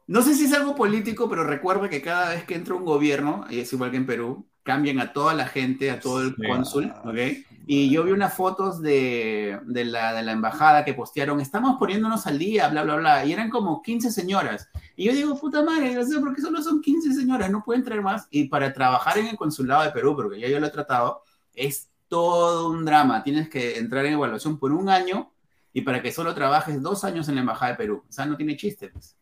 No 0.06 0.22
sé 0.22 0.34
si 0.34 0.46
es 0.46 0.52
algo 0.54 0.74
político, 0.74 1.28
pero 1.28 1.44
recuerda 1.44 1.88
que 1.90 2.00
cada 2.00 2.30
vez 2.30 2.44
que 2.44 2.54
entra 2.54 2.74
un 2.74 2.84
gobierno, 2.84 3.44
y 3.50 3.60
es 3.60 3.72
igual 3.74 3.90
que 3.90 3.98
en 3.98 4.06
Perú, 4.06 4.46
cambian 4.62 5.00
a 5.00 5.12
toda 5.12 5.34
la 5.34 5.46
gente, 5.46 5.90
a 5.90 6.00
todo 6.00 6.22
el 6.22 6.34
Sí. 6.34 6.42
cónsul, 6.46 6.92
¿ok? 7.04 7.16
Y 7.66 7.90
yo 7.90 8.04
vi 8.04 8.12
unas 8.12 8.32
fotos 8.34 8.80
de, 8.80 9.60
de 9.66 9.84
la, 9.84 10.14
de 10.14 10.22
la 10.22 10.32
embajada 10.32 10.86
que 10.86 10.94
postearon, 10.94 11.40
estamos 11.40 11.76
poniéndonos 11.78 12.26
al 12.26 12.38
día, 12.38 12.68
bla, 12.68 12.82
bla, 12.84 12.96
bla, 12.96 13.24
y 13.26 13.32
eran 13.34 13.50
como 13.50 13.82
15 13.82 14.10
señoras. 14.10 14.70
Y 14.96 15.04
yo 15.04 15.12
digo, 15.12 15.38
puta 15.38 15.62
madre, 15.62 15.94
no 15.94 16.02
sé 16.04 16.18
por 16.20 16.34
qué 16.34 16.40
solo 16.40 16.62
son 16.62 16.80
15 16.80 17.12
señoras, 17.12 17.50
no 17.50 17.62
pueden 17.62 17.84
traer 17.84 18.00
más. 18.00 18.26
Y 18.30 18.44
para 18.48 18.72
trabajar 18.72 19.18
en 19.18 19.26
el 19.26 19.36
consulado 19.36 19.82
de 19.84 19.90
Perú, 19.90 20.16
porque 20.16 20.40
ya 20.40 20.48
yo 20.48 20.58
lo 20.58 20.66
he 20.66 20.70
tratado, 20.70 21.22
es 21.54 21.90
todo 22.08 22.70
un 22.70 22.86
drama. 22.86 23.22
Tienes 23.22 23.50
que 23.50 23.76
entrar 23.78 24.06
en 24.06 24.14
evaluación 24.14 24.58
por 24.58 24.72
un 24.72 24.88
año 24.88 25.30
y 25.78 25.82
para 25.82 26.02
que 26.02 26.12
solo 26.12 26.34
trabajes 26.34 26.82
dos 26.82 27.04
años 27.04 27.28
en 27.28 27.36
la 27.36 27.40
embajada 27.42 27.72
de 27.72 27.78
Perú. 27.78 28.04
O 28.08 28.12
sea, 28.12 28.26
no 28.26 28.36
tiene 28.36 28.56
chiste, 28.56 28.88
pues. 28.90 29.16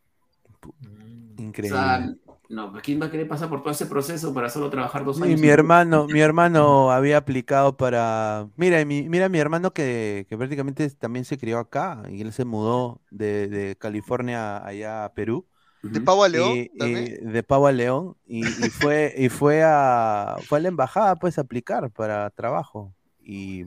O 1.61 1.69
Increíble. 1.69 2.09
sea, 2.09 2.15
no, 2.49 2.71
pues 2.71 2.83
¿quién 2.83 3.01
va 3.01 3.07
a 3.07 3.11
querer 3.11 3.29
pasar 3.29 3.49
por 3.49 3.61
todo 3.63 3.73
ese 3.73 3.87
proceso 3.87 4.33
para 4.35 4.49
solo 4.51 4.71
trabajar 4.71 5.05
dos 5.05 5.21
Y 5.21 5.23
años? 5.23 5.39
mi 5.39 5.49
hermano, 5.49 6.09
mi 6.09 6.21
hermano 6.21 6.91
había 6.93 7.17
aplicado 7.17 7.77
para. 7.77 8.51
Mira, 8.57 8.85
mi, 8.85 9.09
mira 9.09 9.29
mi 9.31 9.39
hermano 9.39 9.73
que, 9.73 10.27
que 10.29 10.37
prácticamente 10.37 10.89
también 10.91 11.25
se 11.25 11.39
crió 11.39 11.59
acá 11.59 12.03
y 12.11 12.21
él 12.21 12.33
se 12.35 12.45
mudó 12.45 13.01
de, 13.11 13.49
de 13.49 13.77
California 13.79 14.65
allá 14.65 15.05
a 15.07 15.15
Perú. 15.15 15.47
¿De 15.83 16.01
Pavo 16.01 16.25
a 16.25 16.29
León? 16.29 16.67
y, 16.71 16.71
y 16.75 16.95
de 17.27 17.43
Pavo 17.45 17.67
a 17.69 17.73
León 17.73 18.17
y, 18.27 18.67
y 18.67 18.71
fue 18.71 19.15
y 19.17 19.29
fue 19.31 19.63
a 19.65 20.41
fue 20.47 20.59
a 20.59 20.63
la 20.63 20.69
embajada 20.69 21.17
pues 21.19 21.39
a 21.39 21.43
aplicar 21.43 21.91
para 21.93 22.31
trabajo 22.31 22.95
y 23.21 23.65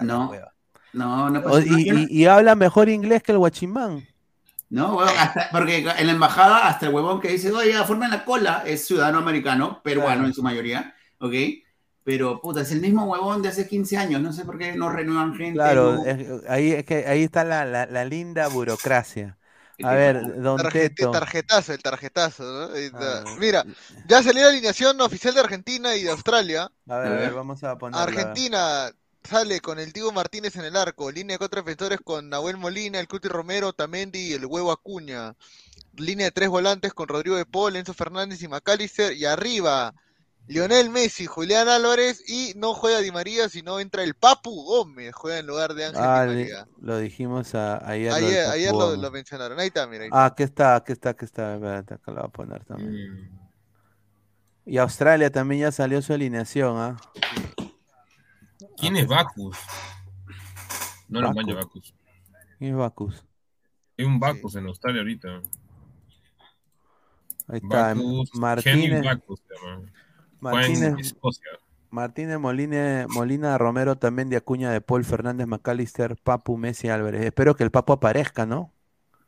No, 0.00 0.18
hueva. 0.26 0.55
No, 0.96 1.30
no 1.30 1.42
pasa 1.42 1.62
y, 1.66 1.90
y- 2.04 2.22
y 2.22 2.26
habla 2.26 2.54
mejor 2.54 2.88
inglés 2.88 3.22
que 3.22 3.32
el 3.32 3.38
guachimán 3.38 4.06
No, 4.68 4.96
huevón, 4.96 5.14
hasta, 5.18 5.48
porque 5.52 5.78
en 5.78 6.06
la 6.06 6.12
embajada, 6.12 6.66
hasta 6.68 6.86
el 6.86 6.94
huevón 6.94 7.20
que 7.20 7.28
dice, 7.28 7.52
oye, 7.52 7.72
formen 7.84 8.10
la 8.10 8.24
cola, 8.24 8.64
es 8.66 8.84
ciudadano 8.86 9.18
americano, 9.18 9.80
peruano 9.82 10.12
Claro. 10.14 10.26
en 10.26 10.34
su 10.34 10.42
mayoría, 10.42 10.94
¿ok? 11.20 11.32
Pero, 12.02 12.40
puta, 12.40 12.62
es 12.62 12.72
el 12.72 12.80
mismo 12.80 13.04
huevón 13.04 13.42
de 13.42 13.48
hace 13.48 13.68
15 13.68 13.96
años, 13.96 14.20
no 14.20 14.32
sé 14.32 14.44
por 14.44 14.58
qué 14.58 14.74
no 14.76 14.88
renuevan 14.88 15.34
gente. 15.34 15.54
claro 15.54 15.92
no- 15.96 16.04
es- 16.04 16.48
ahí 16.48 16.72
es 16.72 16.84
que 16.84 17.06
ahí 17.06 17.22
está 17.24 17.44
la, 17.44 17.64
la- 17.64 17.86
la 17.86 18.04
linda 18.04 18.48
burocracia 18.48 19.38
a 19.82 19.90
¿Qué 19.90 19.96
ver 19.96 20.40
don 20.42 20.56
Teto 20.68 21.10
tarjetazo, 21.10 21.72
el 21.74 21.82
tarjetazo, 21.82 22.42
¿no? 22.44 22.74
Ahí 22.74 22.84
está. 22.84 23.18
A 23.18 23.24
ver. 23.24 23.38
Mira, 23.38 23.64
ya 24.08 24.22
salió 24.22 24.42
la 24.42 24.48
alineación 24.48 25.00
oficial 25.00 25.34
de 25.34 25.40
Argentina 25.40 25.94
y 25.94 26.02
de 26.04 26.10
Australia. 26.10 26.70
a 26.88 26.98
ver, 26.98 27.12
A 27.12 27.14
ver, 27.16 27.32
vamos 27.34 27.62
a 27.64 27.76
ponerla 27.78 28.02
Argentina 28.04 28.90
sale 29.26 29.60
con 29.60 29.78
el 29.78 29.92
Diego 29.92 30.12
Martínez 30.12 30.56
en 30.56 30.64
el 30.64 30.76
arco, 30.76 31.10
línea 31.10 31.34
de 31.34 31.38
cuatro 31.38 31.60
defensores 31.62 32.00
con 32.02 32.28
Nahuel 32.30 32.56
Molina, 32.56 32.98
el 33.00 33.08
Cuti 33.08 33.28
Romero, 33.28 33.72
Tamendi 33.72 34.18
y 34.30 34.32
el 34.34 34.46
Huevo 34.46 34.72
Acuña. 34.72 35.34
Línea 35.96 36.26
de 36.26 36.30
tres 36.32 36.48
volantes 36.48 36.92
con 36.94 37.08
Rodrigo 37.08 37.36
de 37.36 37.46
Paul, 37.46 37.76
Enzo 37.76 37.94
Fernández 37.94 38.42
y 38.42 38.48
McAllister. 38.48 39.12
Y 39.14 39.24
arriba, 39.24 39.94
Lionel 40.46 40.90
Messi, 40.90 41.26
Julián 41.26 41.68
Álvarez 41.68 42.22
y 42.28 42.52
no 42.56 42.72
juega 42.74 43.00
Di 43.00 43.10
María, 43.10 43.48
sino 43.48 43.80
entra 43.80 44.02
el 44.04 44.14
Papu 44.14 44.62
Gómez, 44.64 45.12
juega 45.14 45.38
en 45.38 45.46
lugar 45.46 45.74
de 45.74 45.86
Ángel 45.86 46.02
Ah, 46.04 46.24
Di 46.26 46.34
le- 46.34 46.40
María. 46.42 46.68
lo 46.80 46.98
dijimos 46.98 47.54
a- 47.54 47.78
ayer, 47.88 48.12
Ayer, 48.12 48.72
lo, 48.72 49.10
mencionaron. 49.10 49.58
Ahí 49.58 49.68
está, 49.68 49.86
mira. 49.86 50.04
ahí 50.04 50.08
está. 50.08 50.22
ah 50.22 50.26
aquí 50.26 50.42
está 50.44 50.76
aquí 50.76 50.92
está 50.92 51.10
aquí 51.10 51.24
está 51.24 51.54
espérate, 51.54 51.94
acá 51.94 52.12
lo 52.12 52.18
voy 52.18 52.26
a 52.26 52.28
poner 52.28 52.64
también 52.64 53.12
Mm. 53.22 53.38
y 54.66 54.78
Australia 54.78 55.30
también 55.30 55.62
ya 55.62 55.72
salió 55.72 56.00
su 56.02 56.12
alineación 56.12 56.76
¿ah? 56.78 56.96
¿Quién 58.76 58.96
es 58.96 59.06
Bacus? 59.06 59.56
No 61.08 61.20
lo 61.20 61.32
manjo 61.32 61.54
Bacus. 61.54 61.94
¿Quién 62.58 62.72
es 62.72 62.76
Bacus? 62.76 63.24
Hay 63.98 64.04
un 64.04 64.20
Bacus 64.20 64.56
en 64.56 64.66
Australia 64.66 65.00
ahorita. 65.00 65.28
ahí 67.48 67.60
está 67.62 67.94
Bacus, 67.94 68.30
Martínez 68.34 69.04
Bacus 69.04 69.40
Martínez 70.40 70.94
Escocia. 70.98 71.50
Martínez 71.90 72.38
Molina, 72.38 73.06
Molina 73.08 73.56
Romero 73.56 73.96
también 73.96 74.28
de 74.28 74.36
Acuña 74.36 74.70
de 74.70 74.80
Paul 74.80 75.04
Fernández 75.04 75.46
McAllister, 75.46 76.16
Papu 76.22 76.58
Messi 76.58 76.88
Álvarez. 76.88 77.24
Espero 77.24 77.56
que 77.56 77.64
el 77.64 77.70
Papu 77.70 77.94
aparezca, 77.94 78.44
¿no? 78.44 78.72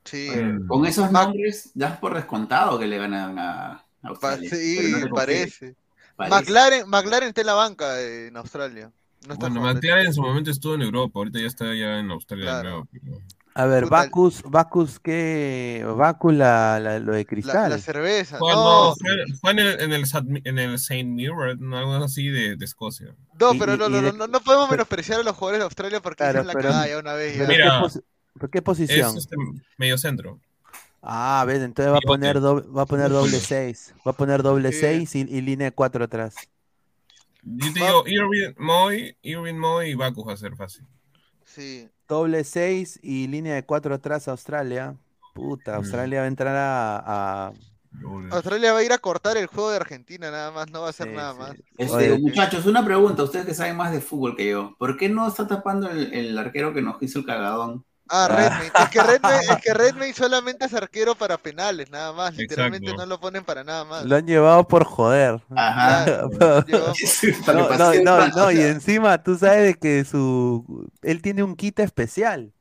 Sí. 0.04 0.28
Eh, 0.30 0.58
con 0.66 0.84
esos 0.84 1.10
nombres, 1.10 1.70
das 1.74 1.98
por 1.98 2.14
descontado 2.14 2.78
que 2.78 2.86
le 2.86 2.98
ganan 2.98 3.38
a 3.38 3.72
a 3.72 3.82
Pa- 4.02 4.08
Australia. 4.10 4.50
sí, 4.50 4.92
no 5.08 5.14
parece. 5.14 5.76
McLaren, 6.18 6.88
McLaren 6.88 7.28
está 7.28 7.40
en 7.42 7.46
la 7.46 7.54
banca 7.54 8.00
eh, 8.00 8.26
en 8.28 8.36
Australia. 8.36 8.92
No 9.26 9.34
está 9.34 9.48
Bueno, 9.48 9.70
en 9.70 10.14
su 10.14 10.22
momento 10.22 10.50
estuvo 10.50 10.74
en 10.74 10.82
Europa, 10.82 11.18
ahorita 11.18 11.38
ya 11.40 11.46
está 11.46 11.64
ya 11.74 11.98
en 11.98 12.10
Australia 12.10 12.60
Claro. 12.60 12.88
pero- 12.92 13.18
A 13.54 13.66
ver, 13.66 13.86
Bacus, 13.86 14.42
Bacus, 14.44 15.00
¿qué? 15.00 15.84
Bacus, 15.96 16.32
la, 16.32 16.78
la- 16.78 17.00
lo 17.00 17.12
de 17.12 17.26
cristal. 17.26 17.70
la 17.70 17.78
cerveza. 17.78 18.38
Fue, 18.38 18.52
No, 18.52 18.90
no, 18.90 18.94
fue, 18.94 19.10
fue 19.40 19.50
en 19.50 19.58
el, 19.58 19.80
en 19.80 19.92
el, 19.92 20.04
en 20.44 20.58
el 20.60 20.74
St. 20.74 21.02
Mirror, 21.04 21.58
algo 21.74 21.94
así 22.04 22.28
de, 22.28 22.54
de 22.54 22.64
Escocia. 22.64 23.08
no, 23.40 23.52
pero 23.58 23.74
y- 23.74 23.78
no, 23.78 23.86
y 23.88 23.90
no, 23.90 24.02
de- 24.02 24.12
no, 24.12 24.28
no 24.28 24.40
podemos 24.40 24.70
menospreciar 24.70 25.20
a 25.20 25.22
los 25.24 25.34
jugadores 25.34 25.58
de 25.60 25.64
Australia 25.64 26.00
porque 26.00 26.18
Claro, 26.18 26.42
hicieron 26.42 26.46
la 26.46 26.52
pero- 26.52 26.68
cagada 26.68 26.88
ya 26.88 26.98
una 26.98 27.12
vez. 27.14 27.36
ya. 27.36 27.46
¿Pero 27.46 27.52
Mira, 27.52 27.64
qué, 27.80 27.86
posi- 27.86 28.02
¿pero 28.34 28.50
qué 28.50 28.58
Es 28.58 28.64
posición? 28.64 29.16
este 29.18 29.36
medio 29.76 29.98
centro. 29.98 30.38
Ah, 31.02 31.44
ves, 31.46 31.60
entonces 31.62 31.92
va 31.92 31.98
a 31.98 32.00
poner 32.00 32.40
doble, 32.40 32.64
va 32.68 32.82
a 32.82 32.86
poner 32.86 33.10
doble 33.10 33.40
seis. 33.40 33.92
Va 34.06 34.12
a 34.12 34.14
poner 34.14 34.42
doble 34.44 34.70
Sí. 34.72 34.78
seis 34.80 35.14
y, 35.16 35.20
y 35.22 35.40
línea 35.40 35.66
de 35.66 35.72
cuatro 35.72 36.04
atrás. 36.04 36.36
Yo 37.56 37.72
te 37.72 37.80
digo, 37.80 38.04
Irving 38.06 38.54
Moy, 38.58 39.16
Irving 39.22 39.54
Moy 39.56 39.90
y 39.90 39.94
Bacus 39.94 40.26
va 40.28 40.32
a 40.34 40.36
ser 40.36 40.54
fácil. 40.56 40.84
Sí. 41.44 41.88
Doble 42.06 42.44
seis 42.44 42.98
y 43.02 43.26
línea 43.26 43.54
de 43.54 43.64
cuatro 43.64 43.94
atrás 43.94 44.28
a 44.28 44.32
Australia. 44.32 44.96
Puta, 45.34 45.72
Mm. 45.72 45.76
Australia 45.76 46.18
va 46.20 46.24
a 46.24 46.28
entrar 46.28 46.56
a, 46.56 47.46
a- 47.48 47.52
Australia 48.30 48.72
va 48.72 48.80
a 48.80 48.84
ir 48.84 48.92
a 48.92 48.98
cortar 48.98 49.36
el 49.38 49.46
juego 49.46 49.70
de 49.70 49.76
Argentina 49.76 50.30
nada 50.30 50.50
más, 50.50 50.70
no 50.70 50.80
va 50.82 50.88
a 50.88 50.90
hacer 50.90 51.08
Sí, 51.08 51.14
nada 51.14 51.32
sí. 51.32 51.38
más. 51.38 51.56
Este, 51.78 52.12
Oye, 52.12 52.18
muchachos, 52.18 52.66
una 52.66 52.84
pregunta, 52.84 53.22
ustedes 53.22 53.46
que 53.46 53.54
saben 53.54 53.76
más 53.76 53.92
de 53.92 54.00
fútbol 54.00 54.36
que 54.36 54.50
yo, 54.50 54.76
¿por 54.78 54.96
qué 54.98 55.08
no 55.08 55.26
está 55.26 55.46
tapando 55.46 55.90
el, 55.90 56.12
el 56.12 56.38
arquero 56.38 56.74
que 56.74 56.82
nos 56.82 57.02
hizo 57.02 57.20
el 57.20 57.24
cagadón? 57.26 57.84
Ah, 58.10 58.26
Ah. 58.30 58.36
Redmayne. 58.36 58.72
Es 58.74 58.88
que 58.90 59.02
Redmayne, 59.02 59.44
es 59.52 59.62
que 59.62 59.74
Redmayne 59.74 60.14
solamente 60.14 60.64
es 60.66 60.74
arquero 60.74 61.14
para 61.14 61.38
penales, 61.38 61.90
nada 61.90 62.12
más. 62.12 62.34
Literalmente 62.36 62.86
Exacto. 62.86 63.02
no 63.02 63.08
lo 63.08 63.20
ponen 63.20 63.44
para 63.44 63.64
nada 63.64 63.84
más. 63.84 64.04
Lo 64.04 64.16
han 64.16 64.26
llevado 64.26 64.66
por 64.66 64.84
joder. 64.84 65.40
Ajá. 65.54 66.04
Claro, 67.44 67.76
No, 67.76 67.94
no, 67.94 68.02
no, 68.02 68.28
no, 68.28 68.52
y 68.52 68.60
encima 68.60 69.22
tú 69.22 69.36
sabes 69.36 69.62
de 69.62 69.74
que 69.74 70.04
su 70.04 70.90
él 71.02 71.22
tiene 71.22 71.42
un 71.42 71.56
kit 71.56 71.78
especial. 71.80 72.52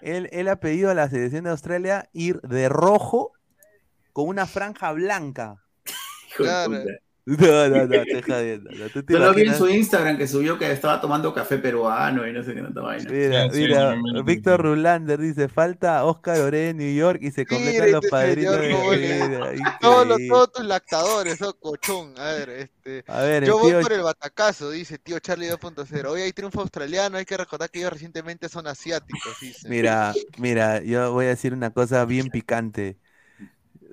Él, 0.00 0.28
él 0.32 0.48
ha 0.48 0.56
pedido 0.56 0.90
a 0.90 0.94
la 0.94 1.08
selección 1.08 1.44
de 1.44 1.50
Australia 1.50 2.08
ir 2.12 2.40
de 2.42 2.68
rojo 2.68 3.32
con 4.12 4.26
una 4.28 4.46
franja 4.46 4.92
blanca. 4.92 5.56
Claro. 6.36 6.82
No, 7.24 7.68
no, 7.68 7.86
no, 7.86 7.88
te 7.88 8.20
jodiendo. 8.22 8.70
No, 8.72 8.90
¿tú 8.90 9.02
te 9.04 9.12
Solo 9.14 9.32
vi 9.32 9.42
en 9.42 9.54
su 9.54 9.68
Instagram 9.68 10.18
que 10.18 10.26
subió 10.26 10.58
que 10.58 10.70
estaba 10.72 11.00
tomando 11.00 11.32
café 11.32 11.58
peruano 11.58 12.26
y 12.26 12.32
no 12.32 12.42
sé 12.42 12.52
qué 12.52 12.62
tanta 12.62 12.80
vaina. 12.80 13.08
Mira, 13.10 13.50
Sí, 13.52 13.60
mira, 13.60 13.92
sí, 13.94 14.00
sí, 14.02 14.16
sí. 14.16 14.22
Víctor 14.24 14.62
Rulander 14.62 15.20
dice, 15.20 15.48
falta 15.48 16.04
Oscar 16.04 16.40
Ore 16.40 16.70
en 16.70 16.78
New 16.78 16.94
York 16.94 17.20
y 17.22 17.30
se 17.30 17.46
completan 17.46 17.92
los 17.92 18.04
este 18.04 18.08
padrinos 18.08 18.56
señor 18.56 18.98
de 18.98 18.98
vida. 18.98 19.52
Todos, 19.80 20.06
los, 20.06 20.18
todos 20.28 20.52
tus 20.52 20.64
lactadores, 20.64 21.40
oh, 21.42 21.54
cochón. 21.54 22.14
A 22.18 22.32
ver, 22.32 22.50
este. 22.50 23.04
A 23.06 23.22
ver, 23.22 23.44
el 23.44 23.48
Yo 23.48 23.58
voy 23.58 23.70
tío- 23.70 23.80
por 23.82 23.92
el 23.92 24.02
batacazo, 24.02 24.70
dice 24.70 24.98
tío 24.98 25.20
Charlie 25.20 25.46
2.0. 25.48 26.10
Hoy 26.10 26.22
hay 26.22 26.32
triunfo 26.32 26.60
australiano, 26.60 27.18
hay 27.18 27.24
que 27.24 27.36
recordar 27.36 27.70
que 27.70 27.78
ellos 27.78 27.92
recientemente 27.92 28.48
son 28.48 28.66
asiáticos, 28.66 29.38
dice. 29.40 29.68
Mira, 29.68 30.12
mira, 30.38 30.82
yo 30.82 31.12
voy 31.12 31.26
a 31.26 31.28
decir 31.28 31.52
una 31.52 31.70
cosa 31.70 32.04
bien 32.04 32.28
picante. 32.30 32.98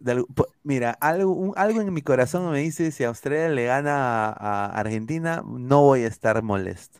De 0.02 0.24
mira, 0.64 0.92
algo, 1.02 1.34
un- 1.34 1.54
algo 1.58 1.82
en 1.82 1.94
mi 1.94 2.02
corazón 2.02 2.52
me 2.52 2.60
dice, 2.60 2.92
si 2.92 3.04
Australia 3.04 3.50
le 3.50 3.66
gana 3.66 4.28
a, 4.28 4.66
a 4.68 4.80
Argentina, 4.80 5.44
no 5.46 5.82
voy 5.84 6.04
a 6.04 6.08
estar 6.08 6.42
molesto. 6.44 7.00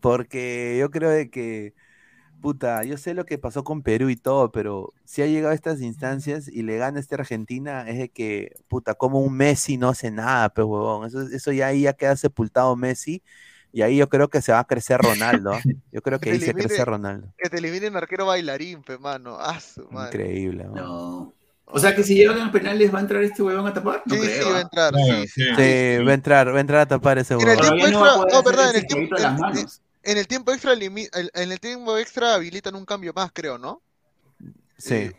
Porque 0.00 0.76
yo 0.80 0.90
creo 0.90 1.10
de 1.10 1.30
que, 1.30 1.74
puta, 2.40 2.84
yo 2.84 2.96
sé 2.98 3.14
lo 3.14 3.24
que 3.26 3.38
pasó 3.38 3.64
con 3.64 3.82
Perú 3.82 4.10
y 4.10 4.16
todo, 4.16 4.52
pero 4.52 4.92
si 5.04 5.22
ha 5.22 5.26
llegado 5.26 5.52
a 5.52 5.54
estas 5.54 5.80
instancias 5.80 6.48
y 6.48 6.62
le 6.62 6.76
gana 6.78 7.00
este 7.00 7.14
Argentina, 7.16 7.88
es 7.88 7.98
de 7.98 8.08
que, 8.10 8.56
puta, 8.68 8.94
como 8.94 9.20
un 9.20 9.34
Messi 9.36 9.76
no 9.78 9.88
hace 9.90 10.10
nada, 10.10 10.48
pues, 10.50 10.66
huevón. 10.66 11.06
Eso, 11.06 11.22
eso 11.22 11.52
ya 11.52 11.68
ahí 11.68 11.82
ya 11.82 11.92
queda 11.94 12.16
sepultado 12.16 12.76
Messi. 12.76 13.22
Y 13.72 13.82
ahí 13.82 13.96
yo 13.96 14.08
creo 14.08 14.28
que 14.28 14.42
se 14.42 14.52
va 14.52 14.58
a 14.60 14.66
crecer 14.66 15.00
Ronaldo. 15.00 15.52
¿ah? 15.54 15.62
Yo 15.92 16.02
creo 16.02 16.18
que 16.20 16.24
Que 16.26 16.30
ahí 16.32 16.40
se 16.40 16.52
elimine- 16.52 16.66
crece 16.66 16.84
Ronaldo. 16.84 17.28
Que 17.38 17.48
te 17.48 17.58
eliminen 17.58 17.96
arquero 17.96 18.26
bailarín, 18.26 18.82
pe 18.82 18.98
mano. 18.98 19.36
Ah, 19.40 19.60
su 19.60 19.88
madre. 19.90 20.22
Increíble. 20.24 20.64
¿no? 20.64 20.74
No. 20.74 21.34
O 21.74 21.78
sea 21.78 21.94
que 21.94 22.02
si 22.02 22.14
llegan 22.14 22.38
a 22.40 22.52
penales 22.52 22.92
va 22.94 22.98
a 22.98 23.02
entrar 23.02 23.22
este 23.22 23.42
huevón 23.42 23.66
a 23.66 23.72
tapar. 23.74 24.02
No 24.04 24.14
Sí, 24.14 24.20
creo. 24.20 24.44
sí, 24.44 24.50
va 24.50 24.58
a 24.58 24.60
entrar. 24.60 24.92
Claro, 24.92 25.22
sí, 25.22 25.28
sí. 25.28 25.42
sí. 25.42 25.54
Sí, 25.56 26.04
va 26.04 26.10
a 26.10 26.14
entrar, 26.14 26.52
va 26.54 26.58
a 26.58 26.60
entrar 26.60 26.80
a 26.80 26.86
tapar 26.86 27.18
ese 27.18 27.34
En 27.34 27.40
el 27.40 27.46
huevón. 27.46 27.62
tiempo 27.78 27.78
no 27.78 28.06
extra, 28.06 28.32
no, 28.38 28.42
verdad, 28.42 28.70
en 28.70 28.76
el 28.76 28.86
tiempo, 28.86 29.16
en- 30.04 30.18
el 30.18 30.26
tiempo 30.26 30.52
extra 30.52 30.74
limi- 30.74 31.08
el- 31.14 31.30
en 31.34 31.52
el 31.52 31.60
tiempo 31.60 31.96
extra 31.98 32.34
habilitan 32.34 32.74
un 32.74 32.84
cambio 32.84 33.12
más, 33.14 33.30
creo, 33.32 33.58
¿no? 33.58 33.82
Sí. 34.78 34.94
Eh, 34.94 35.16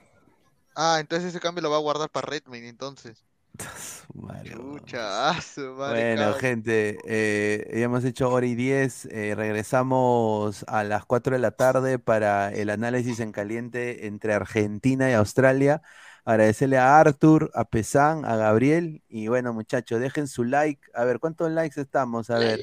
Ah, 0.75 0.97
entonces 0.99 1.29
ese 1.29 1.39
cambio 1.39 1.61
lo 1.61 1.69
va 1.69 1.77
a 1.77 1.79
guardar 1.81 2.09
para 2.09 2.25
Redmayne, 2.27 2.67
entonces. 2.67 3.23
Huevón. 4.15 4.79
Chucha, 4.79 5.29
ah. 5.29 5.39
Bueno, 5.77 6.21
cabrón. 6.21 6.39
gente, 6.39 6.97
eh, 7.05 7.69
ya 7.77 7.83
hemos 7.85 8.03
hecho 8.05 8.29
hora 8.29 8.45
y 8.47 8.55
diez. 8.55 9.05
eh, 9.11 9.35
regresamos 9.35 10.65
a 10.67 10.83
las 10.83 11.05
4 11.05 11.33
de 11.35 11.39
la 11.39 11.51
tarde 11.51 11.99
para 11.99 12.51
el 12.51 12.71
análisis 12.71 13.19
en 13.19 13.31
caliente 13.31 14.07
entre 14.07 14.33
Argentina 14.33 15.09
y 15.09 15.13
Australia. 15.13 15.81
Agradecerle 16.25 16.77
a 16.77 16.99
Arthur, 16.99 17.51
a 17.53 17.65
Pesán, 17.65 18.23
a 18.25 18.37
Gabriel. 18.37 19.01
Y 19.09 19.27
bueno, 19.27 19.53
muchachos, 19.53 19.99
dejen 19.99 20.27
su 20.27 20.43
like. 20.45 20.81
A 20.93 21.03
ver, 21.03 21.19
¿cuántos 21.19 21.51
likes 21.51 21.79
estamos? 21.81 22.29
A 22.29 22.39
ver, 22.39 22.61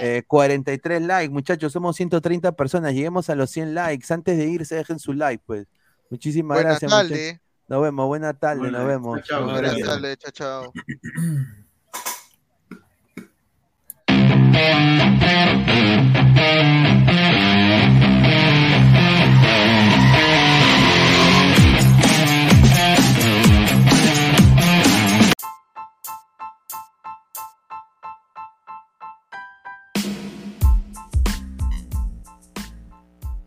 eh, 0.00 0.24
43 0.26 1.02
likes, 1.02 1.32
muchachos. 1.32 1.72
Somos 1.72 1.94
130 1.96 2.52
personas. 2.52 2.94
Lleguemos 2.94 3.30
a 3.30 3.36
los 3.36 3.50
100 3.50 3.74
likes. 3.74 4.12
Antes 4.12 4.36
de 4.36 4.46
irse, 4.46 4.74
dejen 4.74 4.98
su 4.98 5.12
like, 5.12 5.42
pues. 5.46 5.66
Muchísimas 6.10 6.56
Buenas 6.56 6.80
gracias. 6.80 6.90
muchachos. 6.90 7.10
tardes. 7.10 7.40
Nos 7.68 7.82
vemos, 7.82 8.06
buena 8.06 8.32
tarde, 8.32 8.60
Buenas, 8.60 8.80
nos 8.80 8.88
vemos. 8.88 9.22
chao, 9.24 9.44
Buenas 9.44 9.78
tardes, 9.78 10.18
chao, 10.18 10.32
chao. 10.32 10.72